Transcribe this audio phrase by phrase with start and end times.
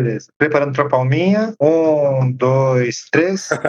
[0.00, 0.28] Beleza.
[0.38, 1.54] Preparando pra palminha.
[1.60, 3.48] Um, dois, três.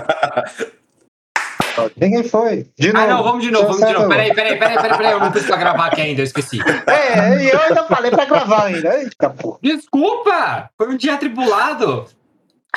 [1.96, 2.68] Ninguém foi.
[2.78, 3.06] De novo.
[3.06, 4.10] Ah, não, vamos de novo, vamos de novo.
[4.10, 5.12] Peraí, peraí, peraí, peraí, peraí.
[5.12, 6.60] Eu não pra gravar aqui ainda, eu esqueci.
[6.88, 8.98] É, e eu ainda falei pra gravar ainda.
[9.00, 9.60] Eita, porra.
[9.62, 10.70] Desculpa!
[10.76, 12.08] Foi um dia atribulado.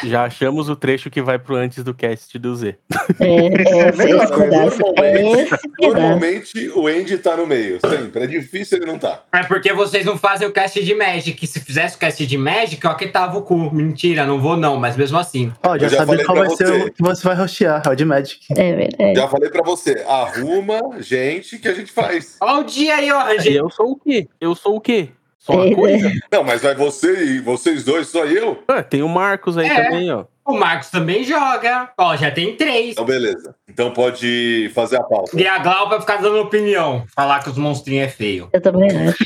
[0.04, 2.77] Já achamos o trecho que vai pro antes do cast do Z.
[3.18, 3.46] É, é,
[3.90, 5.50] esse pedaço, normalmente-.
[5.79, 8.22] Normalmente o Andy tá no meio, sempre.
[8.25, 9.22] É difícil ele não tá.
[9.32, 11.46] É porque vocês não fazem o cast de Magic.
[11.46, 13.57] Se fizesse o cast de Magic, ó, que tava o cu.
[13.75, 15.53] Mentira, não vou não, mas mesmo assim.
[15.62, 16.82] Ó, já, Eu já sabe falei qual vai ser você.
[16.84, 18.46] o que você vai rostear, é o de Magic.
[18.57, 19.14] É verdade.
[19.17, 22.36] Já falei pra você, arruma gente que a gente faz.
[22.40, 23.64] Ó o dia aí, ó, E Rangel.
[23.64, 24.29] eu sou o quê?
[24.40, 25.11] Eu sou o quê?
[25.53, 26.13] Só É, uma coisa?
[26.32, 28.63] Não, mas vai você e vocês dois, só eu?
[28.68, 29.85] Ah, tem o Marcos aí É.
[29.85, 30.25] também, ó.
[30.46, 31.90] O Marcos também joga.
[31.96, 32.92] Ó, já tem três.
[32.92, 33.55] Então, beleza.
[33.69, 35.39] Então pode fazer a pauta.
[35.41, 37.05] E a Glau vai ficar dando opinião.
[37.14, 38.48] Falar que os monstrinhos é feio.
[38.53, 39.25] Eu também acho.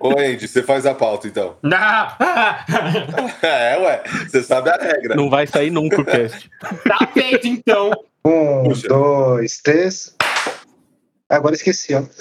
[0.00, 1.56] Ô, Andy, você faz a pauta, então.
[1.62, 1.78] Não.
[3.42, 4.02] É, ué.
[4.28, 5.14] Você sabe a regra.
[5.14, 6.50] Não vai sair nunca o cast.
[6.86, 7.90] tá feito, então.
[8.24, 8.88] Um, Puxa.
[8.88, 10.14] dois, três.
[11.30, 12.02] Agora esqueci, ó.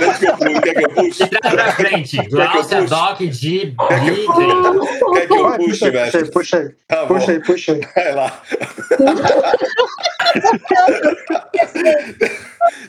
[0.00, 0.60] Quer que eu puxe?
[0.60, 1.24] Quer que eu puxe?
[1.24, 2.16] De trás pra frente.
[2.28, 2.82] Glaucia?
[2.82, 4.88] Doc de Quer que eu Bidley.
[5.14, 6.30] Quer que eu Vai, puxe, puxa, puxa aí, mestre?
[6.30, 7.80] puxa aí, Tá puxa aí, puxa aí.
[7.94, 8.42] Vai lá.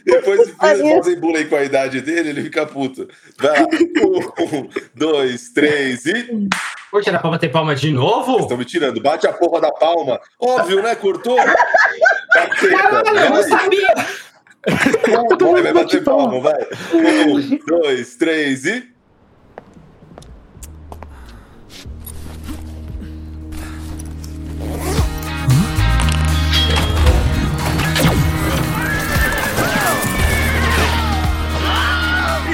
[0.05, 0.95] Depois se Aí.
[0.95, 3.07] fazem bullying com a idade dele, ele fica puto.
[3.39, 3.67] Vai lá.
[3.67, 6.47] Um, dois, três e.
[6.89, 8.39] Poxa, era pra bater palma de novo?
[8.39, 9.01] Estão me tirando.
[9.01, 10.19] Bate a porra da palma.
[10.39, 10.95] Óbvio, né?
[10.95, 11.37] Cortou?
[12.33, 13.59] Caralho, eu não Vai.
[14.67, 16.67] Vai, vai bater palma, vai.
[16.93, 18.91] Um, dois, três e.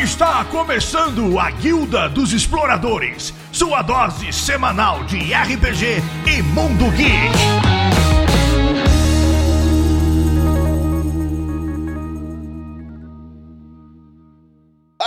[0.02, 7.87] Está começando a Guilda dos Exploradores, sua dose semanal de RPG e Mundo Geek.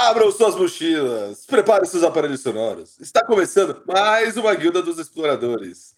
[0.00, 2.98] Abram suas mochilas, preparem seus aparelhos sonoros.
[2.98, 5.94] Está começando mais uma Guilda dos Exploradores.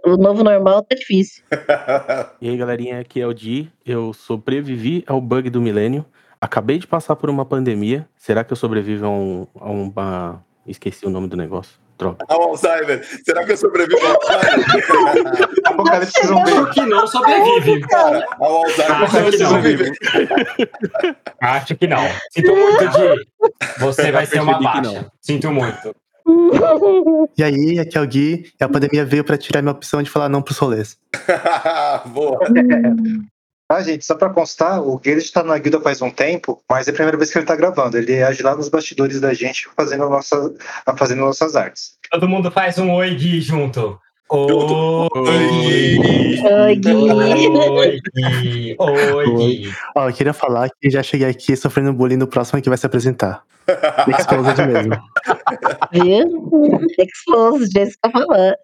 [0.06, 1.44] O novo normal tá difícil.
[2.40, 3.72] E aí, galerinha, aqui é o Di.
[3.84, 6.06] Eu sobrevivi ao bug do milênio.
[6.40, 8.08] Acabei de passar por uma pandemia.
[8.16, 10.46] Será que eu sobrevivo a, um, a uma.
[10.68, 11.80] Esqueci o nome do negócio.
[11.98, 12.24] Droga.
[12.30, 13.04] Ao Alzheimer.
[13.25, 15.50] Será que eu sobrevivo ao Alzheimer?
[15.66, 16.52] Apocalipse zumbi.
[16.52, 17.80] Acho que não sobrevive.
[17.88, 19.50] Cara, ao Alzheimer Acho que não.
[19.50, 19.92] sobrevive.
[21.42, 22.08] Acho que não.
[22.30, 23.28] Sinto muito, Di.
[23.80, 25.12] Você vai ser uma baixa.
[25.19, 25.96] Sinto muito.
[27.38, 30.09] E aí, aqui é o Gui, e a pandemia veio pra tirar minha opção de
[30.09, 30.97] falar não pros rolês.
[32.07, 32.39] Boa.
[33.69, 36.91] Ah, gente, só pra constar, o Guilherme está na guilda faz um tempo, mas é
[36.91, 37.97] a primeira vez que ele tá gravando.
[37.97, 40.53] Ele age lá nos bastidores da gente fazendo, nossa,
[40.97, 41.97] fazendo nossas artes.
[42.09, 43.99] Todo mundo faz um oi, Gui, junto.
[44.29, 44.47] Oi,
[45.13, 45.99] Oi.
[47.69, 48.75] Oi.
[48.77, 49.71] Oi, Gui.
[49.95, 52.85] Ó, eu queria falar que já cheguei aqui sofrendo bullying no próximo que vai se
[52.85, 53.43] apresentar.
[54.07, 54.95] Exposed mesmo.
[55.91, 56.88] Viu?
[56.99, 58.55] Exposed, Jessica falando.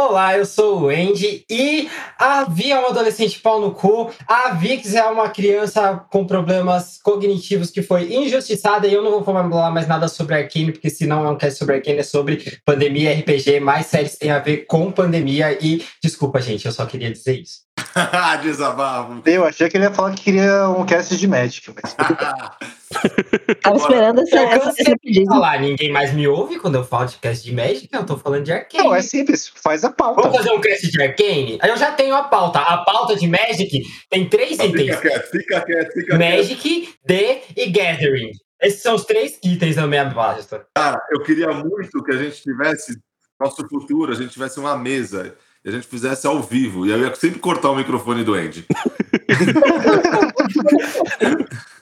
[0.00, 4.12] Olá, eu sou o Andy e a Vi é uma adolescente pau no cu.
[4.28, 9.24] A Vix é uma criança com problemas cognitivos que foi injustiçada e eu não vou
[9.24, 9.42] falar
[9.72, 13.58] mais nada sobre Arcane, porque senão é um cast sobre Arcane, é sobre pandemia, RPG,
[13.58, 17.66] mais séries tem a ver com pandemia e desculpa, gente, eu só queria dizer isso.
[18.42, 19.22] Desabafo.
[19.26, 21.94] Eu achei que ele ia falar que queria um cast de Magic, mas
[23.62, 24.74] Tava esperando essa, Eu essa,
[25.26, 28.44] falar, ninguém mais me ouve quando eu falo de cast de Magic, eu tô falando
[28.44, 28.84] de Arcane.
[28.84, 30.22] não, é simples, faz a pauta.
[30.22, 31.58] Vamos fazer um cast de Arcane?
[31.60, 32.60] Aí eu já tenho a pauta.
[32.60, 35.00] A pauta de Magic tem três Fica itens.
[35.00, 36.18] quieto, fica quieto, fica quieto.
[36.18, 38.30] Magic, D e Gathering.
[38.60, 40.66] Esses são os três itens da minha pasta.
[40.74, 42.98] Cara, eu queria muito que a gente tivesse,
[43.38, 46.86] nosso futuro, a gente tivesse uma mesa e a gente fizesse ao vivo.
[46.86, 48.64] E eu ia sempre cortar o microfone do Andy.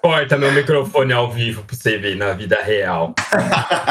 [0.00, 3.14] Corta meu microfone ao vivo pra você ver na vida real.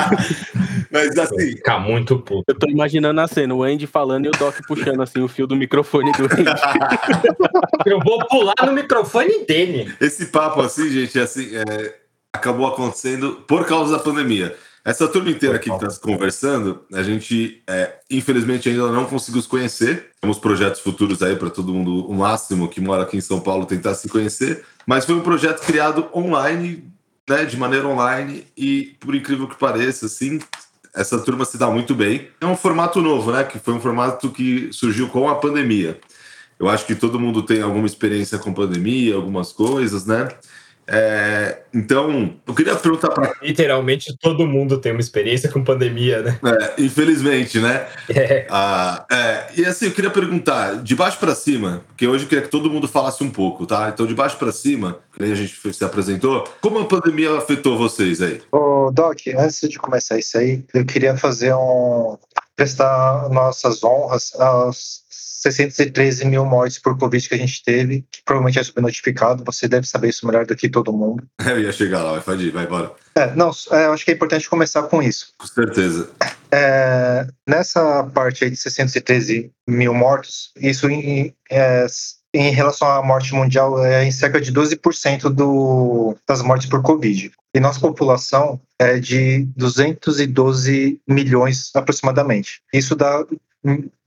[0.91, 2.43] Mas assim, ficar muito puto.
[2.47, 5.45] Eu tô imaginando a cena, o Andy falando e o Doc puxando assim o fio
[5.45, 6.45] do microfone do Andy.
[7.85, 9.93] Eu vou pular no microfone dele.
[9.99, 11.95] esse papo assim, gente, assim, é,
[12.33, 14.55] acabou acontecendo por causa da pandemia.
[14.85, 19.47] Essa turma inteira aqui que está conversando, a gente, é, infelizmente, ainda não conseguiu se
[19.47, 20.11] conhecer.
[20.21, 23.65] Temos projetos futuros aí para todo mundo, o máximo que mora aqui em São Paulo,
[23.65, 24.63] tentar se conhecer.
[24.85, 26.83] Mas foi um projeto criado online,
[27.27, 30.39] né, de maneira online, e por incrível que pareça, assim,
[30.93, 32.27] essa turma se dá muito bem.
[32.39, 35.99] É um formato novo, né, que foi um formato que surgiu com a pandemia.
[36.59, 40.29] Eu acho que todo mundo tem alguma experiência com pandemia, algumas coisas, né?
[40.87, 43.33] É, então, eu queria perguntar para.
[43.41, 46.39] Literalmente todo mundo tem uma experiência com pandemia, né?
[46.45, 47.87] É, infelizmente, né?
[48.09, 48.47] É.
[48.49, 52.43] Ah, é, e assim, eu queria perguntar, de baixo para cima, porque hoje eu queria
[52.43, 53.89] que todo mundo falasse um pouco, tá?
[53.89, 57.77] Então, de baixo para cima, que nem a gente se apresentou, como a pandemia afetou
[57.77, 58.41] vocês aí?
[58.51, 62.17] Ô, Doc, antes de começar isso aí, eu queria fazer um.
[62.55, 65.04] prestar nossas honras aos
[65.51, 69.87] 613 mil mortes por Covid que a gente teve, que provavelmente é subnotificado, você deve
[69.87, 71.23] saber isso melhor do que todo mundo.
[71.45, 72.91] Eu ia chegar lá, vai, vai embora.
[73.17, 75.27] É, não, é, eu acho que é importante começar com isso.
[75.37, 76.09] Com certeza.
[76.51, 81.85] É, nessa parte aí de 613 mil mortos, isso em, é,
[82.33, 87.31] em relação à morte mundial é em cerca de 12% do, das mortes por Covid.
[87.55, 92.61] E nossa população é de 212 milhões aproximadamente.
[92.73, 93.25] Isso dá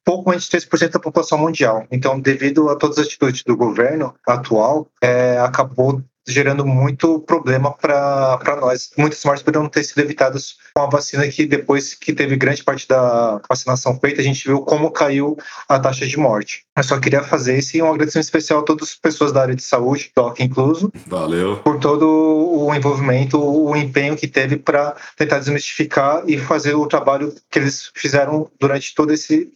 [0.09, 1.87] pouco menos de 3% da população mundial.
[1.91, 8.57] Então, devido a todas as atitudes do governo atual, é, acabou gerando muito problema para
[8.59, 8.91] nós.
[8.97, 12.87] Muitas mortes poderiam ter sido evitadas com a vacina que depois que teve grande parte
[12.87, 15.37] da vacinação feita, a gente viu como caiu
[15.69, 16.65] a taxa de morte.
[16.77, 19.63] Eu só queria fazer esse um agradecimento especial a todas as pessoas da área de
[19.63, 21.57] saúde, DOC incluso, Valeu.
[21.59, 27.35] por todo o envolvimento, o empenho que teve para tentar desmistificar e fazer o trabalho
[27.51, 29.51] que eles fizeram durante todo esse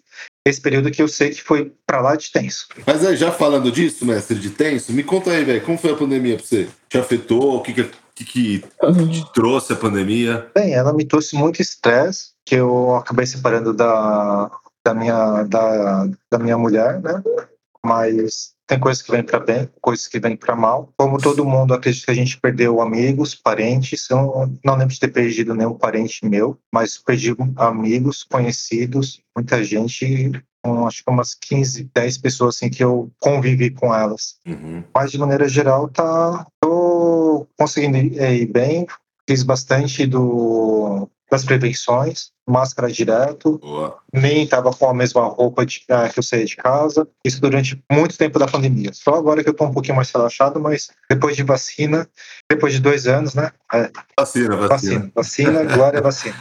[0.47, 2.67] esse período que eu sei que foi para lá de tenso.
[2.87, 5.97] Mas aí, já falando disso, mestre de tenso, me conta aí, velho, como foi a
[5.97, 6.69] pandemia pra você?
[6.89, 7.57] Te afetou?
[7.57, 10.51] O que que, que, que te trouxe a pandemia?
[10.55, 14.51] Bem, ela me trouxe muito estresse, que eu acabei separando da,
[14.85, 17.23] da, minha, da, da minha mulher, né?
[17.85, 20.91] Mas tem coisas que vêm para bem, coisas que vêm para mal.
[20.97, 24.09] Como todo mundo, acredito que a gente perdeu amigos, parentes.
[24.09, 29.63] Eu não, não lembro de ter perdido nenhum parente meu, mas perdi amigos, conhecidos, muita
[29.63, 30.33] gente.
[30.65, 34.37] um, acho que umas 15, 10 pessoas assim que eu convivi com elas.
[34.47, 34.83] Uhum.
[34.95, 36.47] Mas de maneira geral, tá.
[36.61, 38.87] Tô conseguindo ir ir bem.
[39.29, 43.97] Fiz bastante do, das prevenções, máscara direto, Boa.
[44.13, 47.09] nem estava com a mesma roupa de, ah, que eu saía de casa.
[47.25, 48.91] Isso durante muito tempo da pandemia.
[48.93, 52.07] Só agora que eu estou um pouquinho mais relaxado, mas depois de vacina,
[52.51, 53.51] depois de dois anos, né?
[53.73, 54.69] É, Vacina, vacina.
[54.69, 56.35] vacina, vacina, glória à vacina.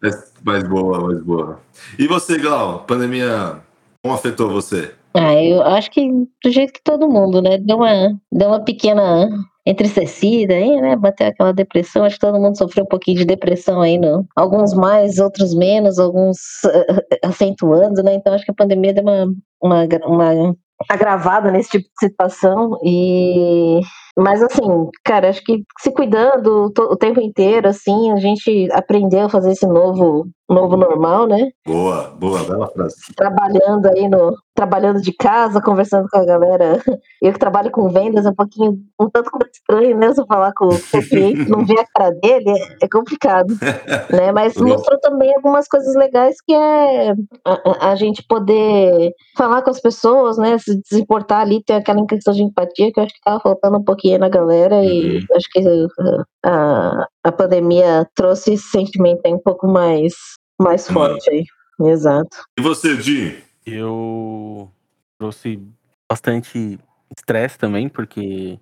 [0.00, 1.60] Mais- Mais boa, mais boa.
[1.98, 2.84] E você, Glau?
[2.84, 3.60] Pandemia,
[4.00, 4.94] como afetou você?
[5.12, 6.08] Ah, eu acho que
[6.44, 7.58] do jeito que todo mundo, né?
[7.58, 9.28] Deu uma, deu uma pequena
[9.68, 10.96] entristecida aí, né?
[10.96, 12.04] Bateu aquela depressão.
[12.04, 15.98] Acho que todo mundo sofreu um pouquinho de depressão aí, no, alguns mais, outros menos,
[15.98, 18.14] alguns eh, acentuando, né?
[18.14, 19.26] Então acho que a pandemia deu uma,
[19.62, 20.56] uma, uma
[20.88, 23.80] agravada nesse tipo de situação e
[24.16, 29.28] mas assim, cara, acho que se cuidando o tempo inteiro, assim, a gente aprendeu a
[29.28, 31.50] fazer esse novo, novo normal, né?
[31.66, 32.96] Boa, boa, bela frase.
[33.16, 36.82] trabalhando aí no trabalhando de casa, conversando com a galera.
[37.22, 40.12] Eu que trabalho com vendas é um pouquinho um tanto quanto estranho, né?
[40.12, 43.46] Se eu falar com, o cliente, não ver a cara dele, é, é complicado,
[44.12, 44.32] né?
[44.32, 44.64] Mas Bom.
[44.66, 47.10] mostrou também algumas coisas legais que é
[47.44, 47.52] a,
[47.86, 50.58] a- a gente poder falar com as pessoas, né?
[50.58, 53.84] Se desimportar ali, ter aquela questão de empatia que eu acho que tava faltando um
[53.84, 55.20] pouquinho na galera e Uhum.
[55.36, 60.12] acho que uh, a, a pandemia trouxe esse sentimento aí um pouco mais
[60.58, 60.94] mais Uhum.
[60.94, 61.44] forte aí.
[61.80, 62.44] Exato.
[62.58, 63.38] E você, Di?
[63.64, 64.70] Eu
[65.18, 65.60] trouxe
[66.10, 66.78] bastante
[67.16, 68.58] estresse também, porque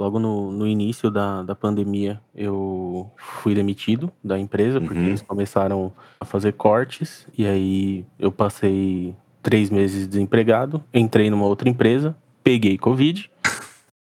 [0.00, 5.06] logo no, no início da, da pandemia eu fui demitido da empresa, porque Uhum.
[5.06, 11.68] eles começaram a fazer cortes, e aí eu passei três meses desempregado, entrei numa outra
[11.68, 13.30] empresa, peguei Covid,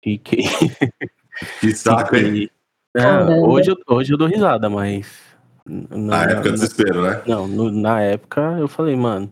[0.05, 0.45] fiquei.
[1.61, 2.49] Que saco, hein?
[2.95, 3.49] Caramba.
[3.49, 5.32] hoje, eu- hoje eu dou risada, mas.
[5.67, 7.23] Na época do desespero, né?
[7.27, 9.31] Não, no- na época eu falei, mano,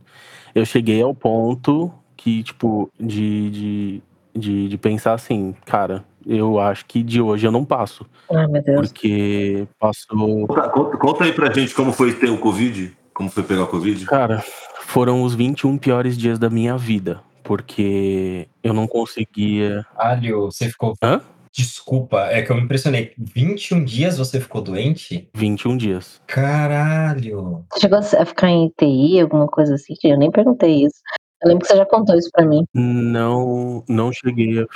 [0.55, 4.03] eu cheguei ao ponto que, tipo, de, de,
[4.37, 8.07] de, de pensar assim, cara, eu acho que de hoje eu não passo.
[8.33, 8.89] Ai, meu Deus.
[8.89, 10.47] Porque passou.
[10.47, 12.97] Conta, conta- conta aí pra gente como foi ter o Covid.
[13.15, 14.05] Como foi pegar o Covid.
[14.07, 14.43] Cara,
[14.83, 19.85] foram os 21 piores dias da minha vida, porque eu não conseguia.
[19.97, 20.95] Caralho, você ficou.
[21.03, 21.21] Hã?
[21.53, 23.13] Desculpa, é que eu me impressionei.
[23.19, 25.29] 21 dias você ficou doente?
[25.35, 26.21] 21 dias.
[26.27, 27.65] Caralho.
[27.73, 29.95] Você chegou a ficar em TI, alguma coisa assim?
[30.05, 31.01] Eu nem perguntei isso.
[31.43, 32.65] Eu lembro que você já contou isso pra mim.
[32.75, 34.67] Não, não cheguei a,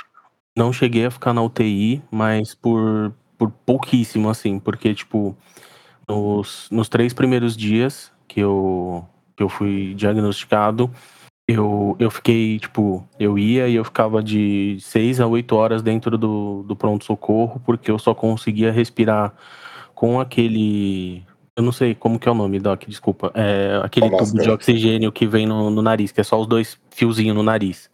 [0.57, 5.35] não cheguei a ficar na UTI, mas por, por pouquíssimo, assim, porque, tipo,
[6.07, 9.05] nos, nos três primeiros dias que eu,
[9.37, 10.91] que eu fui diagnosticado,
[11.47, 16.17] eu, eu fiquei, tipo, eu ia e eu ficava de seis a oito horas dentro
[16.17, 19.33] do, do pronto-socorro, porque eu só conseguia respirar
[19.93, 21.23] com aquele.
[21.55, 23.31] Eu não sei como que é o nome, Doc, desculpa.
[23.33, 24.53] É aquele tubo de máscara.
[24.53, 27.89] oxigênio que vem no, no nariz, que é só os dois fiozinhos no nariz.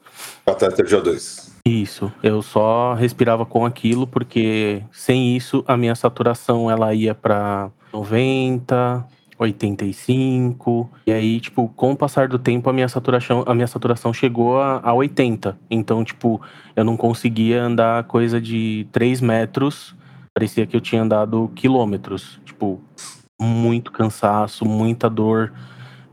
[0.45, 1.51] Catéter de O2.
[1.65, 7.69] Isso, eu só respirava com aquilo porque sem isso a minha saturação ela ia pra
[7.93, 9.05] 90,
[9.41, 14.13] 85 e aí tipo com o passar do tempo a minha saturação a minha saturação
[14.13, 15.57] chegou a, a 80.
[15.69, 16.39] Então tipo
[16.75, 19.95] eu não conseguia andar coisa de 3 metros,
[20.33, 22.79] parecia que eu tinha andado quilômetros, tipo
[23.41, 25.51] muito cansaço, muita dor,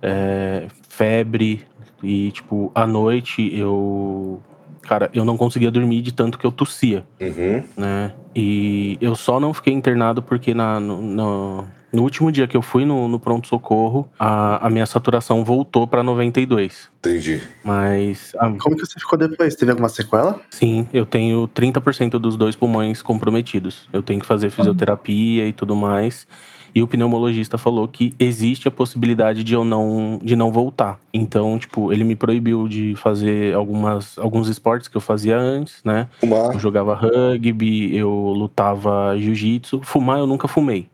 [0.00, 1.66] é, febre.
[2.02, 4.40] E tipo à noite eu
[4.88, 7.62] cara, eu não conseguia dormir de tanto que eu tossia, Uhum.
[7.76, 8.12] né?
[8.35, 12.62] E eu só não fiquei internado porque na, no, no, no último dia que eu
[12.62, 16.88] fui no, no pronto-socorro, a, a minha saturação voltou pra 92.
[17.00, 17.42] Entendi.
[17.64, 19.54] Mas, ah, Como que você ficou depois?
[19.57, 20.40] Teve alguma sequela?
[20.50, 23.88] sim, eu tenho 30% dos dois pulmões comprometidos.
[23.92, 26.26] Eu tenho que fazer fisioterapia e tudo mais.
[26.75, 30.98] E o pneumologista falou que existe a possibilidade de eu não, de não voltar.
[31.12, 36.08] Então, tipo, ele me proibiu de fazer algumas, alguns esportes que eu fazia antes, né?
[36.20, 36.54] Fumar.
[36.54, 39.80] Eu jogava rugby, eu lutava jiu-jitsu.
[39.82, 40.88] Fumar eu nunca fumei.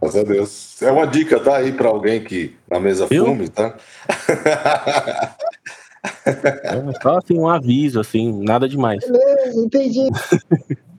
[0.00, 0.82] Graças a Deus.
[0.82, 3.26] É uma dica, tá aí pra alguém que na mesa Eu?
[3.26, 3.76] fume, tá?
[6.02, 9.04] É só assim um aviso, assim, nada demais.
[9.54, 10.08] Entendi.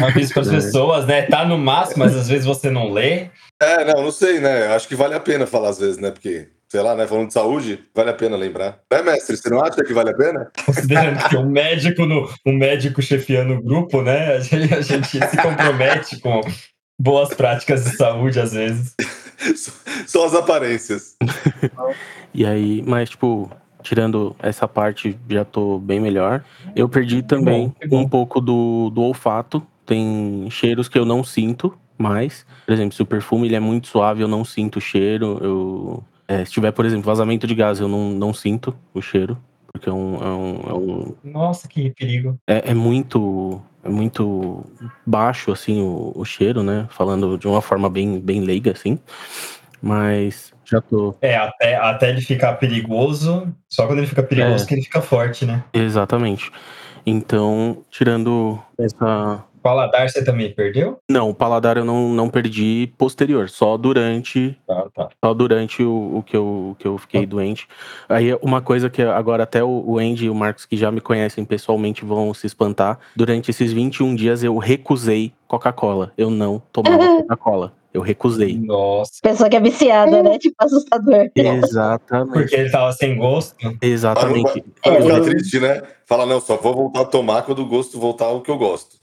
[0.00, 1.22] Um aviso para as pessoas, né?
[1.22, 3.28] Tá no máximo, mas às vezes você não lê.
[3.60, 4.66] É, não, não sei, né?
[4.68, 6.10] Acho que vale a pena falar às vezes, né?
[6.10, 7.06] Porque, sei lá, né?
[7.06, 8.78] Falando de saúde, vale a pena lembrar.
[8.90, 10.50] É, mestre, você não acha que vale a pena?
[10.64, 14.36] Considerando que um médico, no, um médico chefiando o grupo, né?
[14.36, 16.40] A gente, a gente se compromete com
[16.98, 18.94] boas práticas de saúde, às vezes.
[20.06, 21.16] Só as aparências.
[22.34, 23.50] E aí, mas, tipo,
[23.82, 26.44] tirando essa parte, já tô bem melhor.
[26.74, 28.00] Eu perdi também bom, bom.
[28.02, 29.62] um pouco do, do olfato.
[29.84, 32.46] Tem cheiros que eu não sinto mais.
[32.66, 35.38] Por exemplo, se o perfume ele é muito suave, eu não sinto o cheiro.
[35.40, 39.36] Eu, é, se tiver, por exemplo, vazamento de gás, eu não, não sinto o cheiro.
[39.72, 42.38] Porque é um, é um, é um Nossa, que perigo.
[42.46, 44.64] é, é muito é muito
[45.04, 46.86] baixo assim o, o cheiro, né?
[46.90, 48.98] Falando de uma forma bem bem leiga assim.
[49.80, 54.66] Mas já tô É, até, até ele ficar perigoso, só quando ele fica perigoso É.
[54.66, 55.62] que ele fica forte, né?
[55.72, 56.50] exatamente.
[57.04, 60.98] Então, tirando essa Paladar você também perdeu?
[61.08, 65.08] não, o paladar eu não, não perdi posterior, só durante Tá, tá.
[65.24, 67.68] só durante o, o que eu, o que eu fiquei doente.
[68.08, 71.00] Aí uma coisa que agora até o, o Andy e o Marcos que já me
[71.00, 72.98] conhecem pessoalmente vão se espantar.
[73.14, 76.12] Durante esses 21 dias eu recusei Coca-Cola.
[76.18, 77.72] Eu não tomava Coca-Cola.
[77.92, 78.58] Eu recusei.
[78.58, 79.12] Nossa.
[79.22, 80.38] Pessoa que é viciada, né?
[80.38, 81.28] Tipo, assustador.
[81.34, 82.32] Exatamente.
[82.32, 83.54] Porque ele tava sem gosto.
[83.82, 84.64] Exatamente.
[84.82, 85.82] pra não ficar eu- triste, né?
[86.06, 89.02] Fala, não, só vou voltar a tomar quando o gosto voltar ao que eu gosto.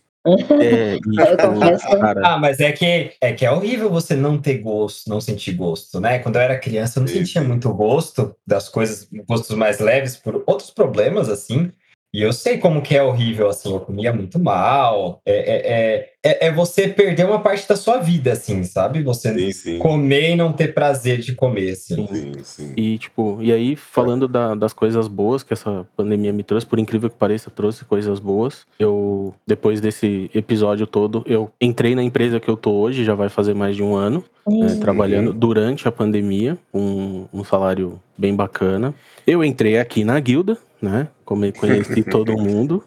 [0.60, 5.08] É, e, tipo, Ah, mas é que, é que é horrível você não ter gosto,
[5.10, 6.20] não sentir gosto, né?
[6.20, 10.18] Quando eu era criança, eu não Sim, sentia muito gosto das coisas, gostos mais leves
[10.18, 11.72] por outros problemas, assim.
[12.12, 15.22] E eu sei como que é horrível, assim, eu comia muito mal.
[15.24, 19.04] É, é, é, é, é você perder uma parte da sua vida, assim, sabe?
[19.04, 19.78] Você Sim, sim.
[19.78, 22.08] comer e não ter prazer de comer, assim.
[22.08, 22.74] Sim, sim.
[22.76, 26.80] E, tipo, e aí, falando da- das coisas boas que essa pandemia me trouxe, por
[26.80, 28.66] incrível que pareça, trouxe coisas boas.
[28.80, 33.30] Eu, depois desse episódio todo, eu entrei na empresa que eu tô hoje, já vai
[33.30, 38.96] fazer mais de um ano, né, trabalhando durante a pandemia, um, um salário bem bacana.
[39.28, 41.08] Eu entrei aqui na guilda, né?
[41.26, 42.84] Come- Conheci todo mundo.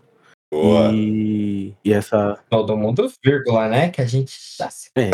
[0.52, 0.90] Boa.
[0.92, 2.38] E, e essa.
[2.50, 3.88] Todo mundo, vírgula, né?
[3.88, 4.90] Que a gente já se.
[4.96, 5.10] É,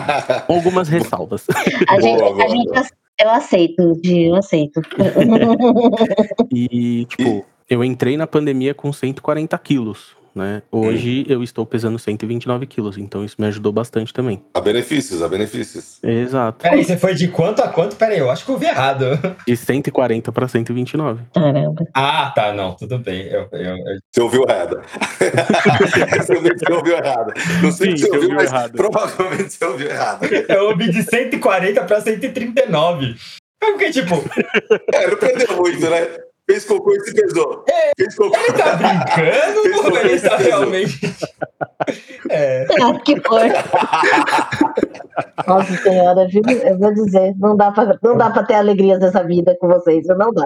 [0.52, 1.46] algumas ressalvas.
[1.88, 2.86] A gente, Boa, a boa, gente boa.
[3.20, 4.82] eu aceito, eu aceito.
[6.54, 10.62] E, tipo, eu entrei na pandemia com 140 quilos, né?
[10.70, 14.42] Hoje eu estou pesando 129 quilos, então isso me ajudou bastante também.
[14.54, 15.98] Há benefícios, há benefícios.
[16.02, 16.62] Exato.
[16.62, 17.96] Peraí, você foi de quanto a quanto?
[17.96, 19.06] Peraí, eu acho que eu vi errado.
[19.46, 21.22] De 140 para 129.
[21.34, 21.84] Caramba.
[21.94, 23.26] Ah, tá, não, tudo bem.
[23.26, 24.80] Eu, eu, eu- Você ouviu errado.
[26.26, 27.32] Você ouviu errado.
[27.62, 28.72] Não sei Sim, se você você ouviu, ouviu mas errado.
[28.72, 30.24] provavelmente você ouviu errado.
[30.48, 33.14] eu ouvi de 140 para 139.
[33.62, 34.14] Eu fiquei tipo,
[34.92, 36.08] É, não perdeu muito, né?
[36.48, 37.64] Fez cocô e se pesou.
[37.96, 38.36] Fez cocô.
[38.36, 41.14] ele tá brincando ou ele tá realmente.
[42.30, 42.66] É.
[42.80, 43.48] Ah, que foi?
[45.46, 46.26] Nossa senhora,
[46.64, 50.06] eu vou dizer, não dá, pra, não dá pra ter alegrias dessa vida com vocês,
[50.06, 50.44] não dá.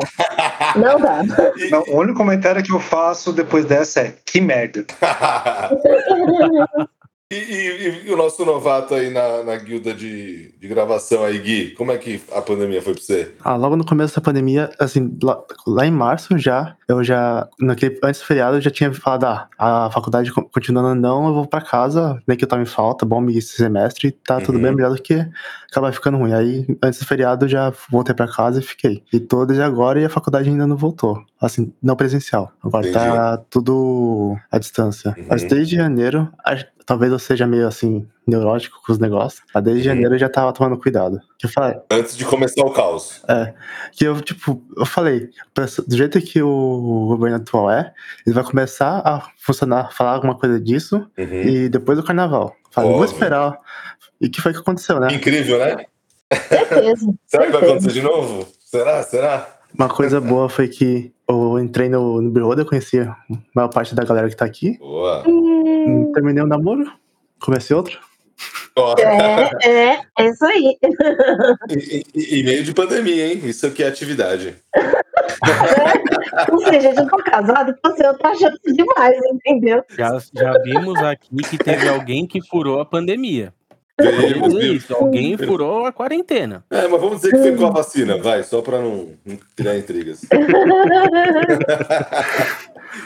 [0.77, 1.23] Não dá.
[1.71, 4.85] Não, o único comentário que eu faço depois dessa é que merda.
[7.33, 11.73] E, e- e o nosso novato aí na, na guilda de, de gravação aí, Gui,
[11.73, 13.33] como é que a pandemia foi pra você?
[13.43, 17.99] Ah, logo no começo da pandemia, assim, lá, lá em março já, eu já, naquele,
[18.05, 19.25] antes do feriado, eu já tinha falado,
[19.59, 22.67] ah, a faculdade co- continuando não, eu vou pra casa, nem que eu tava em
[22.67, 24.63] falta, bom esse semestre, tá tudo Uhum.
[24.63, 25.27] bem, melhor do que
[25.77, 26.33] acabar ficando ruim.
[26.33, 29.03] Aí, antes do feriado, eu já voltei pra casa e fiquei.
[29.13, 31.23] E desde agora e a faculdade ainda não voltou.
[31.41, 32.51] Assim, não presencial.
[32.65, 35.15] Agora tá tudo à distância.
[35.17, 35.27] Uhum.
[35.29, 36.29] Mas desde janeiro,
[36.87, 39.95] talvez eu seja meio assim, neurótico com os negócios, mas desde Uhum.
[39.95, 41.21] janeiro eu já tava tomando cuidado.
[41.53, 43.23] Falei, Antes de começar o caos.
[43.93, 45.29] que eu, tipo, eu falei,
[45.87, 47.93] do jeito que o governo atual é,
[48.27, 51.43] ele vai começar a funcionar, falar alguma coisa disso, Uhum.
[51.43, 52.57] e depois do carnaval.
[52.73, 53.59] Falei, vou esperar.
[54.21, 55.09] E que foi que aconteceu, né?
[55.13, 55.85] Incrível, né?
[56.49, 57.15] Certeza.
[57.27, 58.47] Será que vai acontecer de novo?
[58.65, 59.03] Será?
[59.03, 59.57] Será?
[59.79, 63.17] Uma coisa boa foi que eu entrei no, no Bureau, eu conhecia a
[63.55, 64.79] maior parte da galera que tá aqui.
[64.79, 65.23] Boa.
[65.29, 66.91] Hum, Terminei o namoro,
[67.41, 67.99] comecei outro.
[68.77, 70.77] Ó, É, é, é isso aí.
[71.71, 73.41] e, e- e meio de pandemia, hein?
[73.45, 74.55] Isso aqui é atividade.
[76.53, 79.83] Ou seja, já tô casado, você tá achando demais, entendeu?
[79.91, 83.53] Já, já vimos aqui que teve alguém que furou a pandemia.
[83.99, 84.53] Vimos.
[84.55, 86.63] isso, alguém furou a quarentena.
[86.71, 89.79] É, mas vamos dizer que foi com a vacina, vai, só pra não, não criar
[89.79, 90.21] intrigas.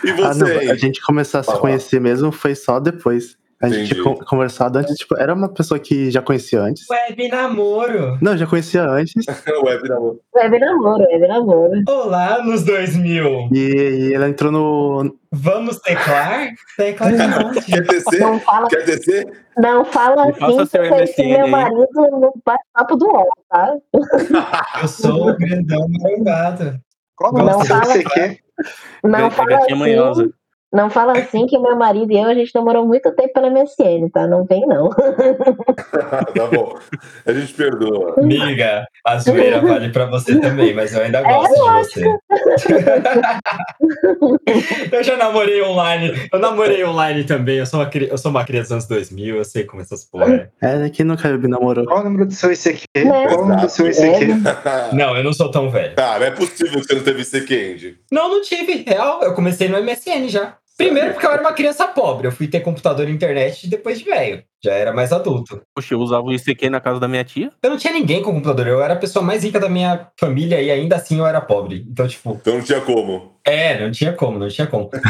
[0.05, 3.37] E Ah, você não, a gente começar a se conhecer mesmo foi só depois.
[3.63, 3.93] A gente Entendi.
[3.95, 6.89] tinha con- conversado antes, tipo, era uma pessoa que já conhecia antes.
[6.89, 8.17] Web namoro.
[8.23, 9.13] Não, já conhecia antes.
[9.65, 10.19] Web namoro.
[10.35, 11.83] Web namoro, web namoro.
[11.87, 13.51] Olá, nos 2000.
[13.53, 15.15] E, e ela entrou no.
[15.31, 16.49] Vamos teclar?
[16.77, 17.65] Tecla de monte.
[17.67, 18.21] Quer descer?
[18.21, 19.27] Não fala, Quer descer?
[19.59, 20.79] não fala Me assim passa
[21.15, 23.75] que eu meu marido no bate-papo do UOL, tá?
[24.81, 26.81] Eu sou o grandão marangado.
[27.15, 27.97] Qual o nome Não do seu fala.
[27.99, 28.39] ICQ?
[29.05, 30.31] Não fala gatinha manhosa.
[30.73, 34.09] Não fala assim que meu marido e eu, a gente namorou muito tempo pela MSN,
[34.13, 34.29] tá?
[34.29, 34.89] Não vem, não.
[36.35, 36.79] tá bom.
[37.27, 38.15] A gente perdoa.
[38.17, 42.05] Amiga, a zoeira vale pra você também, mas eu É ainda gosto de você.
[44.97, 46.29] eu já namorei online.
[46.33, 47.59] Eu namorei online também.
[47.59, 50.51] Eu sou uma, eu sou uma criança dos anos 2000, eu sei como essas porra
[50.63, 50.69] é.
[50.69, 51.85] É, né, quem nunca me namorou?
[51.85, 52.87] Qual o número do seu ICQ?
[52.95, 53.27] Né?
[53.27, 54.27] Qual o número do seu ICQ?
[54.93, 55.95] Não, eu não sou tão velho.
[55.97, 57.99] Não é possível que você não teve CQ, Andy.
[58.13, 58.85] Não, não tive.
[58.87, 60.60] Real, eu comecei no MSN já.
[60.85, 62.27] Primeiro porque eu era uma criança pobre.
[62.27, 64.43] Eu fui ter computador e internet depois de velho.
[64.63, 65.61] Já era mais adulto.
[65.75, 67.51] Poxa, eu usava o ICQ na casa da minha tia.
[67.63, 68.67] Eu não tinha ninguém com computador.
[68.67, 71.87] Eu era a pessoa mais rica da minha família e ainda assim eu era pobre.
[71.91, 73.33] Então, tipo, Então não tinha como.
[73.45, 74.91] é, não tinha como, não tinha como.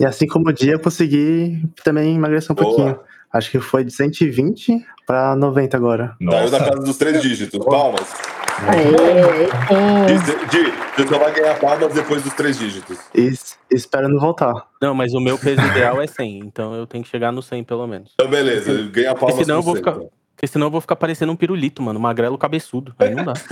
[0.00, 2.94] E assim como o dia, eu consegui também emagrecer um pouquinho.
[2.94, 3.04] Boa.
[3.32, 6.14] Acho que foi de 120 pra 90 agora.
[6.30, 7.58] Saiu da casa dos três dígitos.
[7.64, 8.14] Palmas.
[8.66, 10.16] Aê, sim.
[10.24, 12.98] Di, Di, você só vai ganhar palmas depois dos três dígitos.
[13.14, 14.52] S- espero não voltar.
[14.82, 17.62] Não, mas o meu peso ideal é 100, então eu tenho que chegar no 100
[17.64, 18.10] pelo menos.
[18.14, 18.72] Então, beleza.
[18.90, 19.84] Ganha palmas senão eu vou cento.
[19.84, 22.00] ficar- Porque senão eu vou ficar parecendo um pirulito, mano.
[22.00, 22.94] Magrelo cabeçudo.
[22.98, 23.32] Aí não dá.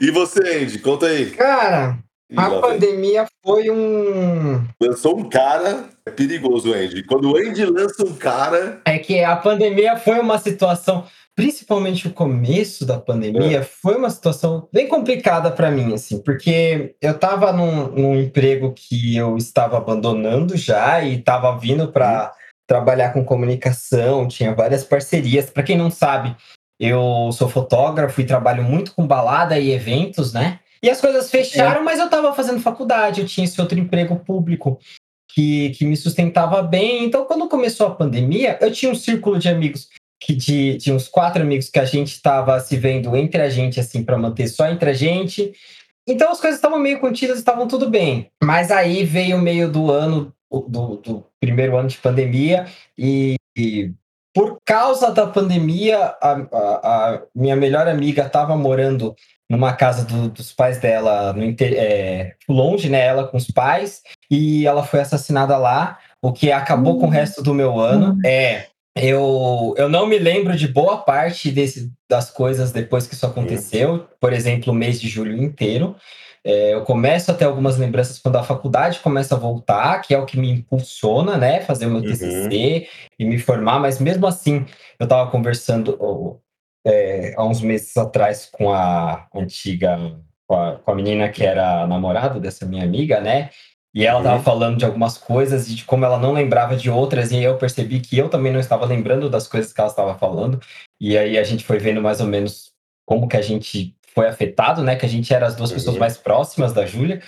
[0.00, 0.78] E você, Andy?
[0.80, 1.30] Conta aí.
[1.30, 1.96] Cara,
[2.36, 4.60] a pandemia foi um.
[4.80, 5.84] Lançou um cara.
[6.04, 7.04] É perigoso, Andy.
[7.04, 8.80] Quando o Andy lança um cara.
[8.84, 14.68] É que a pandemia foi uma situação, principalmente o começo da pandemia, foi uma situação
[14.72, 20.56] bem complicada para mim, assim, porque eu tava num, num emprego que eu estava abandonando
[20.56, 22.32] já e estava vindo para
[22.66, 25.50] trabalhar com comunicação, tinha várias parcerias.
[25.50, 26.36] Para quem não sabe,
[26.78, 30.60] eu sou fotógrafo e trabalho muito com balada e eventos, né?
[30.82, 34.78] E as coisas fecharam, mas eu estava fazendo faculdade, eu tinha esse outro emprego público
[35.32, 37.04] que, que me sustentava bem.
[37.04, 39.88] Então, quando começou a pandemia, eu tinha um círculo de amigos
[40.24, 43.80] que de, de uns quatro amigos que a gente estava se vendo entre a gente,
[43.80, 45.52] assim, para manter só entre a gente.
[46.06, 48.30] Então as coisas estavam meio contidas, estavam tudo bem.
[48.42, 53.92] Mas aí veio o meio do ano, do, do primeiro ano de pandemia, e, e
[54.34, 56.80] por causa da pandemia, a, a-
[57.14, 59.14] a minha melhor amiga estava morando
[59.50, 63.04] numa casa do- dos pais dela, no, inte- é, longe, né?
[63.04, 67.42] Ela com os pais, e ela foi assassinada lá, o que acabou com o resto
[67.42, 68.18] do meu ano.
[68.24, 68.66] É.
[68.94, 74.06] Eu, eu não me lembro de boa parte desse, das coisas depois que isso aconteceu,
[74.20, 75.96] por exemplo, o mês de julho inteiro.
[76.44, 80.18] É, eu começo a ter algumas lembranças quando a faculdade começa a voltar, que é
[80.18, 81.60] o que me impulsiona, né?
[81.60, 82.08] Fazer o meu Uhum.
[82.08, 84.66] TCC e me formar, mas mesmo assim,
[84.98, 86.40] eu estava conversando,
[86.84, 89.96] é, há uns meses atrás com a antiga,
[90.46, 93.50] com a, com a menina que era namorada dessa minha amiga, né?
[93.94, 97.30] E ela tava falando de algumas coisas e de como ela não lembrava de outras,
[97.30, 100.14] e aí eu percebi que eu também não estava lembrando das coisas que ela estava
[100.18, 100.58] falando.
[101.00, 102.72] E aí a gente foi vendo mais ou menos
[103.06, 104.96] como que a gente foi afetado, né?
[104.96, 107.20] Que a gente era as duas pessoas mais próximas da Júlia.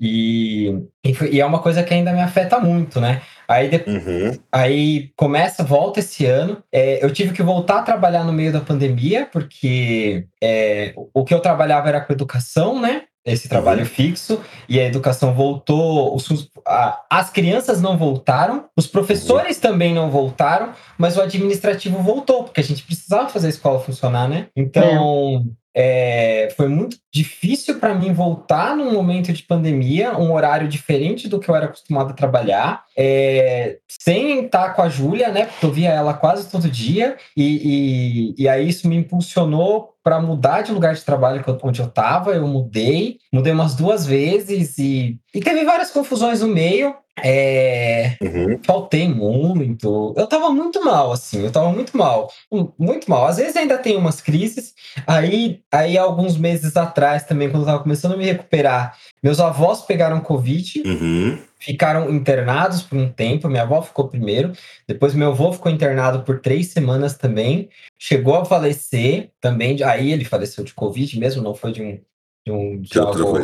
[0.00, 0.68] E,
[1.04, 3.20] e, foi- e é uma coisa que ainda me afeta muito, né?
[3.48, 4.38] Aí, de- Uhum.
[4.52, 6.62] aí começa, volta esse ano.
[6.70, 11.34] É, eu tive que voltar a trabalhar no meio da pandemia, porque é, o que
[11.34, 13.04] eu trabalhava era com educação, né?
[13.24, 19.58] Esse trabalho fixo, e a educação voltou, os a- as crianças não voltaram, os professores
[19.58, 24.28] também não voltaram, mas o administrativo voltou, porque a gente precisava fazer a escola funcionar,
[24.28, 24.46] né?
[24.56, 25.44] Então,
[25.76, 31.38] é, foi muito difícil para mim voltar num momento de pandemia, um horário diferente do
[31.38, 35.44] que eu era acostumado a trabalhar, é, sem estar com a Júlia, né?
[35.46, 40.22] Porque eu via ela quase todo dia, e, e, e aí isso me impulsionou para
[40.22, 42.30] mudar de lugar de trabalho onde eu estava.
[42.32, 46.94] Eu mudei, mudei umas duas vezes e, e teve várias confusões no meio.
[47.22, 48.58] É, Uhum.
[48.64, 50.14] faltei muito.
[50.16, 52.30] Eu tava muito mal, assim, eu tava muito mal.
[52.50, 53.26] Hum, Muito mal.
[53.26, 54.72] Às vezes ainda tem umas crises.
[55.06, 59.82] Aí, aí alguns meses atrás também, quando eu tava começando a me recuperar, meus avós
[59.82, 61.38] pegaram Covid, Uhum.
[61.58, 63.48] Ficaram internados por um tempo.
[63.48, 64.52] Minha avó ficou primeiro,
[64.86, 67.68] depois meu avô ficou internado por três semanas também.
[67.98, 69.82] Chegou a falecer também.
[69.82, 72.00] Aí ele faleceu de Covid mesmo, não foi de um.
[72.46, 73.38] De, um, de De algo,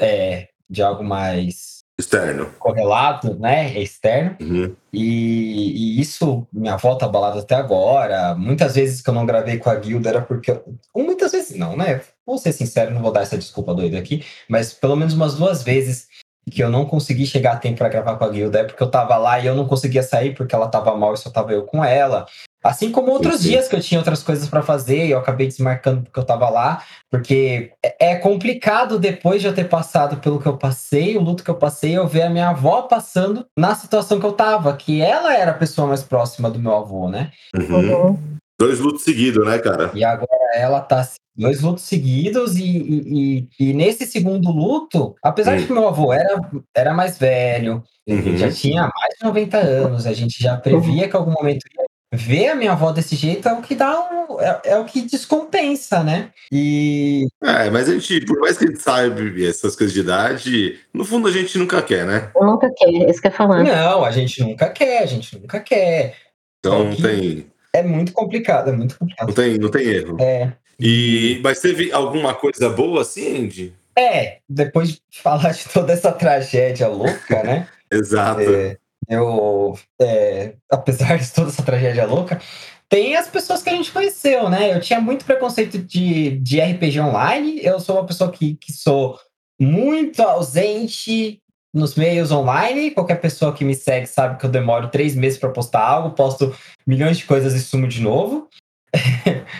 [0.00, 2.46] é, de algo mais Externo.
[2.58, 3.78] correlato, né?
[3.78, 4.36] Externo.
[4.40, 4.74] Uhum.
[4.92, 8.34] E, e isso, minha avó tá abalada até agora.
[8.34, 10.50] Muitas vezes que eu não gravei com a Guilda era porque.
[10.50, 12.00] eu- muitas vezes não, né?
[12.26, 15.62] Vou ser sincero, não vou dar essa desculpa doida aqui, mas pelo menos umas duas
[15.62, 16.08] vezes
[16.50, 18.90] que eu não consegui chegar a tempo para gravar com a Guilda é porque eu
[18.90, 21.64] tava lá e eu não conseguia sair porque ela tava mal e só tava eu
[21.64, 22.26] com ela.
[22.62, 23.50] Assim como outros sim.
[23.50, 26.48] dias que eu tinha outras coisas para fazer e eu acabei desmarcando porque eu tava
[26.48, 31.20] lá, porque é é complicado depois de eu ter passado pelo que eu passei, o
[31.20, 34.76] luto que eu passei, eu ver a minha avó passando na situação que eu tava,
[34.76, 37.32] que ela era a pessoa mais próxima do meu avô, né?
[37.56, 37.76] Uhum.
[37.76, 38.35] Uhum.
[38.58, 39.90] Dois lutos seguidos, né, cara?
[39.94, 45.56] E agora ela tá dois lutos seguidos e, e, e- e nesse segundo luto, apesar
[45.56, 45.66] de Hum.
[45.66, 46.40] que meu avô era,
[46.74, 48.36] era mais velho, Uhum.
[48.36, 51.84] já tinha mais de 90 anos, a gente já previa que em algum momento ia
[52.14, 55.02] ver a minha avó desse jeito é o que dá um, é, é o que
[55.02, 56.30] descompensa, né?
[56.50, 60.78] E É, mas a gente, por mais que a gente saiba essas coisas de idade,
[60.94, 62.30] no fundo a gente nunca quer, né?
[62.34, 63.62] Eu nunca quer, é isso que eu falar.
[63.62, 66.14] não, a gente nunca quer, a gente nunca quer.
[66.60, 67.46] Então que- tem,
[67.78, 69.28] É muito complicado, é muito complicado.
[69.28, 70.16] não tem, não tem erro.
[70.20, 73.74] É, E, mas teve alguma coisa boa assim, Andy?
[73.98, 77.66] é, depois de falar de toda essa tragédia louca, né?
[77.90, 78.42] Exato.
[78.42, 78.76] É,
[79.08, 82.40] eu, é, apesar de toda essa tragédia louca,
[82.88, 84.74] tem as pessoas que a gente conheceu, né?
[84.74, 87.60] Eu tinha muito preconceito de, de RPG online.
[87.64, 89.18] Eu sou uma pessoa que, que sou
[89.58, 91.40] muito ausente
[91.76, 92.90] nos meios online.
[92.90, 96.54] Qualquer pessoa que me segue sabe que eu demoro três meses para postar algo, posto
[96.86, 98.48] milhões de coisas e sumo de novo.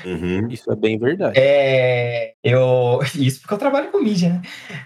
[0.04, 0.48] Uhum.
[0.48, 1.38] Isso é bem verdade.
[1.38, 4.42] É, eu isso porque eu trabalho com mídia, né?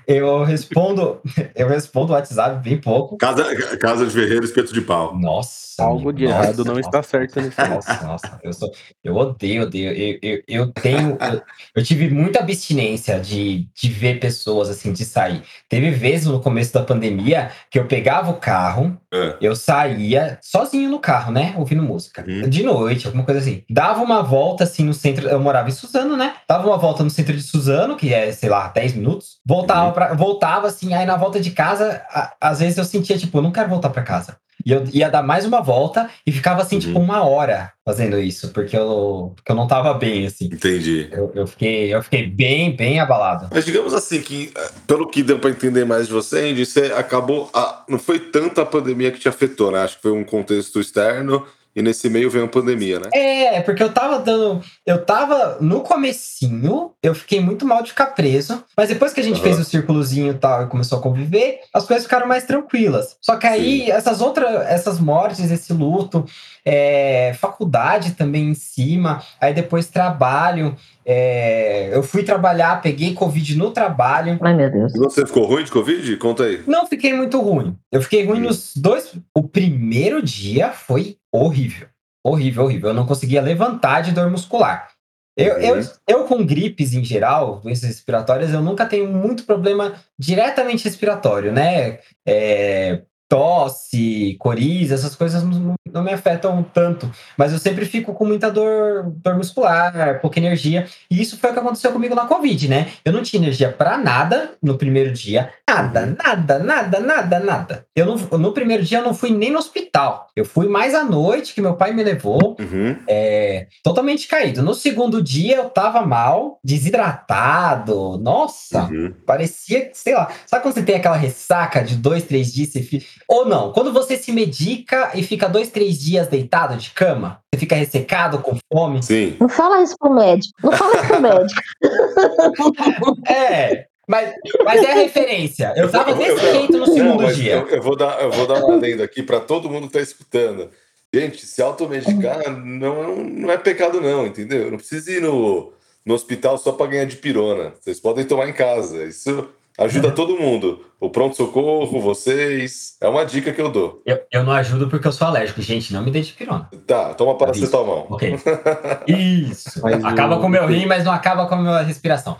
[0.06, 1.20] Eu respondo,
[1.54, 3.16] eu respondo o WhatsApp bem pouco.
[3.16, 3.44] Casa,
[3.76, 5.16] casa de Ferreiro, espeto de pau.
[5.16, 7.68] Nossa, Algo de nossa, errado não nossa, está certo nesse.
[7.68, 8.70] Nossa, nossa, eu, sou,
[9.02, 9.90] eu odeio, odeio.
[9.92, 11.16] Eu, eu, eu tenho.
[11.20, 11.42] Eu,
[11.76, 15.42] eu tive muita abstinência de, de ver pessoas assim, de sair.
[15.68, 19.36] Teve vezes no começo da pandemia que eu pegava o carro, É.
[19.40, 21.54] eu saía sozinho no carro, né?
[21.56, 22.24] Ouvindo música.
[22.26, 22.48] Uhum.
[22.48, 23.62] De noite, alguma coisa assim.
[23.70, 25.28] Dava uma volta assim no centro.
[25.28, 26.34] Eu morava em Suzano, né?
[26.48, 29.38] Dava uma volta no centro de Suzano, que é, sei lá, 10 minutos.
[29.46, 29.92] Voltava, Uhum.
[29.92, 33.42] pra, voltava assim, aí na volta de casa, a- às vezes eu sentia, tipo, eu
[33.42, 34.36] não quero voltar pra casa.
[34.64, 36.80] E eu ia dar mais uma volta e ficava assim, Uhum.
[36.80, 40.46] tipo, uma hora fazendo isso, porque eu, porque eu não tava bem, assim.
[40.46, 41.08] Entendi.
[41.10, 43.48] Eu, eu, fiquei, eu fiquei bem, bem abalado.
[43.52, 46.92] Mas digamos assim que, eh, pelo que deu pra entender mais de você, Andy, você
[46.96, 47.50] acabou.
[47.54, 49.80] a- não foi tanto a pandemia que te afetou, né?
[49.82, 53.08] Acho que foi um contexto externo e nesse meio veio a pandemia, né?
[53.12, 54.60] É, porque eu tava dando.
[54.86, 58.64] Eu tava no comecinho, eu fiquei muito mal de ficar preso.
[58.76, 59.42] Mas depois que a gente Aham.
[59.44, 63.16] fez o círculozinho e tal e começou a conviver, as coisas ficaram mais tranquilas.
[63.20, 66.24] Só que aí, essas outras, essas mortes, esse luto,
[66.64, 70.76] é, faculdade também em cima, aí depois trabalho.
[71.04, 74.38] é, eu fui trabalhar, peguei Covid no trabalho.
[74.40, 74.94] Ai, meu Deus.
[74.94, 76.16] E Você ficou ruim de Covid?
[76.18, 76.62] Conta aí.
[76.66, 77.76] Não fiquei muito ruim.
[77.90, 78.44] Eu fiquei ruim Hum.
[78.44, 79.12] nos dois.
[79.34, 81.88] O primeiro dia foi horrível.
[82.24, 82.90] Horrível, horrível.
[82.90, 84.88] Eu não conseguia levantar de dor muscular.
[85.36, 85.60] Eu, Uhum.
[85.62, 91.50] eu, eu, com gripes em geral, doenças respiratórias, eu nunca tenho muito problema diretamente respiratório,
[91.52, 92.00] né?
[92.26, 97.08] É, tosse, coriza, essas coisas não, me afetam tanto.
[97.38, 100.86] Mas eu sempre fico com muita dor, dor muscular, pouca energia.
[101.08, 102.88] E isso foi o que aconteceu comigo na Covid, né?
[103.04, 105.50] Eu não tinha energia para nada no primeiro dia.
[105.68, 107.86] Nada, nada, nada, nada, nada.
[107.94, 110.26] Eu não, no primeiro dia eu não fui nem no hospital.
[110.34, 112.96] Eu fui mais à noite, que meu pai me levou, Uhum.
[113.08, 114.60] é, totalmente caído.
[114.62, 118.18] No segundo dia eu tava mal, desidratado.
[118.18, 119.14] Nossa, Uhum.
[119.24, 120.30] parecia, sei lá.
[120.46, 122.70] Sabe quando você tem aquela ressaca de dois, três dias?
[122.72, 123.04] Fica...
[123.28, 127.60] Ou não, quando você se medica e fica dois, três dias deitado de cama, você
[127.60, 129.02] fica ressecado, com fome.
[129.02, 129.36] Sim.
[129.40, 130.52] Não fala isso pro médico.
[130.62, 131.60] Não fala isso pro médico.
[133.28, 134.32] É, mas,
[134.64, 135.72] mas é a referência.
[135.76, 137.52] Eu tava Eu- eu- desse jeito no Não, segundo mas dia.
[137.54, 140.00] Eu, eu vou dar, eu vou dar uma adendo aqui para todo mundo que tá
[140.00, 140.68] escutando.
[141.12, 144.70] Gente, se automedicar não, não é pecado, não, entendeu?
[144.70, 145.72] Não precisa ir no,
[146.04, 147.72] no hospital só para ganhar de pirona.
[147.80, 149.04] Vocês podem tomar em casa.
[149.04, 149.48] Isso
[149.84, 150.84] ajuda todo mundo.
[151.00, 152.96] O pronto-socorro, vocês.
[153.00, 154.02] É uma dica que eu dou.
[154.04, 155.62] Eu, eu não ajudo porque eu sou alérgico.
[155.62, 156.68] Gente, não me dê de pirona.
[156.86, 158.06] Tá, toma paracetamol.
[158.10, 158.36] Ok.
[159.08, 159.80] Isso.
[159.82, 162.36] Mas acaba o- com o meu rim, mas não acaba com a minha respiração.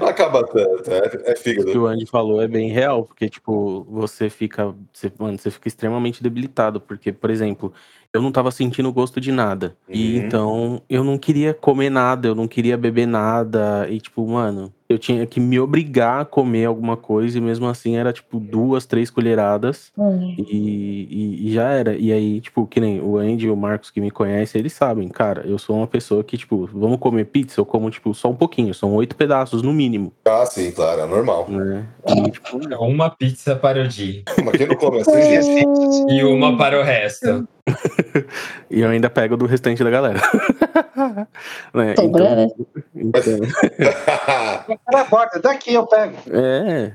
[0.00, 1.82] Não acaba tanto, é, é O que fígado.
[1.82, 4.72] o Andy falou é bem real, porque, tipo, você fica.
[4.92, 6.80] Você, mano, você fica extremamente debilitado.
[6.80, 7.72] Porque, por exemplo,
[8.12, 9.76] eu não tava sentindo gosto de nada.
[9.88, 10.24] E Uhum.
[10.26, 13.86] então eu não queria comer nada, eu não queria beber nada.
[13.90, 17.96] E, tipo, mano, eu tinha que me obrigar a comer alguma coisa, e mesmo assim
[17.96, 19.92] era, tipo, duas, três colheradas.
[19.98, 20.34] Hum.
[20.38, 21.96] E, e- e já era.
[21.96, 25.08] E aí, tipo, que nem o Andy e o Marcos que me conhecem, eles sabem,
[25.08, 28.34] cara, eu sou uma pessoa que, tipo, vamos comer pizza, eu como, tipo, só um
[28.36, 31.46] pouquinho, são oito pedaços no mínimo, Ah, sim, claro, é normal.
[31.48, 31.86] né?
[32.08, 35.10] E, tipo, Uma pizza para o dia Mas quem não come assim,
[36.08, 37.46] e uma para o resto.
[38.70, 40.20] e eu ainda pego do restante da galera.
[41.74, 41.94] né?
[41.96, 42.48] Sobrando, né?
[42.94, 43.22] então,
[44.86, 46.16] Cara, borda, daqui eu pego.
[46.30, 46.92] é.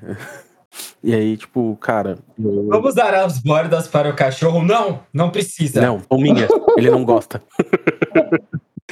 [1.03, 4.61] E aí, tipo, cara, eu- Vamos dar as bordas para o cachorro?
[4.61, 5.81] Não, não precisa.
[5.81, 7.41] não, são minhas, ele não gosta.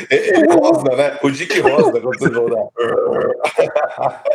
[0.09, 1.19] Ele rosna, né?
[1.23, 2.67] O Dick rosna quando vocês vão dar.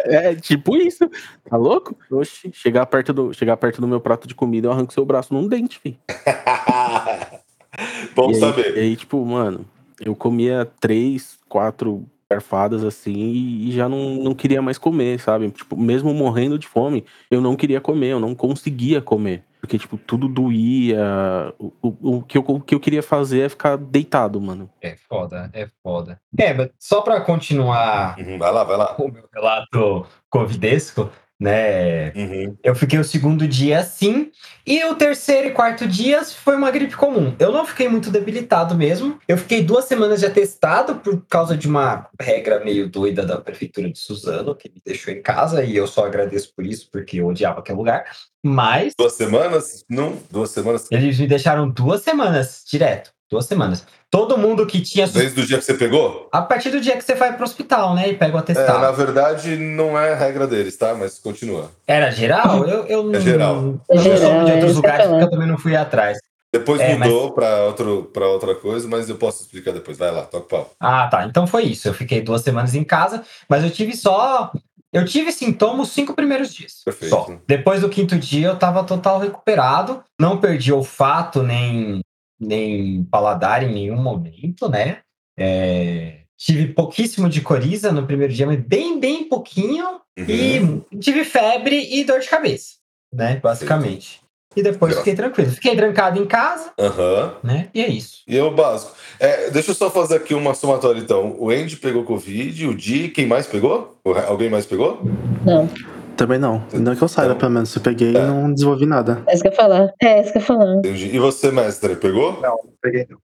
[0.05, 1.09] É tipo isso,
[1.48, 1.96] tá louco?
[2.11, 5.33] Oxi, chegar perto do, chegar perto do meu prato de comida, eu arranco seu braço
[5.33, 5.96] num dente, filho.
[8.14, 8.77] Bom e aí, saber.
[8.77, 9.64] E aí, tipo, mano,
[10.01, 15.51] eu comia três, quatro garfadas assim e, e já não, não queria mais comer, sabe?
[15.51, 19.44] Tipo, mesmo morrendo de fome, eu não queria comer, eu não conseguia comer.
[19.62, 21.55] Porque, tipo, tudo doía.
[21.57, 24.68] O, o, o que, eu, o que eu queria fazer é ficar deitado, mano.
[24.81, 26.20] É foda, é foda.
[26.37, 28.96] É, mas só para continuar Uhum, vai lá, vai lá.
[28.98, 31.09] o meu relato covidesco,
[31.42, 32.12] né?
[32.14, 32.57] Uhum.
[32.62, 34.31] Eu fiquei o segundo dia assim,
[34.64, 37.35] e o terceiro e quarto dias foi uma gripe comum.
[37.37, 39.18] Eu não fiquei muito debilitado mesmo.
[39.26, 43.90] Eu fiquei duas semanas de atestado por causa de uma regra meio doida da prefeitura
[43.90, 47.26] de Suzano, que me deixou em casa, e eu só agradeço por isso, porque eu
[47.26, 48.05] odiava aquele lugar.
[48.40, 49.85] Mas Duas semanas?
[49.90, 50.87] Não, duas semanas.
[50.92, 53.12] eles me deixaram duas semanas direto.
[53.33, 53.87] Duas semanas.
[54.11, 55.07] Todo mundo que tinha.
[55.09, 56.29] Desde o dia que você pegou?
[56.31, 58.11] A partir do dia que você vai pro hospital, né?
[58.11, 58.79] E pega o É, atestado.
[58.81, 60.95] na verdade, não é regra deles, tá?
[60.95, 61.71] Mas continua.
[61.87, 62.62] Era geral?
[62.68, 63.14] Eu, eu não.
[63.14, 63.55] É geral.
[63.57, 66.18] Eu É não soube de é outros eu lugares porque eu também não fui atrás.
[66.53, 69.97] Depois É, mas- mudou pra, outro, pra outra coisa, mas eu posso explicar depois.
[69.97, 70.71] Vai lá, toca o pau.
[70.79, 71.25] Ah, tá.
[71.25, 71.88] Então foi isso.
[71.88, 74.53] Eu fiquei duas semanas em casa, mas eu tive só.
[74.92, 76.83] Eu tive sintomas os cinco primeiros dias.
[76.85, 77.09] Perfeito.
[77.14, 77.27] Só.
[77.49, 80.05] Depois do quinto dia eu tava total recuperado.
[80.21, 82.02] Não perdi olfato nem,
[82.42, 84.98] nem paladar em nenhum momento, né?
[85.38, 90.00] É, Tive pouquíssimo de coriza no primeiro dia, mas bem, bem pouquinho.
[90.18, 90.83] Uhum.
[90.90, 92.74] E tive febre e dor de cabeça,
[93.14, 93.37] né?
[93.37, 94.20] Basicamente.
[94.57, 95.50] E depois fiquei tranquilo.
[95.52, 97.37] Fiquei trancado em casa, Aham.
[97.44, 97.68] né?
[97.72, 98.22] E é isso.
[98.26, 98.92] E é o básico.
[99.20, 101.37] É, deixa eu só fazer aqui uma somatória, então.
[101.38, 103.96] O Andy pegou Covid, o Di, quem mais pegou?
[104.26, 105.00] Alguém mais pegou?
[105.44, 105.70] Não,
[106.16, 106.62] Também não.
[106.72, 107.70] Não que eu saiba, Então, pelo menos.
[107.70, 108.20] Se eu peguei, é.
[108.27, 109.22] não desenvolvi nada.
[109.27, 109.92] é isso que eu ia falar.
[110.01, 110.75] É isso que eu ia falar.
[110.77, 111.11] Entendi.
[111.14, 112.33] E você, mestre, pegou?
[112.40, 113.18] Não, não peguei não.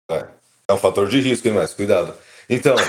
[0.68, 1.76] É um fator de risco, hein, mestre?
[1.76, 2.14] Cuidado.
[2.48, 2.74] Então,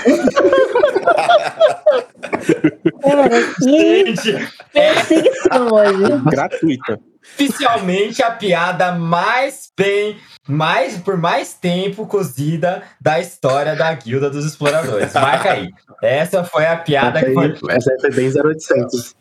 [3.02, 6.22] Cara, que Gente, perseguição hoje.
[6.30, 7.00] Gratuita.
[7.34, 14.44] oficialmente a piada mais bem, mais por mais tempo cozida da história da Guilda dos
[14.44, 15.12] Exploradores.
[15.14, 15.70] Marca aí.
[16.02, 17.72] Essa foi a piada Essa que aí, foi.
[17.74, 19.14] essa aí foi bem 0800.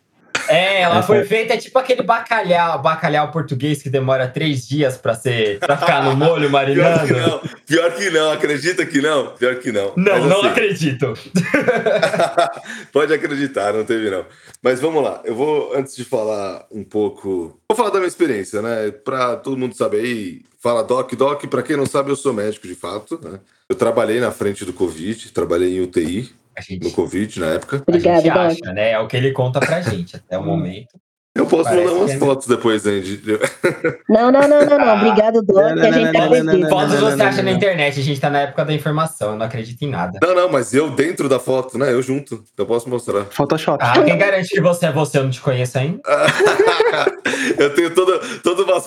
[0.48, 4.98] É, ela Essa foi é- feita tipo aquele bacalhau, bacalhau português que demora três dias
[4.98, 6.66] pra ser, para ficar no molho pior
[7.06, 7.14] que marinando.
[7.20, 7.42] não.
[7.66, 8.32] Pior que não.
[8.32, 9.28] Acredita que não?
[9.36, 9.94] Pior que não.
[9.96, 11.14] Não, Mas, não assim, acredito.
[12.92, 14.26] Pode acreditar, não teve não.
[14.62, 17.60] Mas vamos lá, eu vou, antes de falar um pouco.
[17.70, 18.92] Vou falar da minha experiência, né?
[18.92, 22.68] Pra todo mundo saber aí, fala Doc, Doc, pra quem não sabe, eu sou médico
[22.68, 23.40] de fato, né?
[23.70, 27.84] Eu trabalhei na frente do Covid, trabalhei em UTI A no gente, Covid na época.
[27.88, 28.92] a gente acha, né?
[28.92, 31.00] É o que ele conta pra gente até o momento.
[31.36, 32.18] Eu posso Parece mandar umas é.
[32.18, 33.22] fotos depois, Andy.
[34.08, 34.96] Não, não, não, não, não.
[34.96, 36.70] Obrigado, Doc, Não, que a gente não, acredita.
[36.70, 39.46] Fotos você não, acha na internet, a gente tá na época da informação, eu não
[39.46, 40.18] acredito em nada.
[40.22, 41.92] Não, não, mas eu dentro da foto, né?
[41.92, 42.42] Eu junto.
[42.58, 43.26] Eu posso mostrar.
[43.26, 43.84] Photoshop.
[43.84, 46.00] Ah, quem garante que você é você, eu não te conheço ainda?
[47.60, 48.82] eu tenho toda, toda, uma,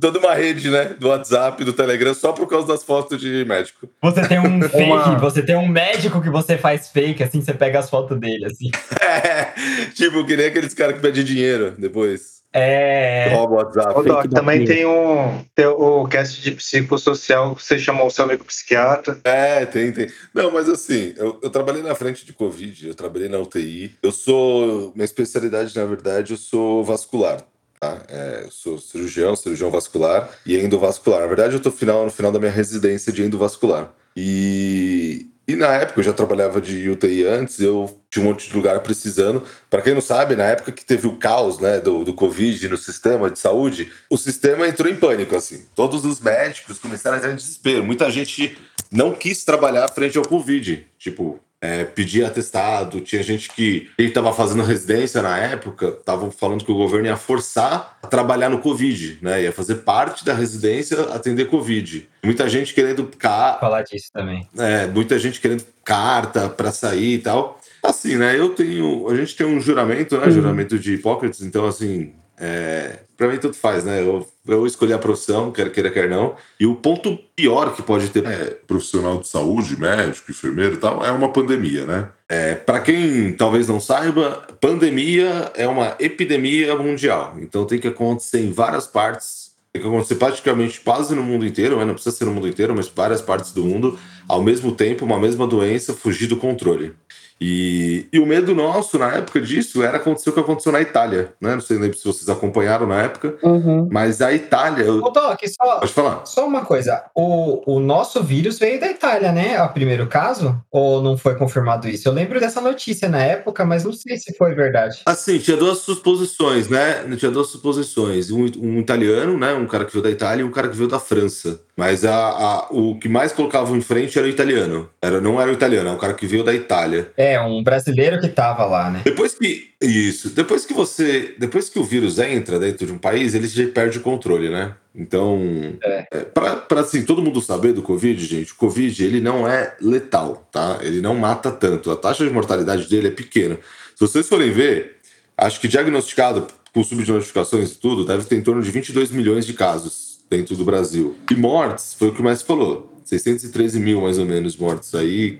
[0.00, 0.94] toda uma rede, né?
[1.00, 3.88] Do WhatsApp, do Telegram, só por causa das fotos de médico.
[4.02, 7.52] Você tem um fake, Uma- você tem um médico que você faz fake, assim, você
[7.52, 8.70] pega as fotos dele, assim.
[9.00, 9.52] É,
[9.94, 12.36] tipo, que nem aqueles caras que pedem dinheiro depois.
[12.52, 13.28] É.
[13.34, 13.98] Rouba o WhatsApp.
[13.98, 18.24] Ô, Doc, também tem, um, tem o cast de psicossocial que você chamou o seu
[18.24, 19.18] amigo psiquiatra.
[19.24, 20.08] É, tem, tem.
[20.32, 23.94] Não, mas assim, eu, eu trabalhei na frente de Covid, eu trabalhei na UTI.
[24.02, 24.90] Eu sou.
[24.94, 27.44] Minha especialidade, na verdade, eu sou vascular.
[27.78, 28.00] Tá?
[28.08, 31.20] É, eu sou cirurgião, cirurgião vascular e endovascular.
[31.20, 33.92] Na verdade, eu tô final, no final da minha residência de endovascular.
[34.16, 38.56] E, e na época, eu já trabalhava de UTI antes, eu tinha um monte de
[38.56, 39.44] lugar precisando.
[39.70, 42.76] Para quem não sabe, na época que teve o caos né, do, do Covid no
[42.76, 45.36] sistema de saúde, o sistema entrou em pânico.
[45.36, 45.64] assim.
[45.74, 47.84] Todos os médicos começaram a entrar em desespero.
[47.84, 48.58] Muita gente
[48.90, 50.84] não quis trabalhar frente ao Covid.
[50.98, 56.64] Tipo, é, pedia atestado, tinha gente que quem estava fazendo residência na época estavam falando
[56.64, 59.42] que o governo ia forçar a trabalhar no Covid, né?
[59.44, 62.08] Ia fazer parte da residência atender Covid.
[62.24, 64.46] Muita gente querendo ca- falar disso também.
[64.58, 67.58] é, muita gente querendo carta para sair e tal.
[67.82, 68.38] Assim, né?
[68.38, 69.08] Eu tenho.
[69.08, 70.30] A gente tem um juramento, né?
[70.30, 72.12] Juramento de Hipócrates, então, assim.
[72.38, 74.02] É, para mim, tudo faz, né?
[74.02, 76.36] Eu, eu escolhi a profissão, quer queira, quer não.
[76.60, 81.04] E o ponto pior que pode ter é, profissional de saúde, médico, enfermeiro e tal,
[81.04, 82.08] é uma pandemia, né?
[82.28, 87.36] É, para quem talvez não saiba, pandemia é uma epidemia mundial.
[87.38, 89.46] Então tem que acontecer em várias partes
[89.76, 91.84] tem que acontecer praticamente quase no mundo inteiro, né?
[91.84, 95.18] não precisa ser no mundo inteiro, mas várias partes do mundo, ao mesmo tempo, uma
[95.18, 96.94] mesma doença fugir do controle.
[97.40, 101.32] E, e o medo nosso na época disso era acontecer o que aconteceu na Itália,
[101.40, 101.54] né?
[101.54, 103.88] Não sei se vocês acompanharam na época, Uhum.
[103.90, 104.90] mas a Itália.
[104.92, 106.24] Ô, Doc, só, Pode falar.
[106.24, 107.04] só uma coisa.
[107.14, 109.62] O, o nosso vírus veio da Itália, né?
[109.62, 110.58] O primeiro caso?
[110.70, 112.08] Ou não foi confirmado isso?
[112.08, 115.00] Eu lembro dessa notícia na época, mas não sei se foi verdade.
[115.04, 117.04] Assim, tinha duas suposições, né?
[117.18, 118.30] Tinha duas suposições.
[118.30, 119.52] Um, um italiano, né?
[119.52, 121.60] Um cara que veio da Itália e um cara que veio da França.
[121.76, 124.88] Mas a, a- o que mais colocavam em frente era o italiano.
[125.02, 127.10] Era, não era o italiano, era o cara que veio da Itália.
[127.16, 129.02] É, um brasileiro que tava lá, né?
[129.04, 129.70] Depois que.
[129.80, 130.30] Isso.
[130.30, 131.34] Depois que você.
[131.38, 134.74] Depois que o vírus entra dentro de um país, ele já perde o controle, né?
[134.94, 135.40] Então.
[135.82, 136.06] É.
[136.10, 139.74] é, pra, pra, assim, todo mundo saber do Covid, gente, o Covid ele não é
[139.80, 140.78] letal, tá?
[140.82, 141.90] Ele não mata tanto.
[141.90, 143.58] A taxa de mortalidade dele é pequena.
[143.94, 144.96] Se vocês forem ver,
[145.36, 149.54] acho que diagnosticado com subnotificações e tudo, deve ter em torno de 22 milhões de
[149.54, 151.16] casos dentro do Brasil.
[151.30, 152.95] E mortes, foi o que o Messi falou.
[153.06, 155.38] 613 mil, mais ou menos, mortes aí,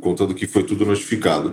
[0.00, 1.52] contando que foi tudo notificado.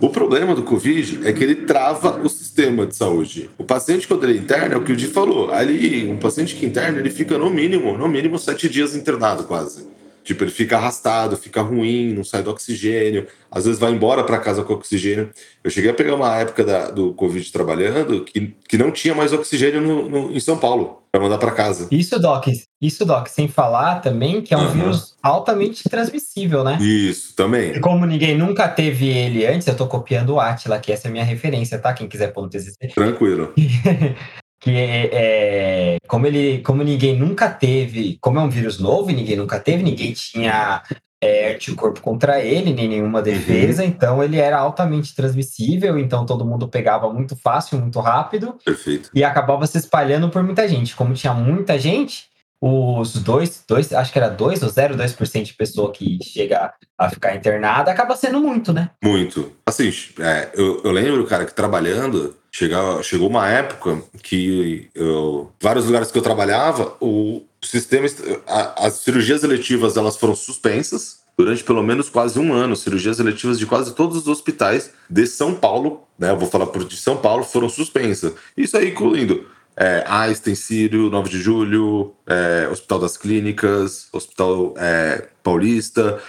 [0.00, 3.50] O problema do Covid é que ele trava o sistema de saúde.
[3.58, 5.50] O paciente, quando ele interna, é o que o Di falou.
[5.50, 9.84] Ali, um paciente que interna, ele fica no mínimo, no mínimo, sete dias internado quase.
[10.24, 14.38] Tipo, ele fica arrastado, fica ruim, não sai do oxigênio, às vezes vai embora para
[14.38, 15.30] casa com oxigênio.
[15.64, 19.32] Eu cheguei a pegar uma época da- do Covid trabalhando que, que não tinha mais
[19.32, 21.88] oxigênio no- no- em São Paulo para mandar para casa.
[21.90, 22.46] Isso, Doc,
[22.80, 24.72] isso, Doc, sem falar também que é um Aham.
[24.72, 26.78] vírus altamente transmissível, né?
[26.80, 27.72] Isso, também.
[27.72, 31.10] E como ninguém nunca teve ele antes, eu tô copiando o Atila, que essa é
[31.10, 31.92] a minha referência, tá?
[31.92, 32.88] Quem quiser pôr no TCC.
[32.94, 33.52] Tranquilo.
[34.62, 39.34] que é, como ele, como ninguém nunca teve, como é um vírus novo e ninguém
[39.36, 40.82] nunca teve, ninguém tinha
[41.20, 46.68] é, anticorpo contra ele, nem nenhuma defesa, então ele era altamente transmissível, então todo mundo
[46.68, 49.10] pegava muito fácil, muito rápido Perfeito.
[49.12, 50.94] e acabava se espalhando por muita gente.
[50.94, 52.26] Como tinha muita gente,
[52.60, 57.34] os dois, dois acho que era 2 ou 0,2% de pessoa que chega a ficar
[57.34, 58.90] internada, acaba sendo muito, né?
[59.02, 59.50] Muito.
[59.66, 65.86] Assim, é, eu, eu lembro, cara, que trabalhando, chegava, chegou uma época que eu, vários
[65.86, 68.06] lugares que eu trabalhava, o sistema,
[68.46, 72.76] a- as cirurgias eletivas elas foram suspensas durante pelo menos quase um ano.
[72.76, 76.30] Cirurgias eletivas de quase todos os hospitais de São Paulo, né?
[76.30, 78.34] Eu vou falar por de São Paulo, foram suspensas.
[78.54, 85.26] Isso aí incluindo é, Einstein, Sírio, 9 de Julho, é, Hospital das Clínicas, Hospital é,
[85.42, 86.20] Paulista,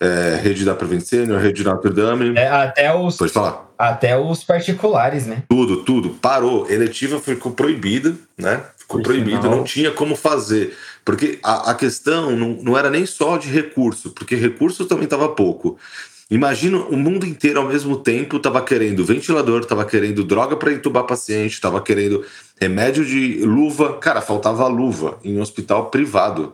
[0.00, 2.36] é, Rede da Prevencênio, Rede de Notre Dame.
[2.36, 3.68] É, até os Pode falar.
[3.76, 5.42] até os particulares, né?
[5.48, 6.10] Tudo, tudo.
[6.10, 6.70] Parou.
[6.70, 8.62] Eletiva ficou proibida, né?
[8.76, 10.74] Ficou proibida, não tinha como fazer.
[11.04, 15.28] Porque a, a questão não, não era nem só de recurso, porque recurso também estava
[15.28, 15.78] pouco.
[16.30, 21.04] Imagina o mundo inteiro ao mesmo tempo estava querendo ventilador, estava querendo droga para entubar
[21.04, 22.24] paciente, estava querendo
[22.60, 23.94] remédio de luva.
[23.98, 26.52] Cara, faltava luva em um hospital privado.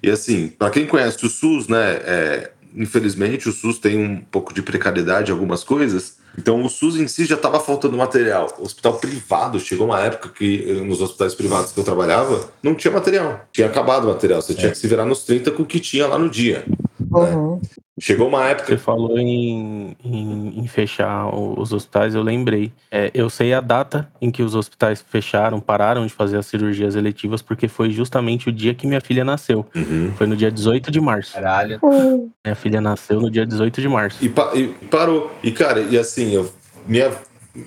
[0.00, 4.52] E assim, para quem conhece o SUS, né, é, infelizmente, o SUS tem um pouco
[4.52, 6.18] de precariedade em algumas coisas.
[6.36, 8.54] Então, o SUS em si já estava faltando material.
[8.58, 12.74] O hospital privado, chegou uma época que eh, nos hospitais privados que eu trabalhava, não
[12.74, 13.44] tinha material.
[13.52, 14.40] Tinha acabado o material.
[14.40, 16.64] Você tinha que se virar nos 30 com o que tinha lá no dia.
[17.10, 17.60] Uhum.
[18.00, 18.68] Chegou uma época.
[18.68, 22.72] Você falou em, em, em fechar os hospitais, eu lembrei.
[22.90, 26.94] É, eu sei a data em que os hospitais fecharam, pararam de fazer as cirurgias
[26.94, 29.66] eletivas, porque foi justamente o dia que minha filha nasceu.
[29.74, 30.12] Uhum.
[30.16, 31.32] Foi no dia 18 de março.
[31.34, 31.78] Caralho.
[31.82, 32.30] Uhum.
[32.44, 34.24] Minha filha nasceu no dia 18 de março.
[34.24, 35.32] E, pa- e parou.
[35.42, 36.50] E, cara, e assim, eu,
[36.86, 37.10] minha,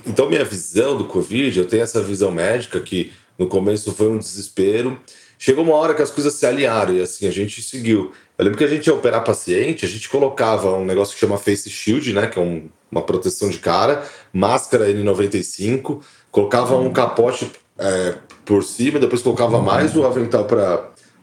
[0.07, 4.17] então minha visão do Covid, eu tenho essa visão médica que no começo foi um
[4.17, 4.99] desespero.
[5.37, 8.11] Chegou uma hora que as coisas se alinharam e assim, a gente seguiu.
[8.41, 11.37] Eu lembro que a gente ia operar paciente, a gente colocava um negócio que chama
[11.37, 12.25] Face Shield, né?
[12.25, 18.97] Que é um- uma proteção de cara, máscara N95, colocava um capote é, por cima,
[18.97, 20.45] depois colocava mais o avental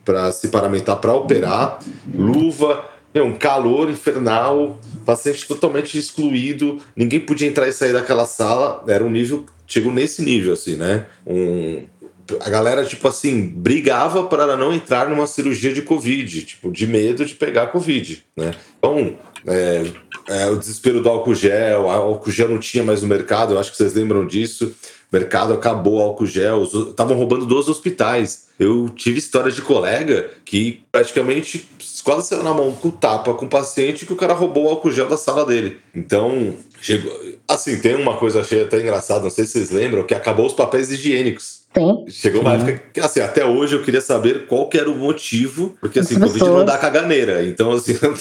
[0.05, 1.81] para se paramentar para operar,
[2.15, 2.85] luva,
[3.17, 9.11] um calor infernal, paciente totalmente excluído, ninguém podia entrar e sair daquela sala, era um
[9.11, 11.07] nível, chegou nesse nível, assim, né?
[11.27, 11.85] Um,
[12.41, 17.25] a galera, tipo assim, brigava para não entrar numa cirurgia de Covid, tipo, de medo
[17.25, 18.55] de pegar Covid, né?
[18.79, 19.17] Então,
[19.47, 19.85] é,
[20.29, 23.59] é, o desespero do álcool gel, o álcool gel não tinha mais no mercado, eu
[23.59, 24.75] acho que vocês lembram disso.
[25.11, 28.49] O mercado acabou álcool gel, estavam roubando dos hospitais.
[28.59, 31.67] Eu tive histórias de colega que praticamente
[32.05, 34.93] quase saiu na mão com tapa com o paciente que o cara roubou o álcool
[34.93, 35.79] gel da sala dele.
[35.95, 37.11] Então, chegou.
[37.47, 40.53] Assim, tem uma coisa achei até engraçada, não sei se vocês lembram, que acabou os
[40.53, 41.58] papéis higiênicos.
[41.73, 42.09] Tem.
[42.09, 45.77] Chegou uma época que, assim, até hoje eu queria saber qual que era o motivo,
[45.81, 47.45] porque assim, As Covid não dá caganeira.
[47.45, 48.15] Então, assim, não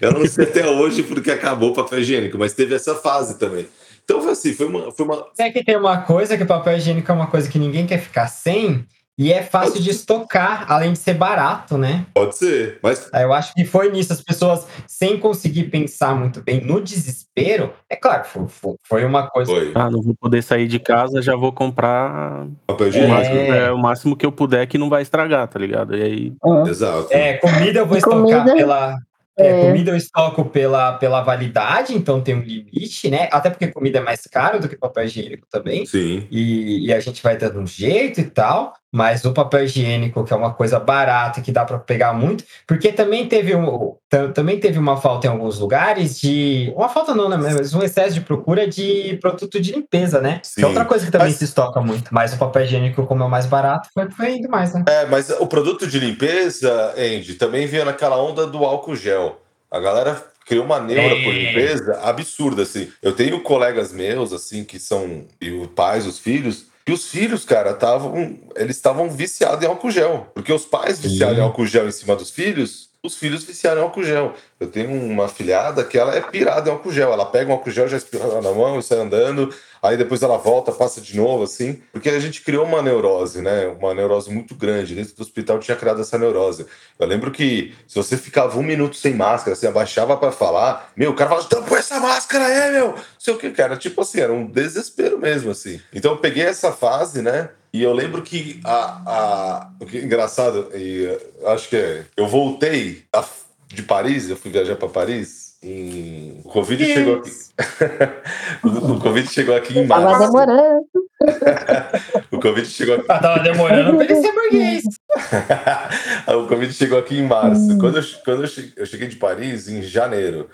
[0.00, 3.66] eu não sei até hoje porque acabou o papel higiênico, mas teve essa fase também.
[4.04, 4.92] Então, foi assim, foi uma.
[4.92, 7.58] Foi uma É que tem uma coisa que o papel higiênico é uma coisa que
[7.58, 8.86] ninguém quer ficar sem
[9.16, 12.06] e é fácil de estocar, além de ser barato, né?
[12.14, 16.60] pode ser, mas Eu acho que foi nisso, as pessoas sem conseguir pensar muito bem
[16.60, 17.72] no desespero.
[17.88, 19.50] É claro, foi, foi- uma coisa.
[19.50, 19.72] foi.
[19.74, 23.12] Ah, não vou poder sair de casa, já vou comprar Papel higiênico.
[23.14, 25.96] máximo, é, o máximo que eu puder que não vai estragar, tá ligado?
[25.96, 26.66] E aí, Uhum.
[26.66, 27.08] Exato.
[27.10, 28.96] É, comida eu vou estocar comida- pela.
[29.36, 29.66] É, É.
[29.66, 33.28] comida eu estoco pela, pela validade, então tem um limite, né?
[33.32, 35.84] Até porque comida é mais caro do que papel higiênico também.
[35.86, 36.26] Sim.
[36.30, 40.32] E, e a gente vai dando um jeito e tal, mas o papel higiênico, que
[40.32, 44.60] é uma coisa barata, que dá para pegar muito, porque também teve, um, tam- também
[44.60, 46.72] teve uma falta em alguns lugares de.
[46.76, 47.36] Uma falta não, né?
[47.36, 50.38] Mas um excesso de procura de produto de limpeza, né?
[50.44, 50.60] Sim.
[50.60, 52.14] Que é outra coisa que também Mas- se estoca muito.
[52.14, 54.84] Mas o papel higiênico, como é o mais barato, foi, foi indo mais, né?
[54.88, 59.40] É, mas o produto de limpeza, Andy, também veio naquela onda do álcool gel.
[59.70, 62.88] A galera criou uma neura por limpeza absurda, assim.
[63.02, 67.44] Eu tenho colegas meus, assim, que são e os pais, os filhos, e os filhos,
[67.44, 68.38] cara, estavam.
[68.54, 70.30] Eles estavam viciados em álcool gel.
[70.34, 73.84] Porque os pais viciaram em álcool gel em cima dos filhos, os filhos viciaram em
[73.84, 74.34] álcool gel.
[74.60, 77.10] Eu tenho uma filhada que ela é pirada em álcool gel.
[77.10, 79.54] Ela pega um álcool gel, já espirra na mão e sai andando.
[79.84, 81.82] Aí depois ela volta, passa de novo, assim.
[81.92, 83.66] Porque a gente criou uma neurose, né?
[83.78, 84.94] Uma neurose muito grande.
[84.94, 86.64] Dentro do hospital tinha criado essa neurose.
[86.98, 91.10] Eu lembro que se você ficava um minuto sem máscara, você abaixava pra falar, meu,
[91.10, 92.88] o cara falava, então põe essa máscara aí, meu.
[92.92, 93.76] Não sei o que, cara.
[93.76, 95.78] Tipo assim, era um desespero mesmo, assim.
[95.92, 97.50] Então eu peguei essa fase, né?
[97.70, 102.04] E eu lembro que a, a, o que é engraçado, e eh, acho que é,
[102.16, 103.24] eu voltei a-
[103.68, 105.43] de Paris, eu fui viajar para Paris.
[105.66, 106.40] Em...
[106.44, 107.30] O Covid chegou aqui.
[108.62, 110.26] o, Covid chegou aqui em Tava março.
[110.26, 110.84] demorando.
[112.30, 113.06] O Covid chegou aqui.
[113.08, 114.82] Ah, tava demorando pra ele ser burguês.
[116.28, 117.78] o Covid chegou aqui em março.
[117.78, 120.50] Quando, eu, quando eu, che- eu cheguei de Paris, em janeiro.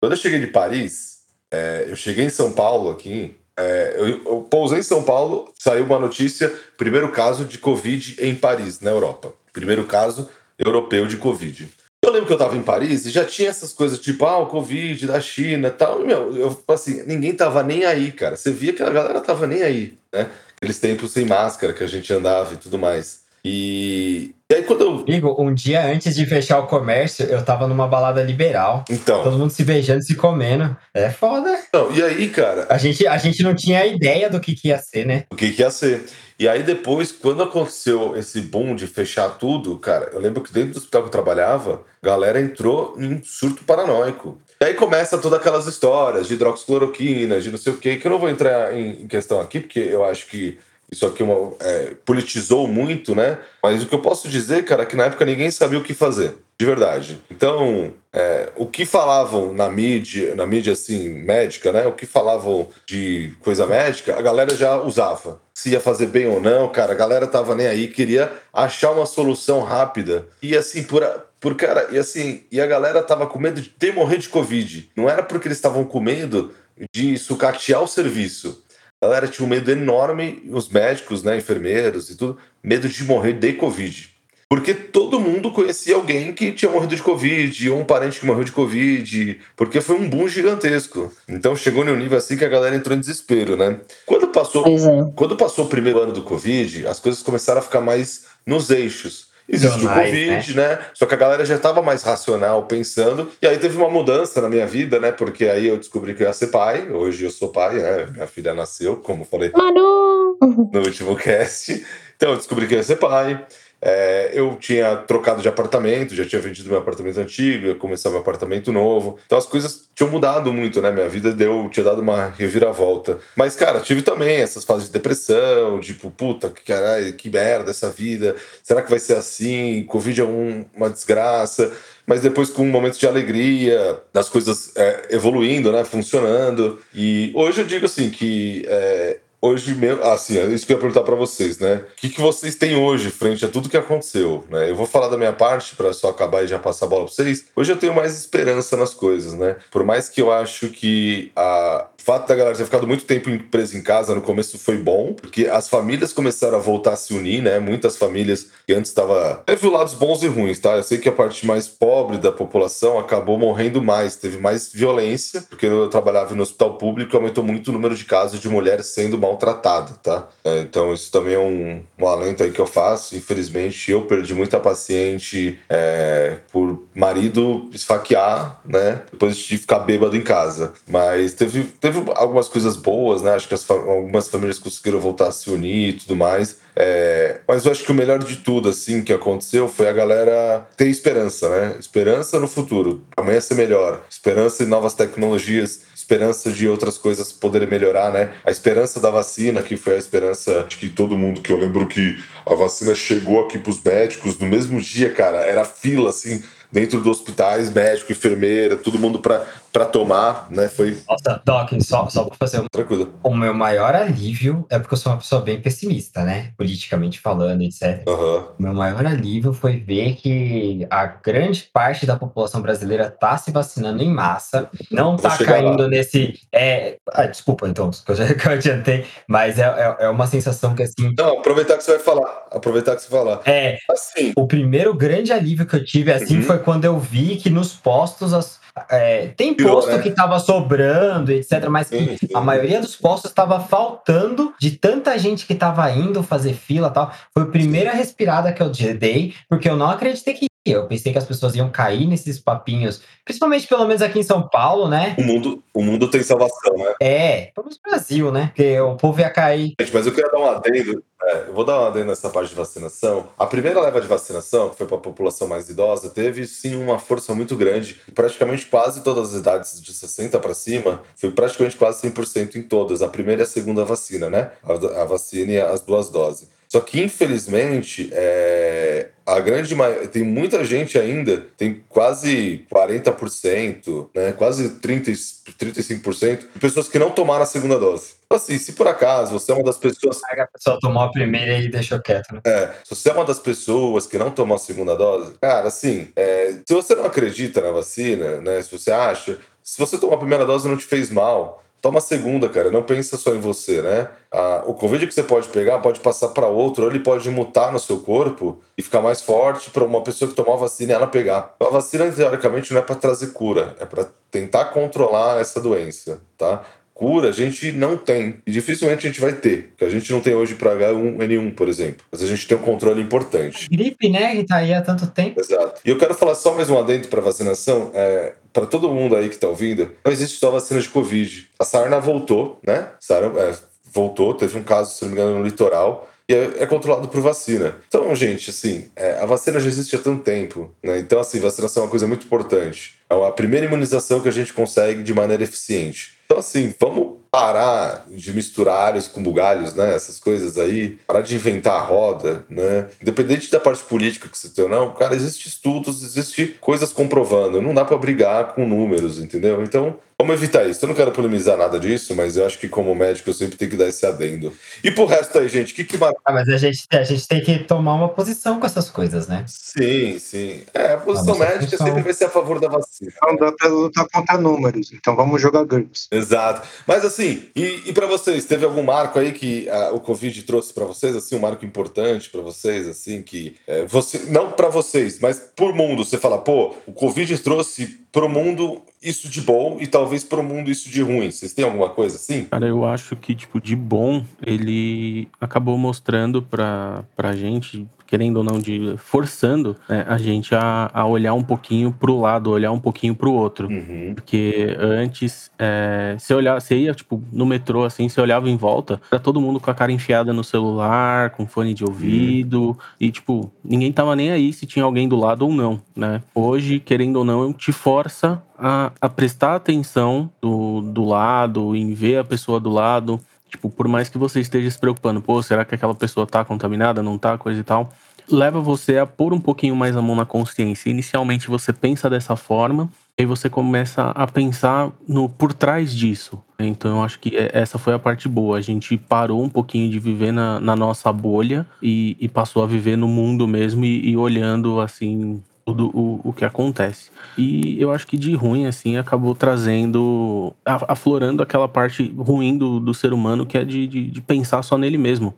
[0.00, 1.18] Quando eu cheguei de Paris,
[1.50, 3.36] é, eu cheguei em São Paulo aqui.
[3.58, 8.34] é, eu, eu pousei em São Paulo, saiu uma notícia: primeiro caso de Covid em
[8.34, 9.32] Paris, na Europa.
[9.52, 11.68] Primeiro caso europeu de Covid.
[12.14, 15.04] Lembro que eu tava em Paris e já tinha essas coisas tipo, ah, o Covid
[15.04, 16.00] da China tal.
[16.00, 18.36] E, meu, eu, assim, ninguém tava nem aí, cara.
[18.36, 20.30] Você via que a galera tava nem aí, né?
[20.56, 23.23] Aqueles tempos sem máscara que a gente andava e tudo mais.
[23.44, 24.94] E, e aí quando eu.
[25.06, 28.84] Amigo, um dia antes de fechar o comércio, eu tava numa balada liberal.
[28.88, 30.74] Então, Todo mundo se beijando, se comendo.
[30.94, 31.58] É foda.
[31.72, 34.78] não, e aí, cara, A gente, a gente não tinha ideia do que, que ia
[34.78, 35.24] ser, né?
[35.30, 36.04] o que, que ia ser.
[36.38, 40.72] E aí depois, quando aconteceu esse boom de fechar tudo, cara, eu lembro que dentro
[40.72, 44.38] do hospital que eu trabalhava, a galera entrou em surto paranoico.
[44.60, 48.10] E aí começa todas aquelas histórias de hidroxicloroquina, de não sei o quê, que eu
[48.10, 50.58] não vou entrar em questão aqui, porque eu acho que
[50.90, 53.38] isso aqui é uma- é, politizou muito, né?
[53.62, 55.94] Mas o que eu posso dizer, cara, é que na época ninguém sabia o que
[55.94, 57.20] fazer, de verdade.
[57.30, 61.86] Então, é, o que falavam na mídia, na mídia assim, médica, né?
[61.86, 65.40] O que falavam de coisa médica, a galera já usava.
[65.52, 69.06] Se ia fazer bem ou não, cara, a galera tava nem aí, queria achar uma
[69.06, 70.26] solução rápida.
[70.42, 73.68] E assim, por, a- Por cara, e assim, e a galera tava com medo de
[73.68, 74.90] ter morrer de Covid.
[74.96, 76.54] Não era porque eles estavam com medo
[76.90, 78.64] de sucatear o serviço.
[79.04, 83.34] A galera tinha um medo enorme, os médicos, né, enfermeiros e tudo, medo de morrer
[83.34, 84.08] de Covid.
[84.48, 88.44] Porque todo mundo conhecia alguém que tinha morrido de Covid, ou um parente que morreu
[88.44, 91.12] de Covid, porque foi um boom gigantesco.
[91.28, 93.78] Então chegou num nível assim que a galera entrou em desespero, né?
[94.06, 95.12] Quando passou, é.
[95.14, 99.33] quando passou o primeiro ano do Covid, as coisas começaram a ficar mais nos eixos.
[99.48, 100.78] Existe o Covid, né?
[100.94, 103.30] Só que a galera já estava mais racional pensando.
[103.42, 105.12] E aí teve uma mudança na minha vida, né?
[105.12, 106.90] Porque aí eu descobri que eu ia ser pai.
[106.90, 108.06] Hoje eu sou pai, né?
[108.06, 110.38] Minha filha nasceu, como eu falei Manu!
[110.40, 111.84] no último cast.
[112.16, 113.44] Então eu descobri que eu ia ser pai.
[113.86, 118.20] É, eu tinha trocado de apartamento, já tinha vendido meu apartamento antigo, ia começar meu
[118.20, 119.18] apartamento novo.
[119.26, 120.90] Então as coisas tinham mudado muito, né?
[120.90, 123.18] Minha vida deu, tinha dado uma reviravolta.
[123.36, 127.90] Mas, cara, tive também essas fases de depressão, tipo, puta, que caralho, que merda essa
[127.90, 128.34] vida.
[128.62, 129.84] Será que vai ser assim?
[129.86, 131.70] Covid é um- uma desgraça.
[132.06, 135.84] Mas depois com momentos de alegria, das coisas é, evoluindo, né?
[135.84, 136.78] Funcionando.
[136.94, 141.02] E hoje eu digo assim que é, hoje mesmo, assim, isso que eu ia perguntar
[141.02, 141.84] para vocês, né?
[141.92, 144.70] O que, que vocês têm hoje frente a tudo que aconteceu, né?
[144.70, 147.12] Eu vou falar da minha parte para só acabar e já passar a bola para
[147.12, 147.44] vocês.
[147.54, 149.56] Hoje eu tenho mais esperança nas coisas, né?
[149.70, 153.38] Por mais que eu acho que a fato da galera ter ficado muito tempo em-
[153.38, 157.14] presa em casa no começo foi bom, porque as famílias começaram a voltar a se
[157.14, 157.58] unir, né?
[157.58, 160.76] Muitas famílias que antes estava teve lados bons e ruins, tá?
[160.76, 165.42] Eu sei que a parte mais pobre da população acabou morrendo mais, teve mais violência,
[165.48, 169.16] porque eu trabalhava no hospital público, aumentou muito o número de casos de mulheres sendo
[169.18, 170.28] maltratadas, tá?
[170.44, 173.16] É, Então isso também é um, um alento aí que eu faço.
[173.16, 179.02] Infelizmente eu perdi muita paciente é, por marido esfaquear, né?
[179.10, 180.72] Depois de ficar bêbado em casa.
[180.86, 183.32] Mas teve, teve algumas coisas boas, né?
[183.34, 186.58] Acho que as algumas famílias conseguiram voltar a se unir e tudo mais.
[186.76, 190.66] É, mas eu acho que o melhor de tudo, assim, que aconteceu foi a galera
[190.76, 191.76] ter esperança, né?
[191.78, 193.04] Esperança no futuro.
[193.16, 194.04] Amanhã ser melhor.
[194.10, 195.82] Esperança em novas tecnologias.
[195.94, 198.34] Esperança de outras coisas poderem melhorar, né?
[198.44, 201.86] A esperança da vacina, que foi a esperança de que todo mundo, que eu lembro
[201.86, 205.38] que a vacina chegou aqui pros médicos no mesmo dia, cara.
[205.38, 210.68] Era fila, assim, dentro dos hospitais, médico, enfermeira, todo mundo pra, pra tomar, né?
[210.68, 213.12] Foi Nossa, Doc, só, só pra fazer um tranquilo.
[213.24, 216.52] O meu maior alívio é porque eu sou uma pessoa bem pessimista, né?
[216.56, 218.04] Politicamente falando, etc.
[218.06, 223.50] O meu maior alívio foi ver que a grande parte da população brasileira tá se
[223.50, 225.88] vacinando em massa, não tá chegar caindo lá.
[225.88, 226.38] nesse.
[226.52, 226.98] É...
[227.12, 230.72] Ah, desculpa, então, que eu já que eu adiantei, mas é, é, é uma sensação
[230.76, 231.12] que assim.
[231.18, 232.46] Não, aproveitar que você vai falar.
[232.52, 233.40] Aproveitar que você vai falar.
[233.44, 236.42] É, Assim, o primeiro grande alívio que eu tive assim Uhum.
[236.44, 239.98] foi quando eu vi que nos postos as- é, tem posto né?
[240.00, 242.28] que tava sobrando, etc, mas que sim, sim.
[242.34, 247.12] a maioria dos postos estava faltando de tanta gente que estava indo fazer fila tal.
[247.32, 250.46] Foi a primeira respirada que eu dei, porque eu não acreditei que.
[250.66, 254.48] Eu pensei que as pessoas iam cair nesses papinhos, principalmente pelo menos aqui em São
[254.48, 255.14] Paulo, né?
[255.18, 256.94] o mundo, o mundo tem salvação, né?
[257.02, 258.46] É, pelo menos no Brasil, né?
[258.46, 259.74] Porque o povo ia cair.
[259.78, 261.04] Gente, mas eu queria dar um adendo.
[261.22, 263.28] é, eu vou dar um adendo nessa parte de vacinação.
[263.38, 266.98] A primeira leva de vacinação, que foi para a população mais idosa, teve sim uma
[266.98, 268.00] força muito grande.
[268.14, 273.02] Praticamente quase todas as idades de 60 para cima, foi praticamente quase 100% em todas.
[273.02, 274.52] A primeira e a segunda vacina, né?
[274.62, 276.48] A, a vacina e as duas doses.
[276.74, 284.32] Só que, infelizmente, é, a grande maioria, tem muita gente ainda, tem quase 40%, né,
[284.32, 288.14] quase 30, e- 35% de pessoas que não tomaram a segunda dose.
[288.26, 291.58] Então, assim, se por acaso você é uma das pessoas a pessoa tomou a primeira
[291.58, 292.40] e deixou quieto, né?
[292.44, 296.08] é, se você é uma das pessoas que não tomou a segunda dose, cara, assim,
[296.16, 298.60] é, se você não acredita na vacina, né?
[298.62, 301.98] Se você acha, se você tomou a primeira dose e não te fez mal, toma
[301.98, 302.70] a segunda, cara.
[302.70, 304.08] Não pensa só em você, né?
[304.32, 307.70] Ah, o Covid que você pode pegar pode passar para outro, ou ele pode mutar
[307.70, 310.94] no seu corpo e ficar mais forte para uma pessoa que tomou a vacina e
[310.94, 311.54] ela pegar.
[311.60, 316.64] A vacina, teoricamente, não é para trazer cura, é para tentar controlar essa doença, tá?
[316.94, 318.36] Cura a gente não tem.
[318.46, 319.70] E dificilmente a gente vai ter.
[319.70, 322.06] Porque a gente não tem hoje para H1N1, por exemplo.
[322.10, 323.68] Mas a gente tem um controle importante.
[323.68, 324.36] Gripe, né?
[324.36, 325.40] Que tá aí há tanto tempo.
[325.40, 325.80] Exato.
[325.84, 327.90] E eu quero falar só mais um adendo para vacinação.
[327.92, 331.48] É, para todo mundo aí que está ouvindo, não existe só vacina de Covid.
[331.58, 332.88] A sarna voltou, né?
[333.00, 333.54] Sarna, é,
[333.92, 336.08] voltou, teve um caso, se não me engano, no litoral.
[336.28, 337.76] E é, é controlado por vacina.
[337.88, 340.98] Então, gente, assim, é, a vacina já existe há tanto tempo, né?
[340.98, 342.94] Então, assim, vacinação é uma coisa muito importante.
[343.10, 346.13] É a primeira imunização que a gente consegue de maneira eficiente.
[346.24, 349.94] Então, assim, vamos parar de misturar alhos com bugalhos, né?
[349.94, 352.88] Essas coisas aí, parar de inventar a roda, né?
[353.02, 357.60] Independente da parte política que você tem ou não, cara, existem estudos, existem coisas comprovando.
[357.60, 359.62] Não dá para brigar com números, entendeu?
[359.62, 360.84] Então, Vamos evitar isso.
[360.84, 363.70] Eu não quero polemizar nada disso, mas eu acho que, como médico, eu sempre tenho
[363.70, 364.52] que dar esse adendo.
[364.82, 366.20] E pro resto aí, gente, o que que marca?
[366.24, 369.44] Ah, mas a gente, a gente tem que tomar uma posição com essas coisas, né?
[369.46, 370.62] Sim, sim.
[370.72, 373.12] É, a posição Nossa médica sempre vai ser a favor da vacina.
[373.22, 376.08] Não dá pra lutar contra números, então vamos jogar GURPS.
[376.10, 376.66] Exato.
[376.86, 380.72] Mas assim, e, e para vocês, teve algum marco aí que ah, o Covid trouxe
[380.72, 385.18] para vocês, assim, um marco importante para vocês, assim, que é, você, não para vocês,
[385.18, 389.88] mas por mundo, você fala, pô, o Covid trouxe pro mundo isso de bom e
[389.88, 391.32] talvez pro mundo isso de ruim.
[391.32, 392.44] Vocês têm alguma coisa assim?
[392.44, 398.44] Cara, eu acho que, tipo, de bom, ele acabou mostrando pra, pra gente, querendo ou
[398.44, 402.80] não, de forçando né, a gente a, a olhar um pouquinho pro lado, olhar um
[402.80, 403.68] pouquinho pro outro.
[403.68, 404.12] Uhum.
[404.14, 409.00] Porque antes, é, você olhava, você ia, tipo, no metrô, assim, você olhava em volta,
[409.10, 413.52] era todo mundo com a cara enfiada no celular, com fone de ouvido, e, tipo,
[413.64, 416.22] ninguém tava nem aí se tinha alguém do lado ou não, né?
[416.34, 422.18] Hoje, querendo ou não, te força a, a prestar atenção do, do lado, em ver
[422.18, 423.20] a pessoa do lado.
[423.54, 427.04] Tipo, por mais que você esteja se preocupando, pô, será que aquela pessoa tá contaminada,
[427.04, 427.92] não tá, coisa e tal,
[428.28, 430.90] leva você a pôr um pouquinho mais a mão na consciência.
[430.90, 436.42] Inicialmente você pensa dessa forma, aí você começa a pensar no por trás disso.
[436.58, 438.58] Então eu acho que é- essa foi a parte boa.
[438.58, 442.66] A gente parou um pouquinho de viver na, na nossa bolha e, e passou a
[442.66, 447.10] viver no mundo mesmo e, e olhando assim tudo o, o que acontece.
[447.36, 452.92] E eu acho que de ruim, assim, acabou trazendo, aflorando aquela parte ruim do, do
[452.94, 455.34] ser humano que é de, de, de pensar só nele mesmo.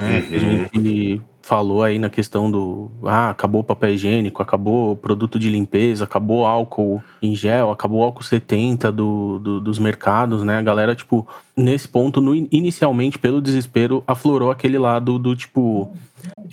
[0.00, 0.22] né?
[0.32, 5.38] A gente falou aí na questão do ah, acabou o papel higiênico, acabou o produto
[5.38, 10.42] de limpeza, acabou o álcool em gel, acabou o álcool 70 do, do- dos mercados,
[10.42, 10.56] né?
[10.58, 11.26] A galera, tipo,
[11.56, 15.92] nesse ponto, no- inicialmente, pelo desespero, aflorou aquele lado do tipo,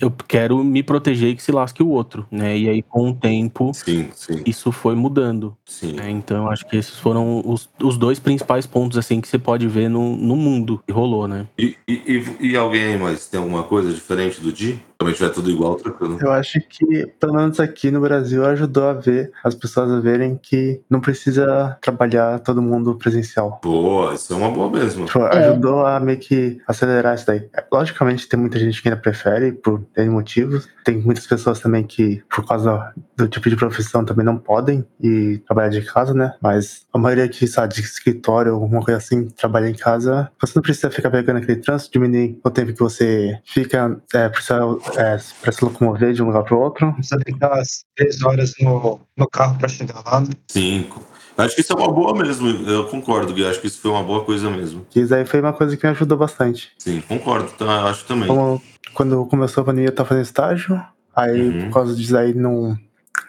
[0.00, 2.56] eu quero me proteger e que se lasque o outro, né?
[2.56, 5.56] E aí, com o tempo, Sim, sim, isso foi mudando.
[5.64, 5.92] sim.
[5.94, 6.10] né?
[6.10, 9.88] Então, acho que esses foram os, os dois principais pontos, assim, que você pode ver
[9.88, 11.46] no, no mundo que rolou, né?
[11.58, 11.92] E, e,
[12.40, 14.78] e- e alguém aí mais tem alguma coisa diferente do Di?
[15.02, 16.18] Também tiver tudo igual, tranquilo.
[16.20, 20.38] Eu acho que, pelo menos aqui no Brasil, ajudou a ver as pessoas a verem
[20.40, 23.60] que não precisa trabalhar todo mundo presencial.
[23.62, 25.06] Boa, isso é uma boa mesmo.
[25.06, 27.48] Tipo, ajudou a meio que acelerar isso daí.
[27.72, 30.68] Logicamente, tem muita gente que ainda prefere, por N motivos.
[30.84, 35.38] Tem muitas pessoas também que, por causa do tipo de profissão, também não podem ir
[35.46, 36.34] trabalhar de casa, né?
[36.40, 40.62] Mas a maioria que, sabe, de escritório, alguma coisa assim, trabalha em casa, você não
[40.62, 44.60] precisa ficar pegando aquele trânsito, diminuir o tempo que você fica, é, precisa,
[44.96, 46.92] é, pra se locomover de um lugar pro outro.
[46.94, 50.20] Precisa ficar as três horas no, no carro pra chegar lá.
[50.20, 50.28] né?
[50.48, 51.12] Cinco.
[51.36, 52.48] Acho que isso é uma boa mesmo.
[52.68, 53.46] Eu concordo, Gui.
[53.46, 54.86] Acho que isso foi uma boa coisa mesmo.
[54.94, 56.70] E isso aí foi uma coisa que me ajudou bastante.
[56.78, 57.50] Sim, concordo.
[57.52, 58.28] Tá, acho também.
[58.28, 58.60] Como
[58.94, 60.82] quando começou a pandemia, eu tava fazendo estágio,
[61.14, 61.64] aí Uhum.
[61.66, 62.76] por causa disso aí não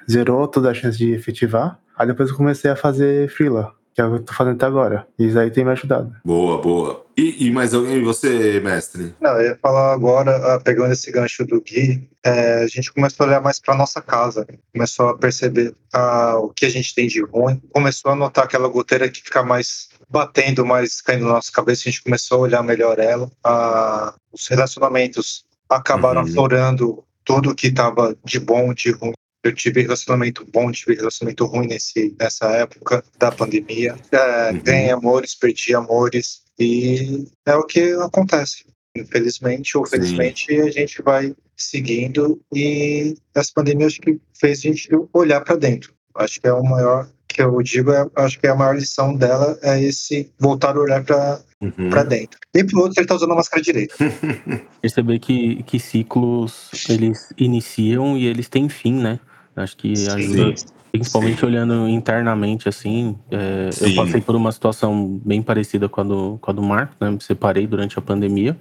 [0.09, 1.79] zerou toda a chance de efetivar.
[1.97, 4.65] Aí depois eu comecei a fazer freela, que é o que eu tô fazendo até
[4.65, 5.07] agora.
[5.19, 6.15] E isso aí tem me ajudado.
[6.25, 7.05] Boa, boa.
[7.15, 7.97] E, e mais alguém?
[7.97, 9.13] E você, mestre?
[9.21, 13.25] Não, eu ia falar agora, ah, pegando esse gancho do Gui, é, a gente começou
[13.25, 17.07] a olhar mais para nossa casa, começou a perceber ah, o que a gente tem
[17.07, 21.51] de ruim, começou a notar aquela goteira que fica mais batendo, mais caindo na nossa
[21.51, 23.29] cabeça, a gente começou a olhar melhor ela.
[23.43, 25.45] Ah, os relacionamentos
[25.75, 26.27] acabaram Uhum.
[26.27, 29.13] aflorando tudo que estava de bom, de ruim.
[29.43, 33.95] Eu tive relacionamento bom, tive relacionamento ruim nesse, nessa época da pandemia.
[34.11, 34.59] É, Uhum.
[34.63, 38.65] Ganhei amores, perdi amores, e é o que acontece.
[38.95, 39.91] Infelizmente ou Sim.
[39.97, 45.55] felizmente, a gente vai seguindo e essa pandemia acho que fez a gente olhar para
[45.55, 45.93] dentro.
[46.15, 49.57] Acho que é o maior que eu digo, é, acho que a maior lição dela
[49.61, 51.89] é esse voltar a olhar para Uhum.
[51.89, 52.37] para dentro.
[52.53, 53.95] E pro outro ele tá usando a máscara direita.
[54.81, 59.17] Perceber que, que ciclos eles iniciam e eles têm fim, né?
[59.55, 60.53] Acho que ajuda,
[60.91, 61.45] principalmente Sim.
[61.45, 63.17] olhando internamente, assim.
[63.31, 66.95] é, eu passei por uma situação bem parecida com a do, com a do Marco,
[66.99, 67.11] né?
[67.11, 68.57] Me separei durante a pandemia.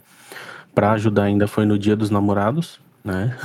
[0.72, 3.36] Pra ajudar ainda foi no dia dos namorados, né?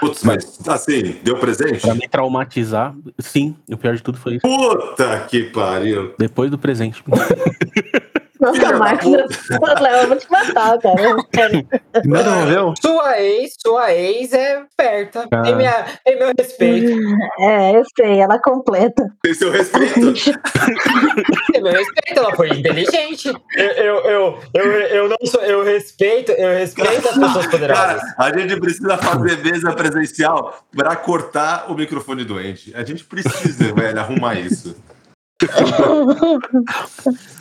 [0.00, 1.80] Putz, mas assim, deu presente?
[1.80, 2.94] pra me traumatizar.
[3.18, 4.42] Sim, o pior de tudo foi isso.
[4.42, 6.14] Puta que pariu.
[6.18, 7.02] Depois do presente.
[8.40, 11.16] Nossa, da Marcos, eu vou te matar, cara.
[12.04, 12.74] Não devolveu?
[12.80, 15.26] Sua ex, sua ex é esperta.
[15.30, 15.42] Ah.
[15.42, 17.00] Tem, minha, tem meu respeito.
[17.40, 19.10] É, eu sei, ela completa.
[19.22, 20.12] Tem seu respeito.
[21.52, 23.32] Tem meu respeito, ela foi inteligente.
[23.56, 28.02] Eu, eu, eu, eu, eu não sou, eu respeito, eu respeito as pessoas poderosas.
[28.02, 32.72] Cara, a gente precisa fazer mesa presencial pra cortar o microfone doente.
[32.74, 34.76] A gente precisa, velho, arrumar isso.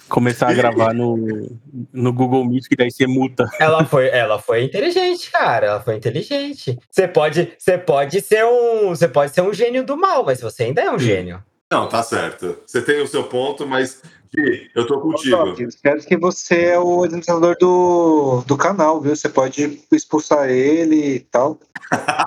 [0.10, 1.50] Começar a gravar no,
[1.92, 3.50] no Google Meet, que daí você muta.
[3.60, 5.68] Ela foi, ela foi inteligente, cara.
[5.68, 6.78] Ela foi inteligente.
[6.90, 10.64] Você pode, você pode ser um, você pode ser um gênio do mal, mas você
[10.64, 11.44] ainda é um gênio.
[11.70, 12.58] Não, tá certo.
[12.66, 14.02] Você tem o seu ponto, mas
[14.34, 15.56] Gui, eu tô contigo.
[15.62, 19.16] Espero que você é o administrador do, do canal, viu?
[19.16, 21.60] Você pode expulsar ele e tal.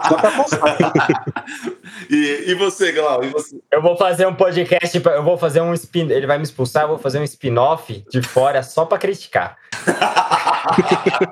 [0.08, 0.78] Só pra mostrar.
[2.10, 3.24] e, e você, Glau?
[3.24, 3.60] E você?
[3.70, 6.88] Eu vou fazer um podcast, eu vou fazer um spin, ele vai me expulsar, eu
[6.88, 9.56] vou fazer um spin-off de fora só pra criticar.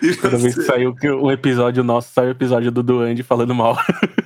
[0.00, 0.62] Que você?
[0.62, 3.78] saiu um episódio nosso, sai o episódio do Duende falando mal.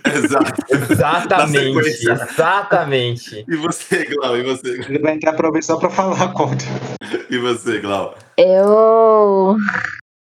[0.05, 0.63] Exato.
[0.71, 3.45] Exatamente, exatamente.
[3.49, 4.37] E você, Glau?
[4.37, 4.78] E você?
[4.87, 6.69] Ele vai entrar pra ver só pra falar contra.
[7.31, 8.15] E você, Glau?
[8.37, 9.57] Eu.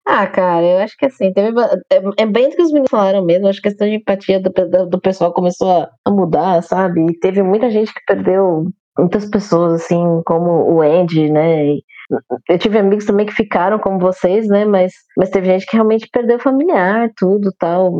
[0.05, 1.57] Ah, cara, eu acho que assim, teve.
[1.91, 3.47] É, é bem do que os meninos falaram mesmo.
[3.47, 4.51] Acho que a questão de empatia do,
[4.87, 7.05] do, pessoal começou a, a mudar, sabe?
[7.05, 8.65] E teve muita gente que perdeu.
[8.99, 11.65] Muitas pessoas, assim, como o Andy, né?
[11.65, 11.83] E
[12.49, 14.65] eu tive amigos também que ficaram como vocês, né?
[14.65, 17.93] Mas, mas teve gente que realmente perdeu familiar, tudo tal.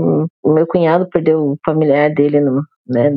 [0.44, 3.12] O meu cunhado perdeu o familiar dele no, né,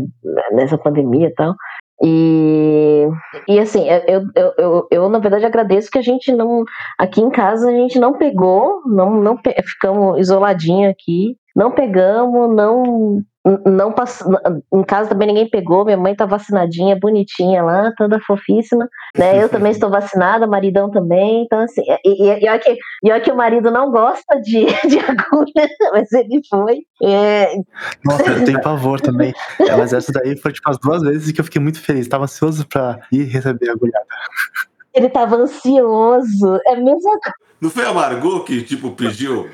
[0.52, 1.54] nessa pandemia e tal.
[2.02, 3.06] E,
[3.48, 6.64] e assim, eu, eu, eu, eu, na verdade agradeço que a gente não.
[6.98, 13.22] Aqui em casa a gente não pegou, não, não ficamos isoladinhos aqui, não pegamos, não.
[13.66, 14.24] Não pass...
[14.72, 19.42] Em casa também ninguém pegou, minha mãe tá vacinadinha, bonitinha lá, toda fofíssima, né?
[19.42, 23.20] Eu também estou vacinada, maridão também, então assim, e, e, e, olha que, e olha
[23.20, 26.78] que o marido não gosta de, de agulha, mas ele foi.
[27.02, 27.54] É,
[28.04, 29.34] Nossa, eu tenho pavor também.
[29.60, 32.08] É, mas essa daí foi tipo as duas vezes que eu fiquei muito feliz.
[32.08, 34.06] Tava ansioso pra ir receber a agulhada.
[34.94, 37.18] Ele tava ansioso, é a mesma
[37.60, 39.50] Não foi a Margot que, tipo, pediu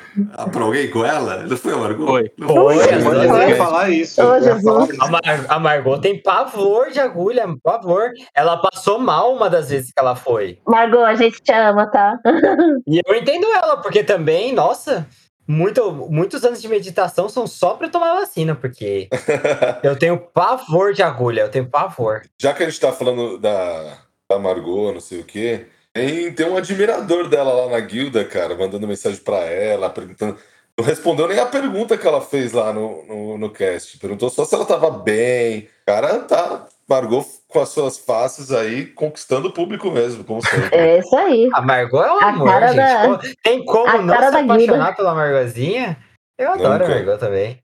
[0.53, 1.45] pra alguém com ela?
[1.45, 2.07] Não foi a Margot?
[2.07, 2.33] Foi.
[2.37, 2.95] Não Foi, foi?
[2.95, 4.21] as Eu ia falar isso.
[4.21, 5.01] Ia Jesus.
[5.01, 8.11] A, Mar a Margot tem pavor de agulha, pavor.
[8.35, 10.59] Ela passou mal uma das vezes que ela foi.
[10.67, 12.19] Margot, a gente te ama, tá?
[12.87, 15.07] E eu entendo ela, porque também, nossa,
[15.47, 19.09] muito, muitos anos de meditação são só pra eu tomar vacina, porque
[19.83, 22.23] eu tenho pavor de agulha, eu tenho pavor.
[22.39, 23.99] Já que a gente tá falando da,
[24.31, 28.55] da Margot, não sei o quê, tem, tem um admirador dela lá na guilda, cara,
[28.57, 30.39] mandando mensagem pra ela, perguntando.
[30.79, 33.99] Não respondeu nem a pergunta que ela fez lá no, no, no cast.
[33.99, 35.69] Perguntou só se ela tava bem.
[35.85, 36.67] Cara, tá.
[36.89, 40.75] Margot com as suas faces aí, conquistando o público mesmo, como sempre.
[40.77, 41.49] É isso aí.
[41.53, 42.77] A Margot é um A amor, gente.
[42.77, 44.93] da- Tem como a não se apaixonar Guilda.
[44.95, 45.99] pela Margotzinha?
[46.39, 46.85] Eu adoro Nunca.
[46.87, 47.59] a Margot também.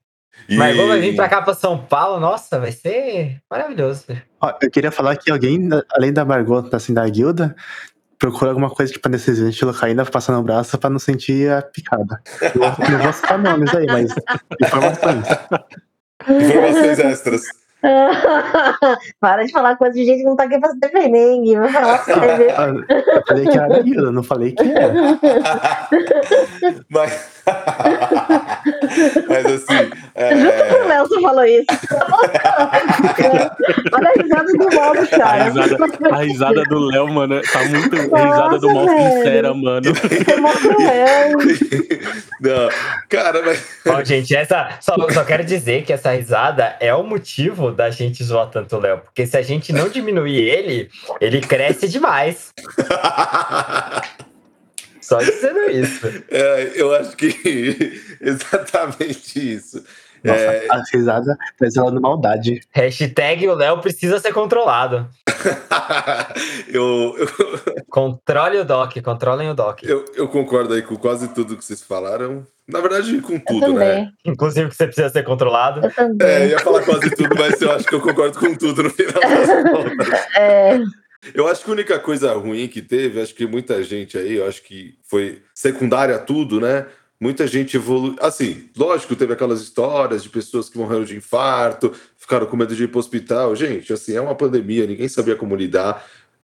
[0.49, 4.05] E- Margot vai vir pra cá, pra São Paulo, nossa, vai ser maravilhoso.
[4.41, 7.55] Ó, eu queria falar que alguém, além da Margot, assim, da guilda,
[8.17, 12.21] procura alguma coisa tipo anestesia, estilo caída, passar no braço pra não sentir a picada.
[12.55, 14.11] Eu não vou citar nomes aí, mas
[14.61, 15.25] informações.
[16.27, 17.41] Informações extras.
[19.19, 21.43] Para de falar coisa de gente que não tá aqui pra se defender, hein?
[21.43, 21.55] Gui?
[21.57, 22.51] Vai falar pra você ver.
[22.59, 22.67] Ah,
[23.15, 24.93] Eu falei que era da guilda, não falei que era.
[26.89, 27.36] Mas,
[29.27, 31.65] mas assim, O é, Nelson falou isso.
[33.93, 35.43] Olha a risada do A cara.
[35.45, 39.11] risada, a risada do Léo, mano, tá muito risada do mal Nossa, velho.
[39.13, 39.95] sincera, mano.
[39.95, 41.37] Foi mó cruel.
[42.41, 42.69] não,
[43.09, 44.69] cara, mas Ó, gente, essa.
[44.81, 48.79] Só, só quero dizer que essa risada é o motivo da gente zoar tanto o
[48.79, 48.99] Léo.
[48.99, 50.89] Porque se a gente não diminuir ele,
[51.21, 52.53] ele cresce demais.
[55.07, 56.05] Só dizendo isso.
[56.29, 57.31] é, eu acho que
[58.19, 59.81] exatamente isso.
[60.21, 62.59] Nossa, É, a risada tá exalando maldade.
[62.71, 65.07] Hashtag o Léo precisa ser controlado.
[66.67, 69.83] eu, eu, Controle o Doc, controlem o Doc.
[69.83, 72.45] eu, eu concordo aí com quase tudo que vocês falaram.
[72.67, 74.09] Na verdade, com tudo, né?
[74.25, 75.85] Inclusive que você precisa ser controlado.
[75.85, 76.27] Eu também.
[76.27, 79.21] É, ia falar quase tudo, mas eu acho que eu concordo com tudo no final
[79.21, 80.35] das contas.
[80.35, 80.79] É,
[81.33, 84.47] Eu acho que a única coisa ruim que teve, acho que muita gente aí, eu
[84.47, 86.85] acho que foi secundária a tudo, né?
[87.19, 88.15] Muita gente evoluiu.
[88.19, 92.83] Assim, lógico, teve aquelas histórias de pessoas que morreram de infarto, ficaram com medo de
[92.83, 93.55] ir para o hospital.
[93.55, 96.05] Gente, assim, é uma pandemia, ninguém sabia como lidar.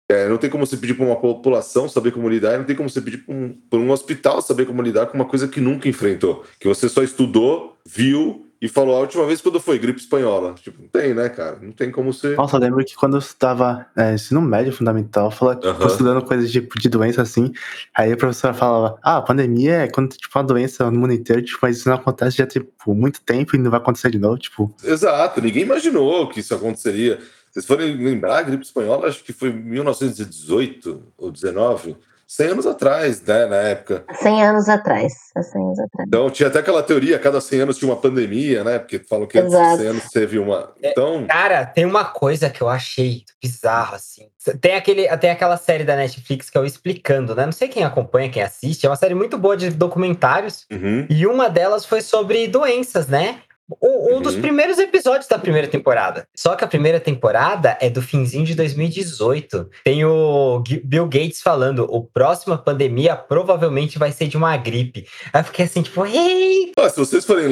[0.08, 2.90] É, não tem como você pedir para uma população saber como lidar, não tem como
[2.90, 6.44] você pedir para um, um hospital saber como lidar com uma coisa que nunca enfrentou,
[6.60, 10.54] que você só estudou, viu e falou a última vez quando foi gripe espanhola.
[10.56, 11.58] Tipo, não tem, né, cara?
[11.62, 12.36] Não tem como ser.
[12.36, 15.80] Nossa, eu lembro que quando eu estudava é, ensino médio fundamental, fala, Aham.
[15.80, 17.54] tô estudando coisas de, de doença assim,
[17.96, 21.60] aí a professora falava, ah, pandemia é quando tipo, uma doença no mundo inteiro, tipo,
[21.62, 24.76] mas isso não acontece já tipo, muito tempo e não vai acontecer de novo, tipo,
[24.84, 27.20] Exato, ninguém imaginou que isso aconteceria.
[27.50, 31.96] Vocês forem lembrar, a gripe espanhola, acho que foi em 1918 ou 19.
[32.30, 34.06] 100 anos atrás, né, na época.
[34.22, 35.14] 100 anos atrás.
[35.36, 36.08] Há 100 anos atrás.
[36.08, 38.78] Então tinha até aquela teoria, a cada 100 anos tinha uma pandemia, né?
[38.78, 39.72] Porque falam que antes Exato.
[39.72, 40.72] de 100 anos teve uma.
[40.82, 44.28] Então, Cara, tem uma coisa que eu achei bizarro, assim.
[44.62, 47.46] Tem, aquele, tem aquela série da Netflix que é o Explicando, né?
[47.46, 48.86] Não sei quem acompanha, quem assiste.
[48.86, 50.68] É uma série muito boa de documentários.
[50.72, 53.40] uhum, E uma delas foi sobre doenças, né?
[53.82, 54.42] Um, um dos Uhum.
[54.42, 56.26] primeiros episódios da primeira temporada.
[56.36, 59.70] Só que a primeira temporada é do finzinho de 2018.
[59.84, 65.06] Tem o Bill Gates falando: o próxima pandemia provavelmente vai ser de uma gripe.
[65.34, 66.72] Aí eu fiquei assim, tipo, ei!
[66.78, 67.50] Ah, se vocês forem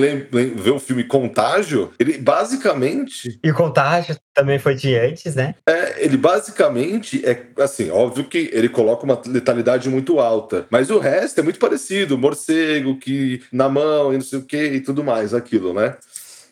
[0.56, 5.56] ver o filme Contágio, ele basicamente E o contágio também foi de antes, né?
[5.68, 11.00] é, ele basicamente é assim, óbvio que ele coloca uma letalidade muito alta, mas o
[11.00, 15.04] resto é muito parecido, morcego que na mão e não sei o que e tudo
[15.04, 15.96] mais, aquilo, né?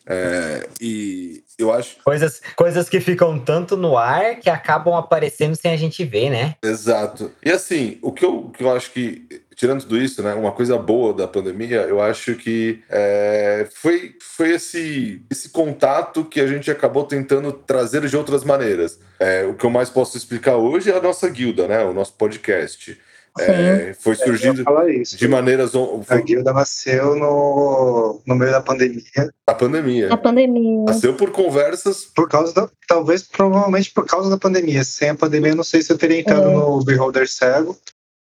[0.08, 5.72] É, e eu acho Coisas, coisas que ficam tanto no ar que acabam aparecendo sem
[5.72, 6.54] a gente ver, né?
[6.62, 7.32] Exato.
[7.44, 9.26] E assim, o que eu, que eu acho que,
[9.56, 14.50] tirando tudo isso, né, uma coisa boa da pandemia, eu acho que é, foi, foi
[14.50, 19.00] esse, esse contato que a gente acabou tentando trazer de outras maneiras.
[19.18, 22.12] É, o que eu mais posso explicar hoje é a nossa guilda, né, o nosso
[22.12, 22.96] podcast.
[23.38, 25.74] É, foi surgindo de maneiras.
[25.74, 29.02] A Foi guilda nasceu no, no meio da pandemia,
[29.46, 30.12] a pandemia.
[30.12, 30.84] A pandemia.
[30.84, 32.04] Nasceu por conversas.
[32.04, 32.68] por causa da.
[32.88, 34.82] Talvez, provavelmente por causa da pandemia.
[34.84, 36.52] Sem a pandemia, eu não sei se eu teria entrado É.
[36.54, 37.76] no Beholder Cego.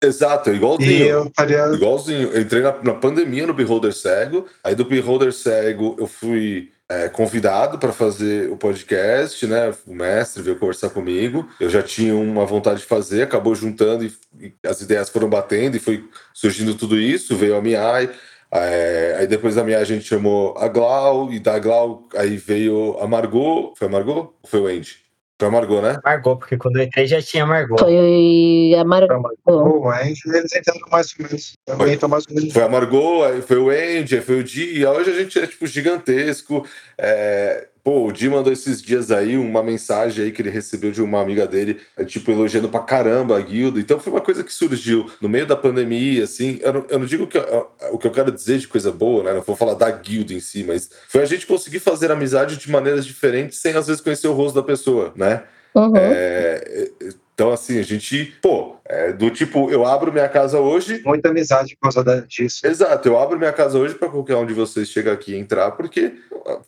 [0.01, 0.91] Exato, igualzinho.
[0.91, 1.65] E eu estaria.
[1.73, 2.29] Igualzinho.
[2.29, 4.45] Eu entrei na, na pandemia no Beholder Cego.
[4.63, 9.71] Aí do Beholder Cego eu fui é, convidado para fazer o podcast, né?
[9.85, 11.47] O mestre veio conversar comigo.
[11.59, 15.77] Eu já tinha uma vontade de fazer, acabou juntando e, e as ideias foram batendo
[15.77, 17.37] e foi surgindo tudo isso.
[17.37, 18.09] Veio a Miai.
[18.51, 22.97] é, aí depois da Miai a gente chamou a Glau, e da Glau aí veio
[22.99, 23.73] a Margot.
[23.77, 24.33] Foi a Margot?
[24.41, 25.08] Ou foi o Andy?
[25.39, 25.97] Foi a Margot, né?
[26.03, 27.77] Margot, porque quando eu entrei já tinha Margot.
[27.79, 29.21] Foi a Margot.
[29.45, 31.57] Bom, a gente, eles entendem mais ou menos.
[31.93, 32.53] Estão mais ou menos.
[32.53, 35.65] Foi a Margot, foi o Andy, foi o Di, e hoje a gente é tipo
[35.65, 36.67] gigantesco.
[36.97, 41.01] É, Pô, o Di mandou esses dias aí uma mensagem aí que ele recebeu de
[41.01, 43.79] uma amiga dele, é, tipo, elogiando pra caramba a guilda.
[43.79, 46.59] Então foi uma coisa que surgiu no meio da pandemia, assim.
[46.61, 49.23] Eu não, eu não digo que eu- o que eu quero dizer de coisa boa,
[49.23, 49.33] né?
[49.33, 52.69] Não vou falar da guilda em si, mas foi a gente conseguir fazer amizade de
[52.69, 55.41] maneiras diferentes sem às vezes conhecer o rosto da pessoa, né?
[55.73, 55.93] Uhum.
[55.95, 56.91] É,
[57.39, 61.73] então, assim, a gente, pô, é, do tipo, eu abro minha casa hoje, Muita amizade
[61.79, 62.67] por causa disso.
[62.67, 65.71] Exato, eu abro minha casa hoje para qualquer um de vocês chegar aqui e entrar,
[65.71, 66.15] porque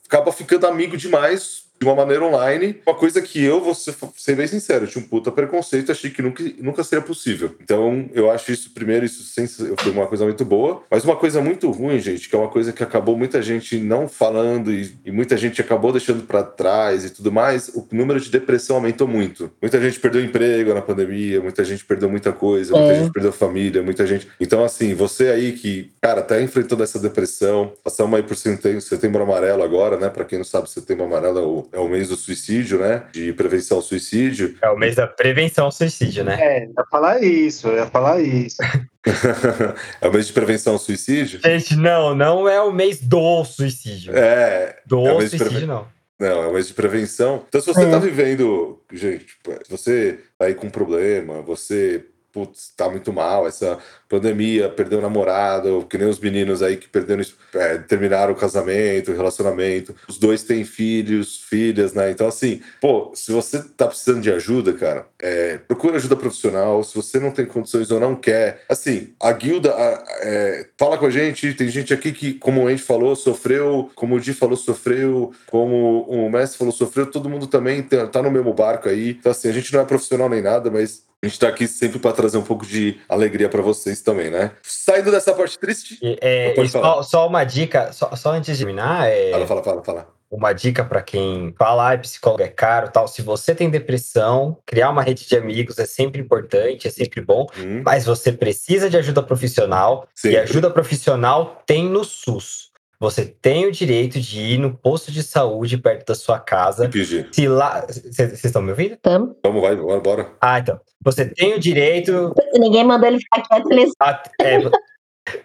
[0.06, 2.80] acaba ficando amigo demais de uma maneira online.
[2.86, 6.12] Uma coisa que eu, vou ser, ser bem sincero, eu tinha um puta preconceito, achei
[6.12, 7.56] que nunca, nunca seria possível.
[7.60, 11.42] Então, eu acho isso, primeiro, isso sem- foi uma coisa muito boa, mas uma coisa
[11.42, 15.12] muito ruim, gente, que é uma coisa que acabou muita gente não falando e, e
[15.12, 19.50] muita gente acabou deixando para trás e tudo mais, o número de depressão aumentou muito.
[19.60, 23.00] Muita gente perdeu emprego na pandemia, muita gente perdeu muita coisa, muita É.
[23.00, 24.28] gente perdeu família, muita gente.
[24.40, 29.24] Então, assim, você aí que, cara, tá enfrentando essa depressão, passamos aí por setembro, setembro
[29.24, 30.10] amarelo agora, né?
[30.10, 33.04] Pra quem não sabe, setembro amarelo é o, é o mês do suicídio, né?
[33.12, 34.58] De prevenção ao suicídio.
[34.62, 36.38] É o mês da prevenção ao suicídio, né?
[36.40, 38.58] É, ia falar isso, ia falar isso.
[40.02, 41.40] é o mês de prevenção ao suicídio.
[41.44, 44.16] Gente, não, não é o mês do suicídio.
[44.16, 45.88] É, do é o suicídio, preven- não.
[46.20, 47.44] Não, é um mês de prevenção.
[47.48, 47.90] Então, se você É.
[47.90, 49.26] tá vivendo, gente,
[49.64, 53.80] se você tá aí com um problema, você, putz, tá muito mal, essa
[54.12, 59.12] pandemia, perdeu o namorado, que nem os meninos aí que perderam, é, terminaram o casamento,
[59.12, 62.12] o relacionamento, os dois têm filhos, filhas, né?
[62.12, 66.84] Então, assim, pô, se você tá precisando de ajuda, cara, é, procura ajuda profissional.
[66.84, 71.06] Se você não tem condições ou não quer, assim, a guilda a- é, fala com
[71.06, 71.54] a gente.
[71.54, 76.02] Tem gente aqui que, como a gente falou, sofreu, como o Di falou, sofreu, como
[76.04, 77.06] o mestre falou, sofreu.
[77.10, 79.12] Todo mundo também tá, tá no mesmo barco aí.
[79.12, 82.00] Então, assim, a gente não é profissional nem nada, mas a gente tá aqui sempre
[82.00, 84.52] para trazer um pouco de alegria para vocês também, né?
[84.64, 85.98] Saindo dessa parte triste.
[86.02, 89.64] E, é, e só, só uma dica, só, só antes de terminar, é, Fala, fala,
[89.64, 90.08] fala, fala.
[90.30, 93.08] uma dica para quem fala, ah, psicólogo é caro tal.
[93.08, 97.48] Se você tem depressão, criar uma rede de amigos é sempre importante, é sempre bom,
[97.58, 100.38] Hum, mas você precisa de ajuda profissional e sempre.
[100.40, 102.71] ajuda profissional tem no SUS.
[103.02, 106.88] Você tem o direito de ir no posto de saúde perto da sua casa.
[106.88, 107.28] Pedir.
[107.32, 107.84] Se lá.
[107.88, 108.96] Vocês estão me ouvindo?
[108.98, 109.36] Tamo.
[109.44, 110.32] Vamos, vai, bora, bora.
[110.40, 110.80] Ah, então.
[111.04, 112.32] Você tem o direito.
[112.54, 114.72] Ninguém mandou ele ficar quieto, ele a- é, vo-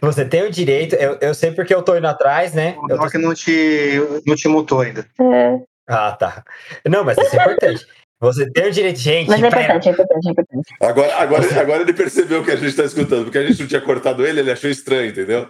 [0.03, 0.95] você tem o direito.
[0.97, 2.77] Eu, eu sei porque eu tô indo atrás, né?
[2.79, 3.93] O Eu tô- Doc não te,
[4.27, 5.07] não te mutou ainda.
[5.19, 5.59] É.
[5.89, 6.45] Ah, tá.
[6.87, 7.87] Não, mas isso é importante.
[8.19, 9.29] Você tem o direito, gente.
[9.29, 9.63] Mas é pera.
[9.63, 10.75] importante, é importante, é importante.
[10.81, 13.81] Agora, agora, agora ele percebeu que a gente tá escutando, porque a gente não tinha
[13.81, 15.47] cortado ele, ele achou estranho, entendeu?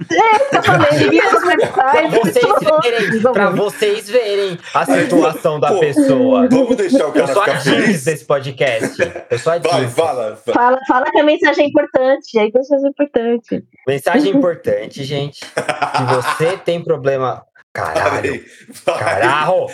[0.52, 2.40] Eu falei, Pra vocês
[2.80, 6.48] verem, pra vocês verem a situação da Pô, pessoa.
[6.48, 8.04] Vamos deixar o Eu cara sou a feliz.
[8.04, 8.96] desse podcast.
[9.30, 9.94] Eu sou a Vai, Jinx.
[9.94, 10.36] fala.
[10.36, 10.54] fala.
[10.56, 12.38] Fala, fala que a mensagem é importante.
[12.38, 13.64] Aí mensagem é importante.
[13.86, 15.38] Mensagem importante, gente.
[15.44, 17.44] Se você tem problema.
[17.76, 18.44] Caralho.
[18.84, 18.98] Vai, vai.
[18.98, 19.66] Caralho!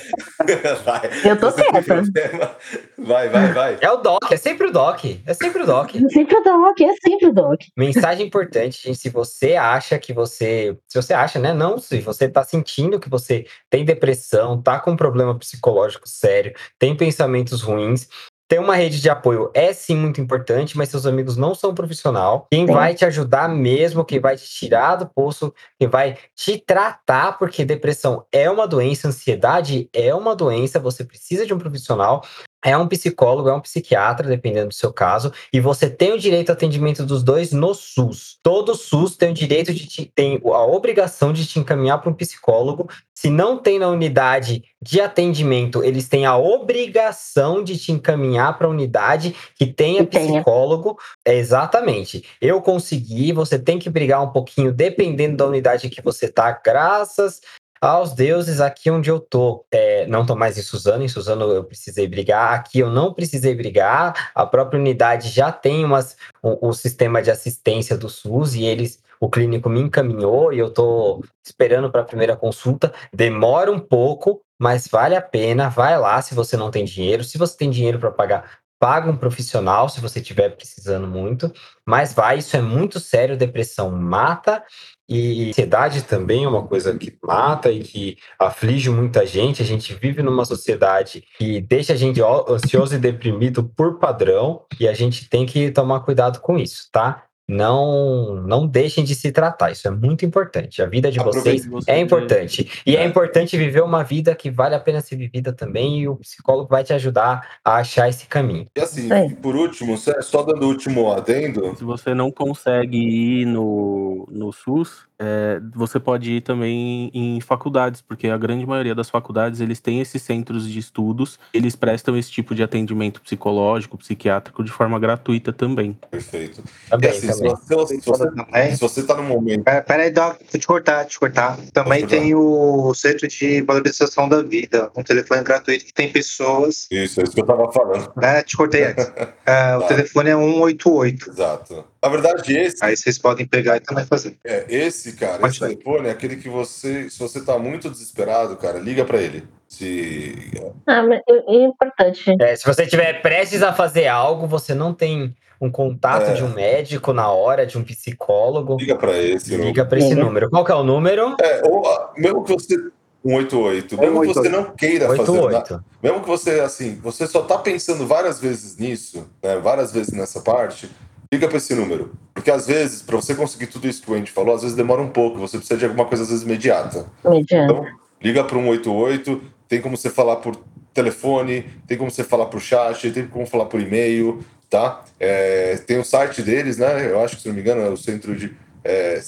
[0.84, 1.10] Vai.
[1.24, 1.82] Eu tô quieta.
[1.82, 2.56] problema?
[2.98, 3.78] Vai, vai, vai.
[3.80, 5.04] É o Doc, é sempre o Doc.
[5.24, 5.90] É sempre o Doc.
[5.90, 7.60] Sempre o Doc, é sempre o Doc.
[7.76, 8.98] Mensagem importante, gente.
[8.98, 10.76] Se você acha que você.
[10.88, 11.54] Se você acha, né?
[11.54, 16.52] Não, se você tá sentindo que você tem depressão, tá com um problema psicológico sério,
[16.78, 18.08] tem pensamentos ruins.
[18.52, 22.46] Ter uma rede de apoio é sim muito importante, mas seus amigos não são profissional.
[22.50, 22.72] Quem Sim.
[22.74, 27.64] vai te ajudar mesmo, quem vai te tirar do poço, quem vai te tratar, porque
[27.64, 32.22] depressão é uma doença, ansiedade é uma doença, você precisa de um profissional.
[32.64, 36.50] É um psicólogo, é um psiquiatra, dependendo do seu caso, e você tem o direito
[36.50, 38.38] ao atendimento dos dois no SUS.
[38.40, 42.14] Todo SUS tem o direito de te, tem a obrigação de te encaminhar para um
[42.14, 42.88] psicólogo.
[43.22, 48.66] Se não tem na unidade de atendimento, eles têm a obrigação de te encaminhar para
[48.66, 50.32] a unidade que tenha Que tenha.
[50.32, 50.98] psicólogo.
[51.24, 52.24] É, exatamente.
[52.40, 57.40] Eu consegui, você tem que brigar um pouquinho, dependendo da unidade que você tá, graças
[57.80, 59.64] aos deuses aqui onde eu tô.
[59.70, 63.54] É, não tô mais em Suzano, em Suzano eu precisei brigar, aqui eu não precisei
[63.54, 68.64] brigar, a própria unidade já tem umas, o, o sistema de assistência do SUS e
[68.64, 73.78] eles, o clínico me encaminhou e eu tô esperando para a primeira consulta, demora um
[73.78, 77.70] pouco, mas vale a pena, vai lá se você não tem dinheiro, se você tem
[77.70, 81.52] dinheiro para pagar, paga um profissional se você estiver precisando muito,
[81.86, 84.60] mas vai, isso é muito sério, depressão mata,
[85.08, 89.62] e ansiedade também é uma coisa que mata e que aflige muita gente.
[89.62, 94.88] A gente vive numa sociedade que deixa a gente ansioso e deprimido por padrão e
[94.88, 97.24] a gente tem que tomar cuidado com isso, tá?
[97.52, 100.80] Não, não deixem de se tratar, isso é muito importante.
[100.80, 102.82] A vida de vocês é importante.
[102.86, 103.02] E é.
[103.02, 103.06] É.
[103.06, 106.82] importante viver uma vida que vale a pena ser vivida também, e o psicólogo vai
[106.82, 108.66] te ajudar a achar esse caminho.
[108.74, 109.34] E assim, aí.
[109.34, 115.06] por último, só dando o último adendo, Se você não consegue ir no, no SUS,
[115.24, 120.00] é, você pode ir também em faculdades, porque a grande maioria das faculdades eles têm
[120.00, 125.52] esses centros de estudos, eles prestam esse tipo de atendimento psicológico, psiquiátrico de forma gratuita
[125.52, 125.96] também.
[126.10, 126.64] perfeito.
[126.90, 128.74] Também, assim, se você, se você, Também.
[128.74, 129.64] se você tá num momento.
[129.64, 131.58] Pera, pera aí, Doc, vou te cortar, te cortar.
[131.72, 136.86] Também tem o Centro de Valorização da Vida, um telefone gratuito que tem pessoas.
[136.90, 138.12] Isso, é isso que eu tava falando.
[138.16, 139.10] Né, te cortei antes.
[139.44, 139.88] É, o Tá.
[139.88, 141.30] telefone é 188.
[141.30, 141.84] Exato.
[142.02, 144.36] Na verdade, esse, Aí vocês podem pegar e também fazer.
[144.44, 145.70] é, esse cara, Pode esse vai.
[145.70, 149.44] telefone é aquele que você, se você tá muito desesperado, cara, liga pra ele.
[149.68, 150.50] Se
[150.86, 152.36] Ah, mas é é importante.
[152.40, 155.34] É, se você estiver prestes a fazer algo, você não tem
[155.64, 156.34] um contato É.
[156.34, 159.56] de um médico na hora, de um psicólogo, liga pra esse.
[159.56, 160.24] liga para esse Liga.
[160.24, 160.50] número.
[160.50, 161.36] Qual que é o número?
[161.40, 162.76] É, ou ah, mesmo que você
[163.24, 164.50] 188, mesmo que você 188.
[164.50, 165.84] não queira fazer nada, 88.
[166.02, 170.40] mesmo que você assim, você só tá pensando várias vezes nisso, né, várias vezes nessa
[170.40, 170.90] parte,
[171.32, 172.12] liga pra esse número.
[172.34, 175.00] Porque às vezes, pra você conseguir tudo isso que o Andy falou, às vezes demora
[175.00, 177.06] um pouco, você precisa de alguma coisa às vezes imediata.
[177.24, 177.72] Mediano.
[177.72, 177.86] Então,
[178.20, 180.56] liga para 188, tem como você falar por
[180.92, 184.40] telefone, tem como você falar por chat, tem como falar por e-mail,
[184.72, 185.04] tá?
[185.20, 187.08] É, tem o site deles, né?
[187.10, 188.52] Eu acho que, se não me engano, é o centro de
[188.82, 189.20] é,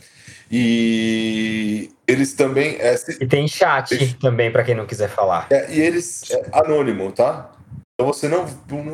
[0.50, 2.76] E eles também.
[2.78, 5.48] É, se- E tem chat também, para quem não quiser falar.
[5.50, 7.50] é, e eles é anônimo, tá?
[7.94, 8.44] Então você não,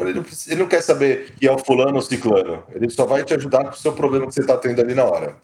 [0.00, 0.24] ele não.
[0.46, 2.62] Ele não quer saber que é o fulano ou ciclano.
[2.74, 5.04] Ele só vai te ajudar com o seu problema que você tá tendo ali na
[5.04, 5.34] hora.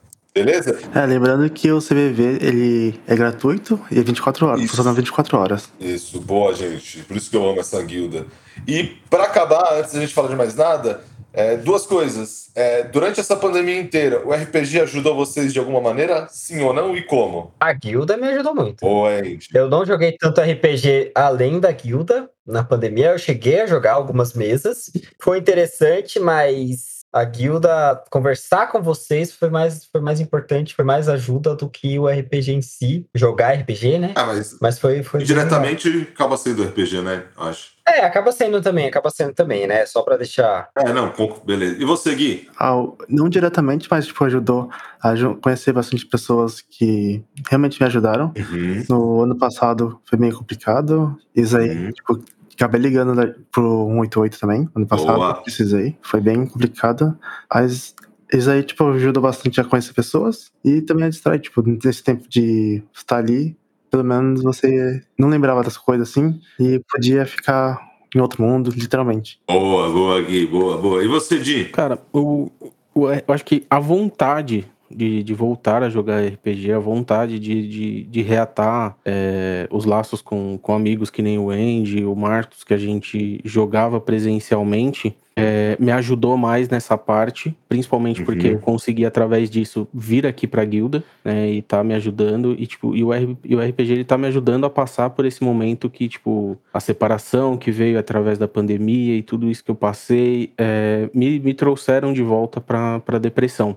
[0.45, 0.79] Beleza?
[0.95, 4.69] É, lembrando que o CVV ele é gratuito e é 24 horas, Isso.
[4.71, 5.73] funciona 24 horas.
[5.81, 7.01] Isso, boa, gente.
[7.01, 8.27] Por isso que eu amo essa guilda.
[8.67, 12.51] E para acabar, antes da gente falar de mais nada, é, duas coisas.
[12.55, 16.27] É, durante essa pandemia inteira, o RPG ajudou vocês de alguma maneira?
[16.31, 16.97] Sim ou não?
[16.97, 17.53] E como?
[17.61, 18.85] A guilda me ajudou muito.
[18.85, 19.49] Ô, Andy.
[19.55, 22.29] Eu não joguei tanto RPG além da guilda.
[22.47, 24.91] Na pandemia, eu cheguei a jogar algumas mesas.
[25.21, 31.09] Foi interessante, mas a guilda, conversar com vocês foi mais, foi mais importante, foi mais
[31.09, 33.07] ajuda do que o RPG em si.
[33.15, 34.13] Jogar RPG, né?
[34.15, 35.03] Ah, mas Mas foi.
[35.03, 35.45] foi bem legal.
[35.47, 37.25] diretamente acaba sendo RPG, né?
[37.37, 37.77] Acho.
[37.89, 39.87] É, acaba sendo também, acaba sendo também, né?
[39.87, 40.69] Só pra deixar.
[40.77, 41.11] É, não,
[41.47, 41.81] beleza.
[41.81, 42.47] E você, Gui?
[42.59, 44.69] Ao- não diretamente, mas tipo, ajudou
[45.03, 48.33] a conhecer bastante pessoas que realmente me ajudaram.
[48.37, 48.85] Uhum.
[48.91, 51.17] No ano passado foi meio complicado.
[51.35, 51.93] Isso aí, Uhum.
[51.93, 52.21] tipo,
[52.59, 53.15] acabei ligando
[53.53, 54.69] pro 188 também.
[54.75, 55.35] Ano passado, Boa.
[55.43, 55.97] precisei.
[56.03, 57.17] Foi bem complicado.
[57.53, 57.95] Mas
[58.33, 60.51] isso aí, tipo, ajudou bastante a conhecer pessoas.
[60.65, 63.57] E também a distrair, tipo, nesse tempo de estar ali,
[63.91, 67.79] pelo menos você não lembrava das coisas assim e podia ficar
[68.15, 69.41] em outro mundo, literalmente.
[69.47, 71.05] Boa, boa, Gui, boa, boa.
[71.05, 71.67] E você, Di?
[71.67, 72.51] Cara, o-
[72.95, 78.03] eu acho que a vontade de, de voltar a jogar RPG, a vontade de, de,
[78.05, 82.75] de reatar é, os laços com, com amigos que nem o Andy, o Marcos, que
[82.75, 88.55] a gente jogava presencialmente, é, me ajudou mais nessa parte, principalmente porque Uhum.
[88.55, 92.95] eu consegui, através disso, vir aqui pra guilda, né, e tá me ajudando, e, tipo,
[92.97, 95.89] e o, R- e o RPG, ele tá me ajudando a passar por esse momento
[95.91, 100.53] que, tipo, a separação que veio através da pandemia e tudo isso que eu passei,
[100.59, 103.77] é, me, me trouxeram de volta pra, pra depressão.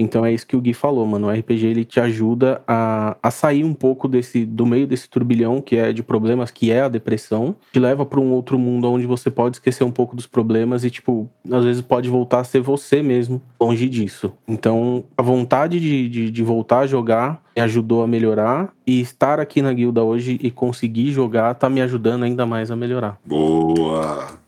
[0.00, 1.26] Então é isso que o Gui falou, mano.
[1.26, 5.60] O RPG ele te ajuda a, a sair um pouco desse do meio desse turbilhão
[5.60, 9.06] que é de problemas, que é a depressão, te leva para um outro mundo onde
[9.06, 12.60] você pode esquecer um pouco dos problemas e tipo, às vezes pode voltar a ser
[12.60, 14.32] você mesmo, longe disso.
[14.46, 19.38] Então, a vontade de, de, de voltar a jogar me ajudou a melhorar e estar
[19.38, 23.18] aqui na guilda hoje e conseguir jogar tá me ajudando ainda mais a melhorar.
[23.24, 24.38] Boa.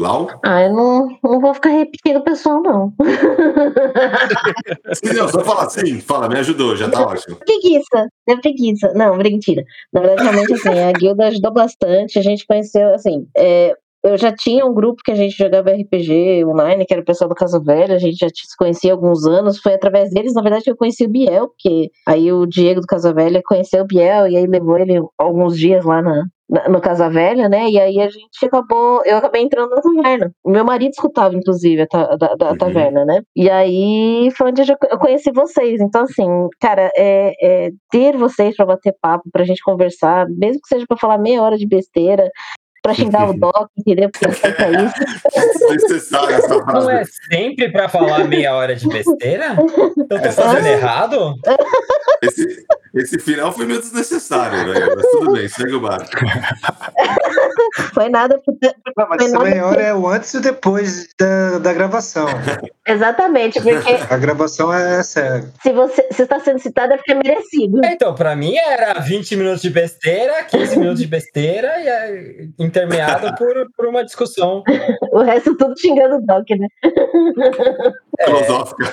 [0.00, 0.28] Lau?
[0.44, 2.92] Ah, eu não, não vou ficar repetindo o pessoal, não.
[4.94, 6.00] Sim, não, só fala assim.
[6.00, 7.36] Fala, me ajudou, já tá ótimo.
[7.36, 8.92] preguiça, é preguiça.
[8.94, 9.62] Não, mentira.
[9.92, 12.18] Na verdade, realmente, assim, a guilda ajudou bastante.
[12.18, 16.44] A gente conheceu, assim, é, eu já tinha um grupo que a gente jogava RPG
[16.44, 19.24] online, que era o pessoal do Casa Velha, a gente já se conhecia há alguns
[19.26, 19.58] anos.
[19.60, 22.86] Foi através deles, na verdade, que eu conheci o Biel, porque aí o Diego do
[22.86, 26.80] Casa Velha conheceu o Biel e aí levou ele alguns dias lá na, na- no
[26.80, 27.68] Casa Velha, né?
[27.70, 30.32] E aí a gente acabou, eu acabei entrando na taverna.
[30.44, 32.56] O meu marido escutava, inclusive, a ta- da, da Uhum.
[32.58, 33.20] taverna, né?
[33.36, 35.80] E aí foi onde eu eu conheci vocês.
[35.80, 36.26] Então, assim,
[36.60, 37.32] cara, é,
[37.66, 41.42] é ter vocês pra bater papo, pra gente conversar, mesmo que seja pra falar meia
[41.42, 42.28] hora de besteira,
[42.82, 44.10] pra xingar o Doc, entendeu?
[44.10, 44.94] Porque ele foi pra isso.
[45.68, 49.56] Desnecessária essa Não é sempre pra falar meia hora de besteira?
[50.10, 51.36] Eu tô fazendo errado?
[52.22, 54.92] Esse, esse final foi meio desnecessário, velho.
[54.96, 56.10] Mas tudo bem, segue o barco.
[57.94, 58.38] Foi nada.
[58.44, 61.58] porque- Não, mas Foi essa nada meia hora é o antes e o depois da,
[61.58, 62.26] da gravação.
[62.86, 63.80] Exatamente, porque
[64.10, 65.44] A gravação é séria.
[65.62, 67.80] se você se está sendo citado é porque é merecido.
[67.84, 73.34] Então, pra mim era 20 minutos de besteira, 15 minutos de besteira e é intermeado
[73.36, 74.62] por, por uma discussão.
[75.12, 76.66] O resto tudo xingando o Doc, né?
[78.24, 78.84] Filosófica.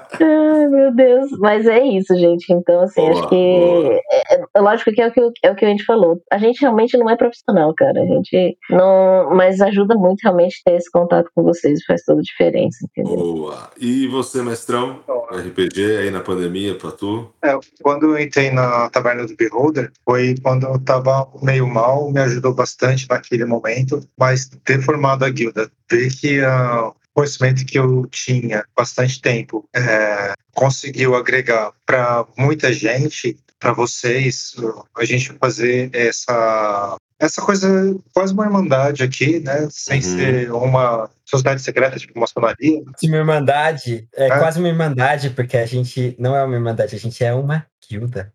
[0.24, 1.30] Ai, meu Deus.
[1.38, 2.52] Mas é isso, gente.
[2.52, 4.00] Então, assim, Boa, acho que.
[4.10, 6.20] É, é lógico que é o que, é o que a gente falou.
[6.30, 8.02] A gente realmente não é profissional, cara.
[8.02, 9.34] A gente não.
[9.34, 11.84] Mas ajuda muito realmente ter esse contato com vocês.
[11.84, 13.16] Faz toda a diferença, entendeu?
[13.16, 13.70] Boa.
[13.80, 15.00] E você, mestrão?
[15.30, 17.30] RPG aí na pandemia pra tu?
[17.42, 22.20] É, quando eu entrei na Taverna do Beholder, foi quando eu tava meio mal, me
[22.20, 28.06] ajudou bastante naquele momento, mas ter formado a guilda, ver que o conhecimento que eu
[28.06, 34.54] tinha bastante tempo é, conseguiu agregar para muita gente, para vocês,
[34.96, 37.68] a gente fazer essa essa coisa
[38.14, 39.66] quase uma irmandade aqui, né?
[39.72, 40.02] Sem Uhum.
[40.16, 42.80] ser uma sociedade secreta, tipo maçonaria.
[43.02, 44.38] Uma irmandade, é É.
[44.38, 48.32] quase uma irmandade, porque a gente não é uma irmandade, a gente é uma guilda.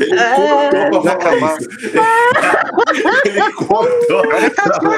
[0.00, 1.68] Ele cortou pra falar isso.
[3.24, 4.22] Ele cortou.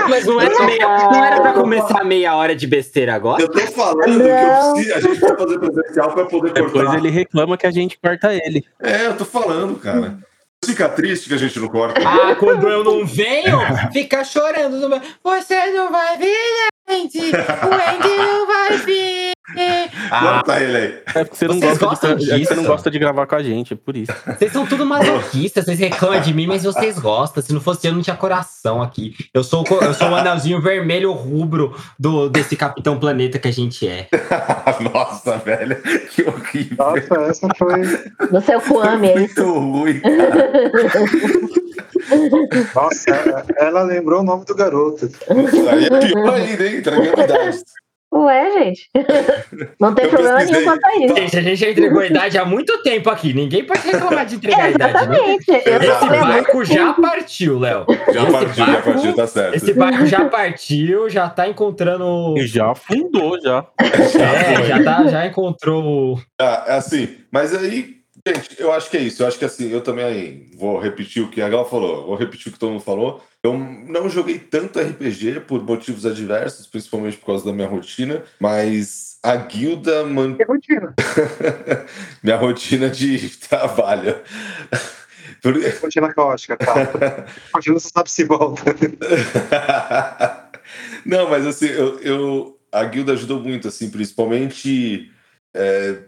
[0.09, 3.43] Mas não era, meia, não era pra começar meia hora de besteira agora?
[3.43, 6.99] Eu tô falando que eu a gente vai fazer presencial pra poder Depois cortar.
[6.99, 8.65] ele reclama que a gente corta ele.
[8.83, 10.19] É, eu tô falando, cara.
[10.65, 12.01] Fica triste que a gente não corta.
[12.05, 13.59] Ah, quando eu não venho,
[13.93, 14.79] fica chorando.
[14.81, 16.35] no meu- Você não vai vir,
[16.89, 17.19] gente!
[17.19, 19.26] O Andy não vai vir!
[20.11, 21.03] Ah, Corta ele aí.
[21.15, 23.35] É porque você não, Vocês gosta gostam de, é você não gosta de gravar com
[23.37, 24.13] a gente, é por isso.
[24.27, 27.43] vocês são tudo masoquistas, vocês reclamam de mim, mas vocês gostam.
[27.43, 29.15] Se não fosse eu, não tinha coração aqui.
[29.33, 33.87] Eu sou, eu sou o anelzinho vermelho rubro do, desse Capitão Planeta que a gente
[33.87, 34.09] é.
[34.93, 35.77] Nossa, velho.
[36.11, 36.77] Que horrível.
[36.79, 37.83] Nossa, essa foi.
[38.31, 39.45] No seu Kwame, é isso.
[39.47, 40.51] Muito ruim, cara.
[42.75, 43.11] Nossa,
[43.57, 45.09] ela- lembrou o nome do garoto.
[45.71, 46.77] Aí é pior ainda, hein?
[46.79, 47.23] Entregando.
[48.25, 48.89] Ué, gente.
[49.81, 50.61] Não tem Eu problema pesquisei.
[50.65, 51.17] nenhum quanto a isso.
[51.17, 53.33] Gente, a gente já entregou a idade há muito tempo aqui.
[53.33, 55.37] Ninguém pode reclamar de entregar a idade, né?
[55.37, 57.85] Esse barco já partiu, Léo.
[58.13, 59.55] Já Esse partiu, já barco- partiu, tá certo.
[59.55, 62.35] Esse barco já partiu, já tá encontrando.
[62.39, 63.67] E já afundou, já.
[63.79, 66.21] É, já, tá, já encontrou.
[66.41, 67.97] Ah, é assim, mas aí,
[68.27, 69.23] gente, eu acho que é isso.
[69.23, 72.49] Eu acho que assim, eu também vou repetir o que a Gal falou, vou repetir
[72.49, 73.23] o que todo mundo falou.
[73.47, 79.19] Eu não joguei tanto RPG por motivos adversos, principalmente por causa da minha rotina, mas
[79.23, 80.03] a guilda.
[80.37, 80.95] Que rotina.
[82.23, 84.17] minha rotina de trabalho.
[85.81, 86.75] Rotina caótica, tá?
[87.55, 88.63] Rotina você sabe se volta.
[91.05, 95.11] Não, mas assim, eu, eu- a guilda ajudou muito, assim, principalmente
[95.55, 95.99] é,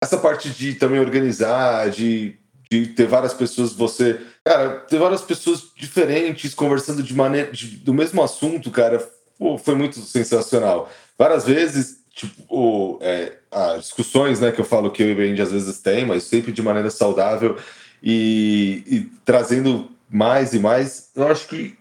[0.00, 2.38] essa parte de também organizar, de,
[2.70, 4.20] de ter várias pessoas, você.
[4.44, 7.50] Cara, ter várias pessoas diferentes conversando de maneira.
[7.50, 9.06] de- do mesmo assunto, cara,
[9.38, 10.90] pô, foi muito sensacional.
[11.18, 15.40] Várias vezes, tipo, é, as discussões né, que eu falo que eu e o Andy
[15.42, 17.56] às vezes tem, mas sempre de maneira saudável
[18.02, 21.08] e, e trazendo mais e mais.
[21.14, 21.76] Eu acho que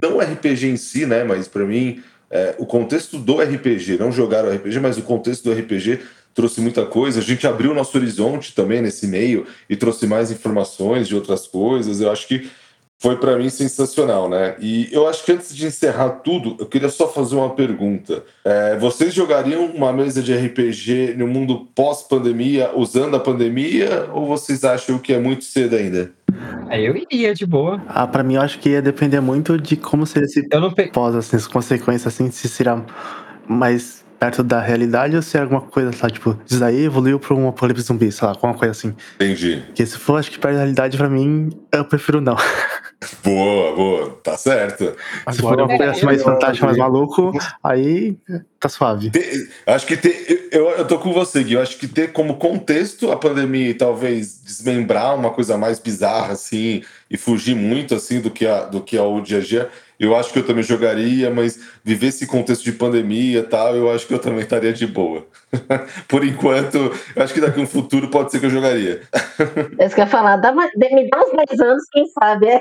[0.00, 1.24] não o RPG em si, né?
[1.24, 5.44] Mas para mim, é, o contexto do RPG, não jogar o RPG, mas o contexto
[5.44, 6.00] do RPG
[6.38, 7.18] trouxe muita coisa.
[7.18, 12.00] A gente abriu nosso horizonte também nesse meio e trouxe mais informações de outras coisas.
[12.00, 12.48] Eu acho que
[12.96, 14.54] foi para mim sensacional, né?
[14.60, 18.22] E eu acho que antes de encerrar tudo, eu queria só fazer uma pergunta.
[18.44, 24.62] É, vocês jogariam uma mesa de RPG no mundo pós-pandemia, usando a pandemia, ou vocês
[24.62, 26.12] acham que é muito cedo ainda?
[26.68, 27.82] Aí eu iria de boa.
[27.88, 30.70] Ah, pra mim, eu acho que ia depender muito de como seria esse Eu não
[30.70, 30.86] pe...
[30.92, 32.84] pós, assim, as consequências, assim, se será
[33.48, 37.20] mais perto da realidade ou se é alguma coisa, sei lá, tipo, isso daí evoluiu
[37.20, 38.94] pra um apocalipse zumbi, sei lá, alguma coisa assim.
[39.14, 39.62] Entendi.
[39.66, 42.36] Porque se for, acho que perto da realidade, pra mim, eu prefiro não.
[43.22, 44.92] Boa, boa, tá certo.
[45.30, 47.30] Se for Agora uma coisa mais fantástica, mais maluco,
[47.62, 48.18] aí
[48.58, 49.10] tá suave.
[49.10, 51.54] Ter- acho que ter, eu, eu tô com você, Gui.
[51.54, 56.32] Eu acho que ter como contexto a pandemia e talvez desmembrar uma coisa mais bizarra,
[56.32, 59.70] assim, e fugir muito, assim, do que, a, do que é o dia a dia,
[59.98, 63.90] eu acho que eu também jogaria, mas viver esse contexto de pandemia e tal, eu
[63.90, 65.26] acho que eu também estaria de boa.
[66.08, 66.76] Por enquanto,
[67.16, 69.00] eu acho que daqui a um futuro pode ser que eu jogaria.
[69.78, 70.36] É isso que eu ia falar.
[70.36, 72.46] Dá uma- me dá uns 10 anos, quem sabe?
[72.48, 72.58] É,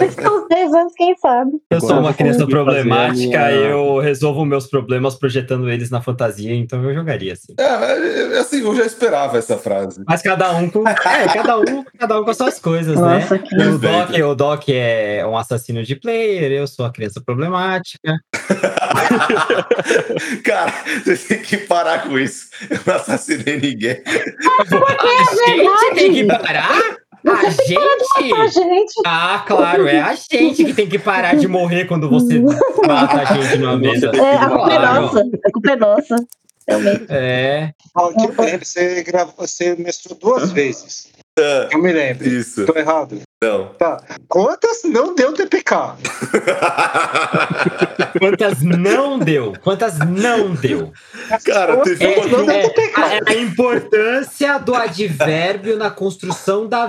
[0.00, 1.50] Me dá uns 10 anos, quem sabe?
[1.70, 6.82] Eu sou uma criança problemática, minha- eu resolvo meus problemas projetando eles na fantasia, então
[6.84, 7.54] eu jogaria assim.
[7.58, 10.02] É, é, assim, eu já esperava essa frase.
[10.06, 10.84] Mas cada um com.
[11.08, 13.42] É, cada um, cada um com as suas coisas, Nossa, né?
[13.44, 18.18] que- O Doc, o Doc é um assassino de player, eu sou a criança problemática.
[20.44, 20.72] Cara,
[21.04, 22.48] você tem que parar com isso.
[22.70, 24.02] Eu não assassinei ninguém.
[24.06, 26.80] a gente tem que parar?
[27.26, 28.52] A Ah, gente?
[28.54, 32.40] gente, Ah, claro, é a gente que tem que parar de morrer quando você
[32.86, 34.10] mata a gente numa mesa.
[34.14, 35.20] é, a culpa é nossa.
[35.44, 36.16] A culpa é nossa.
[36.66, 37.06] Realmente.
[37.08, 37.70] É.
[38.60, 41.08] Você, gravou, você mestrou duas vezes.
[41.38, 42.28] É, Eu me lembro.
[42.28, 42.64] Isso.
[42.66, 43.20] Tô errado?
[43.40, 43.66] Não.
[43.78, 43.98] Tá.
[44.26, 45.94] Quantas não deu TPK?
[48.18, 49.52] Quantas não deu?
[49.62, 50.92] Quantas não deu?
[51.44, 52.64] Cara, teve É, uma que eu- é,
[52.96, 56.88] a, a importância do advérbio na construção da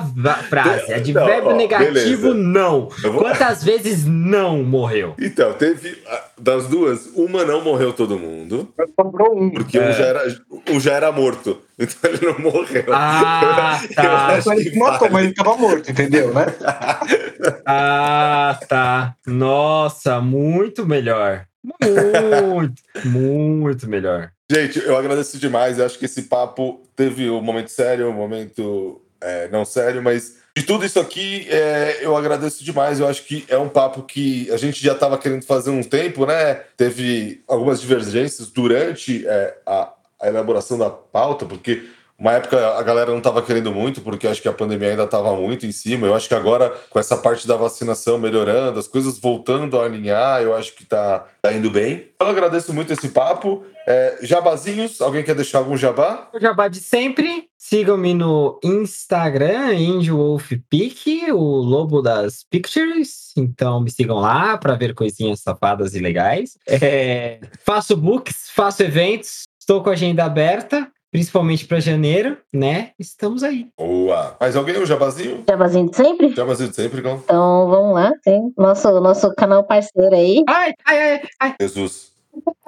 [0.50, 0.92] frase.
[0.92, 2.34] Advérbio ó, negativo, beleza.
[2.34, 2.90] não.
[3.04, 5.14] Eu vou- Quantas vezes não morreu?
[5.20, 6.02] Então, teve.
[6.42, 9.50] Das duas, uma não morreu todo mundo, Sobrou um.
[9.52, 9.90] porque É.
[9.90, 10.36] um, já era,
[10.70, 11.62] um já era morto.
[11.82, 12.84] Então ele não morreu.
[12.92, 14.28] Ah, Eu tá.
[14.36, 16.46] acho Ele matou, mas ele tava morto, entendeu, né?
[17.66, 19.16] Ah, tá.
[19.26, 21.46] Nossa, muito melhor.
[21.64, 24.32] Muito, muito melhor.
[24.52, 25.78] Gente, eu agradeço demais.
[25.78, 30.38] Eu acho que esse papo teve um momento sério, um momento é, não sério, mas
[30.58, 33.00] de tudo isso aqui, é, eu agradeço demais.
[33.00, 36.26] Eu acho que é um papo que a gente já estava querendo fazer um tempo,
[36.26, 36.56] né?
[36.76, 41.84] Teve algumas divergências durante é, a, a elaboração da pauta, porque
[42.20, 45.34] uma época a galera não estava querendo muito, porque acho que a pandemia ainda estava
[45.36, 46.06] muito em cima.
[46.06, 50.42] Eu acho que agora, com essa parte da vacinação melhorando, as coisas voltando a alinhar,
[50.42, 52.10] eu acho que tá, tá indo bem.
[52.20, 53.64] Eu agradeço muito esse papo.
[53.88, 56.30] É, jabazinhos, alguém quer deixar algum jabá?
[56.34, 57.48] O jabá de sempre.
[57.58, 63.32] Sigam-me no Instagram, IndieWolfPic, o lobo das pictures.
[63.38, 66.58] Então me sigam lá para ver coisinhas safadas e legais.
[66.68, 72.92] É, faço books, faço eventos, estou com a agenda aberta, principalmente para janeiro, né?
[73.00, 73.68] Estamos aí.
[73.78, 74.36] Boa!
[74.40, 74.78] Mais alguém?
[74.80, 75.44] Um jabazinho?
[75.48, 76.36] Jabazinho de sempre?
[76.36, 77.20] Jabazinho de sempre, Gon?
[77.24, 78.12] Então vamos lá.
[78.24, 80.44] Tem nosso, nosso canal parceiro aí.
[80.48, 81.56] Ai, ai, ai, ai.
[81.62, 82.10] Jesus.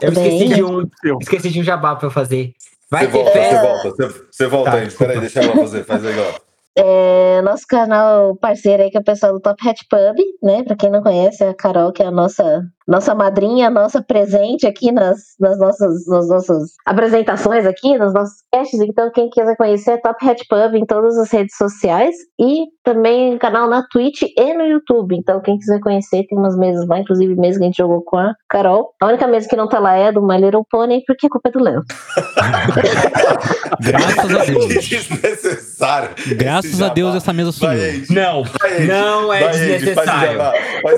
[0.02, 0.40] Eu Bem.
[0.40, 0.90] esqueci de um,
[1.22, 2.54] esqueci de um jabá para eu fazer.
[2.90, 3.56] Vai Você ter volta, festa.
[3.56, 4.88] você volta, você, você volta Tá, aí.
[4.88, 6.34] Espera aí, deixa ela fazer, faz legal.
[6.76, 10.64] É, nosso canal parceiro aí, que é o pessoal do Top Hat Pub, né?
[10.64, 14.92] Pra quem não conhece, a Carol, que é a nossa, nossa madrinha, nossa presente aqui
[14.92, 18.80] nas, nas, nossas, nas nossas apresentações aqui, nos nossos casts.
[18.82, 23.38] Então, quem quiser conhecer é Top Hat Pub em todas as redes sociais e também
[23.38, 25.16] canal na Twitch e no YouTube.
[25.16, 28.18] Então, quem quiser conhecer, tem umas mesas lá, inclusive mesa que a gente jogou com
[28.18, 28.94] a Carol.
[29.02, 31.30] A única mesa que não tá lá é a do My Little Pony, porque a
[31.30, 31.82] culpa é do Léo.
[33.82, 34.66] Graças a Deus.
[34.66, 36.10] Que desnecessário.
[36.36, 37.78] Graças Esse a Deus essa mesa sumiu.
[38.10, 38.44] Não,
[38.88, 40.40] não é desnecessário.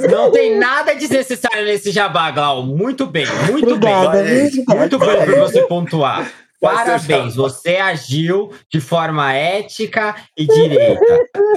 [0.10, 2.64] Não tem nada desnecessário nesse jabá, Glau.
[2.64, 4.46] Muito bem, muito Obrigada, Vai, viu?
[4.46, 4.66] Andy.
[4.66, 4.78] bem.
[4.78, 6.32] Muito bem por você pontuar.
[6.62, 11.04] Parabéns, você agiu de forma ética e direita.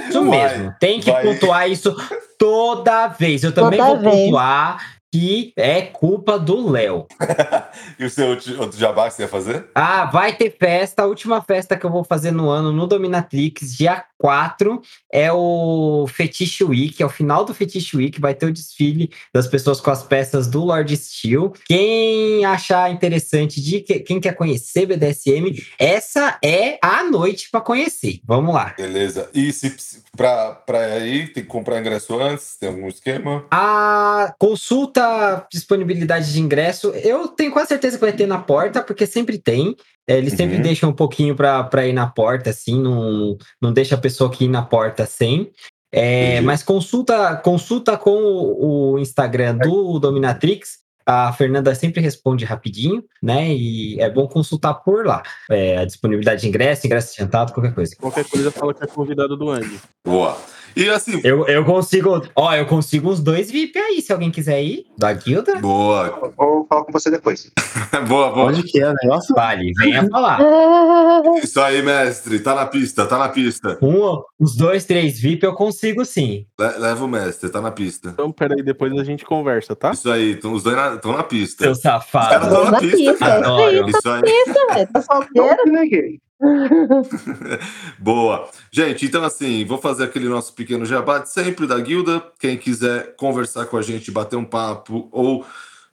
[0.09, 1.23] Isso Vai, mesmo, tem que vai.
[1.23, 1.95] pontuar isso
[2.37, 3.41] toda vez.
[3.43, 4.25] Eu também Toda vou vez.
[4.25, 7.07] pontuar que é culpa do Léo.
[7.99, 9.65] E o seu outro outro jabá que você ia fazer?
[9.73, 11.03] Ah, vai ter festa.
[11.03, 14.81] A última festa que eu vou fazer no ano no Dominatrix, dia 4,
[15.11, 17.01] é o Fetiche Week.
[17.01, 18.19] É o final do Fetiche Week.
[18.19, 21.53] Vai ter o desfile das pessoas com as peças do Lord Steel.
[21.65, 28.19] Quem achar interessante, de que- quem quer conhecer BDSM, essa é a noite para conhecer.
[28.25, 28.73] Vamos lá.
[28.77, 29.29] Beleza.
[29.33, 29.75] E se
[30.15, 32.57] pra ir, tem que comprar ingresso antes?
[32.59, 33.45] Tem algum esquema?
[33.51, 39.05] A consulta disponibilidade de ingresso, eu tenho quase certeza que vai ter na porta, porque
[39.05, 39.75] sempre tem.
[40.07, 40.61] É, Eles sempre Uhum.
[40.61, 44.49] deixam um pouquinho para ir na porta, assim, não, não deixa a pessoa aqui ir
[44.49, 45.51] na porta sem.
[45.91, 50.85] É, mas consulta, consulta com o, o Instagram do Dominatrix.
[51.05, 53.47] A Fernanda sempre responde rapidinho, né?
[53.53, 55.23] E é bom consultar por lá.
[55.49, 57.95] É, a disponibilidade de ingresso, ingresso adiantado, qualquer coisa.
[57.95, 59.79] Qualquer coisa fala que é convidado do Andy.
[60.05, 60.37] Boa.
[60.77, 64.61] E assim, Eu, eu consigo, ó, eu consigo uns dois VIP aí, se alguém quiser
[64.63, 65.55] ir, da guilda.
[65.59, 66.31] boa.
[66.37, 67.51] Vou falar com você depois.
[68.07, 68.47] boa, boa.
[68.47, 69.33] Onde que é o negócio?
[69.35, 70.39] Vale, venha falar.
[71.43, 72.39] Isso aí, mestre.
[72.39, 73.77] Tá na pista, tá na pista.
[73.81, 76.45] Um, uns dois, três VIP eu consigo sim.
[76.59, 78.09] Le- leva o mestre, tá na pista.
[78.09, 79.91] Então, peraí, depois a gente conversa, tá?
[79.91, 81.63] Isso aí, então, os dois estão na pista.
[81.63, 82.45] Seu Os caras safado.
[82.45, 83.37] estão na Na pista, pista, cara.
[83.47, 83.89] Adoro.
[83.89, 84.21] Isso aí.
[84.25, 85.57] Isso, velho, tá solteiro?
[85.65, 86.19] Não, neguei.
[87.97, 88.49] Boa.
[88.71, 92.23] Gente, então assim, vou fazer aquele nosso pequeno jabá de sempre da guilda.
[92.39, 95.45] Quem quiser conversar com a gente, bater um papo ou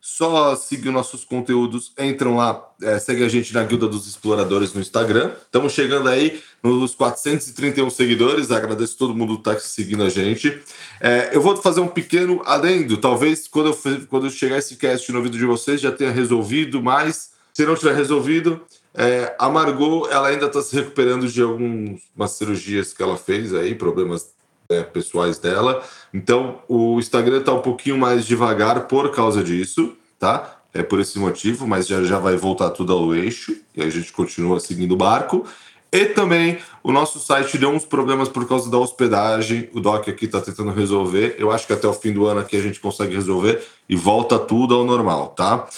[0.06, 4.80] só seguir nossos conteúdos, entram lá, é, segue a gente na Guilda dos Exploradores no
[4.82, 5.32] Instagram.
[5.46, 8.50] Estamos chegando aí nos 431 seguidores.
[8.50, 10.60] Agradeço todo mundo que está seguindo a gente.
[11.00, 12.98] É, eu vou fazer um pequeno adendo.
[12.98, 17.30] Talvez quando eu, quando chegar esse cast no ouvido de vocês já tenha resolvido, mas
[17.54, 18.60] se não tiver resolvido,
[18.94, 23.74] é, a Margot ela ainda está se recuperando de algumas cirurgias que ela fez aí,
[23.74, 24.32] problemas
[24.68, 25.82] é, pessoais dela.
[26.12, 30.60] Então o Instagram está um pouquinho mais devagar por causa disso, tá?
[30.72, 34.12] É por esse motivo, mas já, já vai voltar tudo ao eixo e a gente
[34.12, 35.44] continua seguindo o barco.
[35.92, 39.70] E também o nosso site deu uns problemas por causa da hospedagem.
[39.72, 41.36] O Doc aqui está tentando resolver.
[41.38, 44.36] Eu acho que até o fim do ano aqui a gente consegue resolver e volta
[44.36, 45.68] tudo ao normal, tá?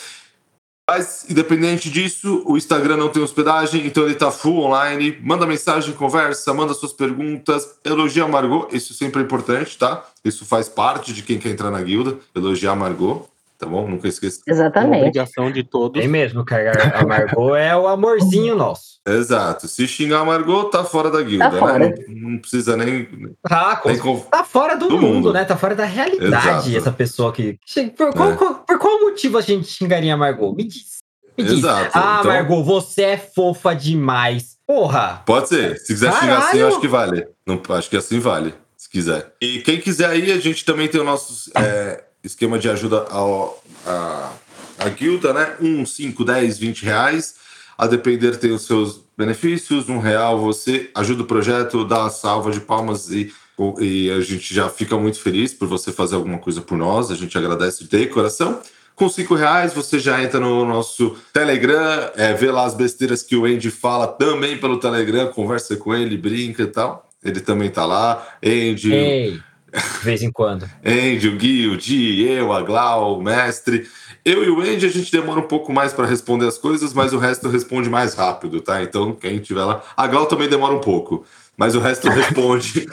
[0.89, 5.19] Mas, independente disso, o Instagram não tem hospedagem, então ele tá full online.
[5.21, 10.07] Manda mensagem, conversa, manda suas perguntas, elogia a Margot, isso sempre é importante, tá?
[10.25, 13.89] Isso faz parte de quem quer entrar na guilda, elogiar a Margot, tá bom?
[13.89, 14.41] Nunca esqueça.
[14.47, 14.99] É Exatamente.
[15.01, 16.01] obrigação de todos.
[16.01, 16.73] Tem mesmo, cara.
[16.99, 18.97] A Margot é o amorzinho nosso.
[19.07, 19.69] Exato.
[19.69, 21.79] Se xingar a Margot, tá fora da guilda, Tá fora.
[21.79, 21.95] né?
[22.09, 23.09] Não, não precisa nem.
[23.49, 25.33] Tá, nem conf- tá fora do, Do mundo, mundo.
[25.33, 25.45] né?
[25.45, 26.77] Tá fora da realidade Exato.
[26.77, 27.59] essa pessoa que.
[27.97, 28.37] Por qual, É.
[28.37, 30.53] qual- por qual motivo a gente xingaria a Margot?
[30.55, 30.97] Me diz.
[31.39, 31.59] Me diz.
[31.59, 31.91] Exato.
[31.95, 34.57] Ah, Então- Margot, você é fofa demais.
[34.67, 35.23] Porra!
[35.25, 35.77] Pode ser.
[35.79, 36.67] Se quiser xingar assim, eu Caralho!
[36.69, 37.29] acho que vale.
[37.47, 39.33] Não, acho que assim vale, se quiser.
[39.41, 43.63] E quem quiser aí, a gente também tem o nosso é, esquema de ajuda ao,
[43.87, 44.33] a,
[44.79, 45.57] a guilda, né?
[45.61, 47.35] Um, 5, 10, 20 reais.
[47.79, 49.89] A depender tem os seus benefícios.
[49.89, 53.33] Um real você ajuda o projeto, dá a salva de palmas e,
[53.81, 57.11] e a gente já fica muito feliz por você fazer alguma coisa por nós.
[57.11, 58.61] A gente agradece de coração.
[58.95, 63.37] Com cinco reais você já entra no nosso Telegram, é, vê lá as besteiras que
[63.37, 67.07] o Andy fala também pelo Telegram, conversa com ele, brinca e tal.
[67.23, 68.27] Ele também tá lá.
[68.43, 70.69] Andy, de vez em quando.
[70.85, 73.87] Andy, o Gui, o Di, eu, a Glau, o mestre.
[74.25, 77.13] Eu e o Andy, a gente demora um pouco mais para responder as coisas, mas
[77.13, 78.83] o resto responde mais rápido, tá?
[78.83, 79.83] Então, quem tiver lá.
[79.97, 81.25] A Glau também demora um pouco,
[81.57, 82.87] mas o resto responde.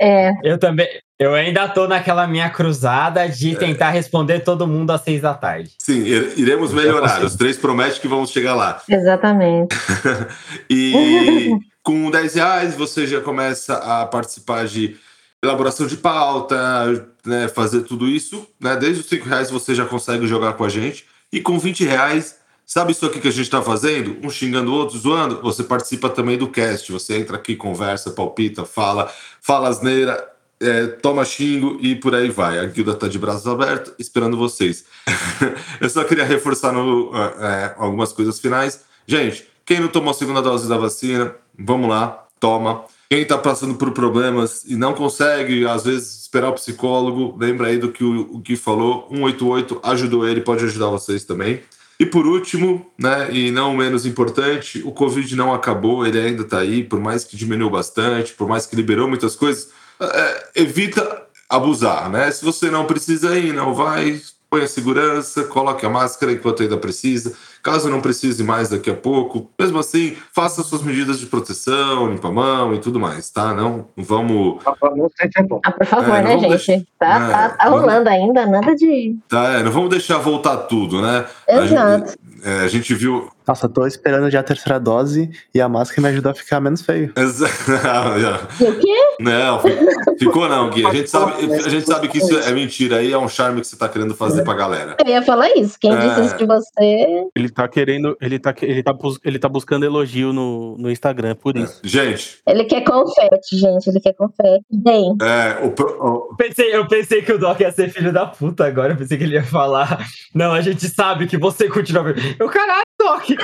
[0.00, 0.88] É, Eu também.
[1.16, 5.70] Eu ainda tô naquela minha cruzada de tentar responder todo mundo às seis da tarde.
[5.78, 7.22] Sim, ir- iremos melhorar.
[7.22, 8.82] Os três prometem que vamos chegar lá.
[8.88, 9.74] exatamente.
[10.68, 11.50] E
[11.84, 14.96] com 10 reais você já começa a participar de
[15.44, 18.46] elaboração de pauta, né, fazer tudo isso.
[18.60, 18.76] Né?
[18.76, 21.06] Desde os 5 reais você já consegue jogar com a gente.
[21.32, 24.16] E com 20 reais, sabe isso aqui que a gente está fazendo?
[24.22, 25.40] Um xingando o outro, zoando?
[25.42, 26.90] Você participa também do cast.
[26.92, 32.58] Você entra aqui, conversa, palpita, fala, fala asneira, é, toma xingo e por aí vai.
[32.58, 34.84] A guilda tá de braços abertos, esperando vocês.
[35.80, 38.84] Eu só queria reforçar no, é, algumas coisas finais.
[39.06, 42.84] Gente, quem não tomou a segunda dose da vacina, vamos lá, toma.
[43.14, 47.78] Quem está passando por problemas e não consegue, às vezes, esperar o psicólogo, lembra aí
[47.78, 49.06] do que o, Gui falou.
[49.08, 51.62] 188 ajudou ele, pode ajudar vocês também.
[51.96, 56.58] E por último, né, e não menos importante, o Covid não acabou, ele ainda está
[56.58, 59.68] aí, por mais que diminuiu bastante, por mais que liberou muitas coisas,
[60.00, 62.32] é, evita abusar, né?
[62.32, 64.20] Se você não precisa ir, não vai,
[64.50, 67.32] põe a segurança, coloque a máscara enquanto ainda precisa.
[67.64, 72.28] Caso não precise mais daqui a pouco, mesmo assim, faça suas medidas de proteção, limpa
[72.28, 73.54] a mão e tudo mais, tá?
[73.54, 74.62] Não vamos.
[74.62, 75.30] Se é.
[75.64, 76.86] Ah, por favor, É, né, gente?
[76.98, 79.16] Tá, É, tá, tá não- rolando ainda, nada de.
[79.28, 81.24] Tá, é, não vamos deixar voltar tudo, né?
[81.60, 82.06] A Exato.
[82.08, 82.18] gente,
[82.48, 83.28] é, a gente viu.
[83.46, 86.60] Nossa, eu tô esperando já a terceira dose e a máscara me ajudou a ficar
[86.60, 87.12] menos feio.
[87.14, 87.46] Exa-
[88.60, 88.94] O quê?
[89.20, 89.78] Não, fi-
[90.18, 90.86] ficou não, Gui.
[90.86, 93.66] A gente, sabe, a gente sabe que isso é mentira aí, é um charme que
[93.66, 94.96] você tá querendo fazer pra galera.
[95.04, 95.76] Eu ia falar isso.
[95.78, 95.96] Quem É.
[95.96, 97.26] disse isso de você?
[97.36, 98.16] Ele tá querendo.
[98.20, 98.94] Ele tá, ele tá,
[99.24, 101.80] ele tá buscando elogio no, no Instagram, por isso.
[101.84, 103.88] Gente, Ele quer confete, gente.
[103.88, 104.64] Ele quer confete.
[104.72, 108.24] Bem, é, o, pro- o- Pensei, eu pensei que o Doc ia ser filho da
[108.26, 108.92] puta agora.
[108.92, 110.04] Eu pensei que ele ia falar.
[110.34, 112.14] Não, a gente sabe que você continua.
[112.38, 113.28] Eu, caralho, Doc!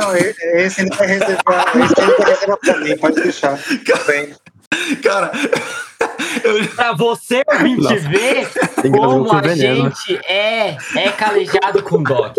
[0.00, 3.56] Não, esse ele vai reservar, esse ele vai reservar pra mim, pode deixar.
[4.08, 4.34] Bem,
[5.02, 5.30] Cara,
[6.42, 7.96] eu, Pra você ouvinte Nossa.
[8.08, 8.48] ver
[8.90, 9.84] como com a veneno.
[9.84, 12.36] gente é, é calejado com Doc.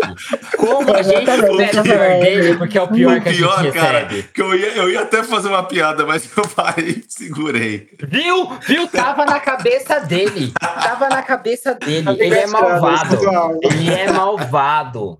[0.56, 3.62] Como a gente espera o pior dele, porque é o pior o que a pior,
[3.62, 4.22] gente cara, recebe.
[4.34, 7.88] que eu ia, eu ia até fazer uma piada, mas eu parei e segurei.
[8.08, 8.50] Viu?
[8.66, 8.88] Viu?
[8.88, 10.52] Tava na cabeça dele.
[10.60, 12.08] Tava na cabeça dele.
[12.18, 13.18] Ele é malvado.
[13.62, 15.18] Ele é malvado.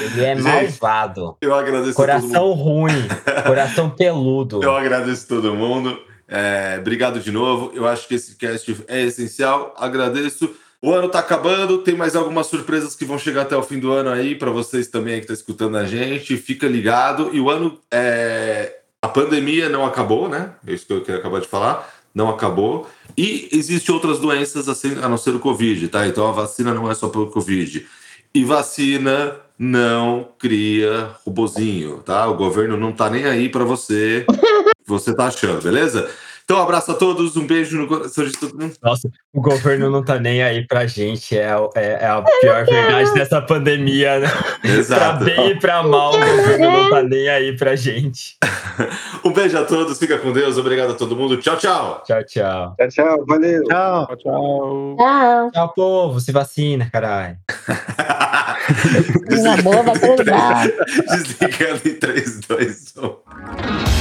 [0.00, 1.36] Ele é Gente, malvado.
[1.42, 2.30] Eu agradeço a todo mundo.
[2.32, 3.08] Coração ruim.
[3.46, 4.62] Coração peludo.
[4.62, 5.98] Eu agradeço todo mundo.
[6.30, 7.72] É, obrigado de novo.
[7.74, 9.74] Eu acho que esse cast é essencial.
[9.76, 10.54] Agradeço.
[10.80, 13.92] O ano tá acabando, tem mais algumas surpresas que vão chegar até o fim do
[13.92, 16.36] ano aí, para vocês também que estão escutando a gente.
[16.36, 17.30] Fica ligado.
[17.32, 17.78] E o ano.
[17.90, 18.76] É...
[19.02, 20.52] A pandemia não acabou, né?
[20.66, 21.90] É isso que eu queria acabar de falar.
[22.14, 22.86] Não acabou.
[23.16, 26.06] E existem outras doenças assim, a não ser o Covid, tá?
[26.06, 27.86] Então a vacina não é só pelo Covid.
[28.34, 32.26] E vacina não cria robozinho, tá?
[32.28, 34.26] O governo não tá nem aí para você.
[34.90, 36.08] Você tá achando, beleza?
[36.44, 38.74] Então, um abraço a todos, um beijo no coração de todo mundo.
[38.82, 41.38] Nossa, o governo não tá nem aí pra gente.
[41.38, 44.26] É, é- é a pior verdade dessa pandemia, né?
[44.60, 45.24] Pra Exato.
[45.24, 48.36] bem e pra mal, o governo não tá nem aí pra gente.
[49.22, 51.36] Um beijo a todos, fica com Deus, obrigado a todo mundo.
[51.36, 52.02] Tchau, tchau.
[52.06, 52.74] Tchau, tchau.
[52.78, 53.62] Tchau, tchau, valeu.
[53.64, 54.06] Tchau.
[54.06, 54.96] Tchau, tchau.
[54.98, 55.50] tchau.
[55.52, 56.18] Tchau, povo.
[56.20, 57.36] Se vacina, caralho.
[59.28, 60.72] Coisa boa, vai.
[61.10, 63.99] Desligando em 3, 2, 1.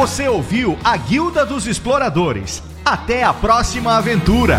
[0.00, 2.62] Você ouviu a Guilda dos Exploradores.
[2.82, 4.58] Até a próxima aventura!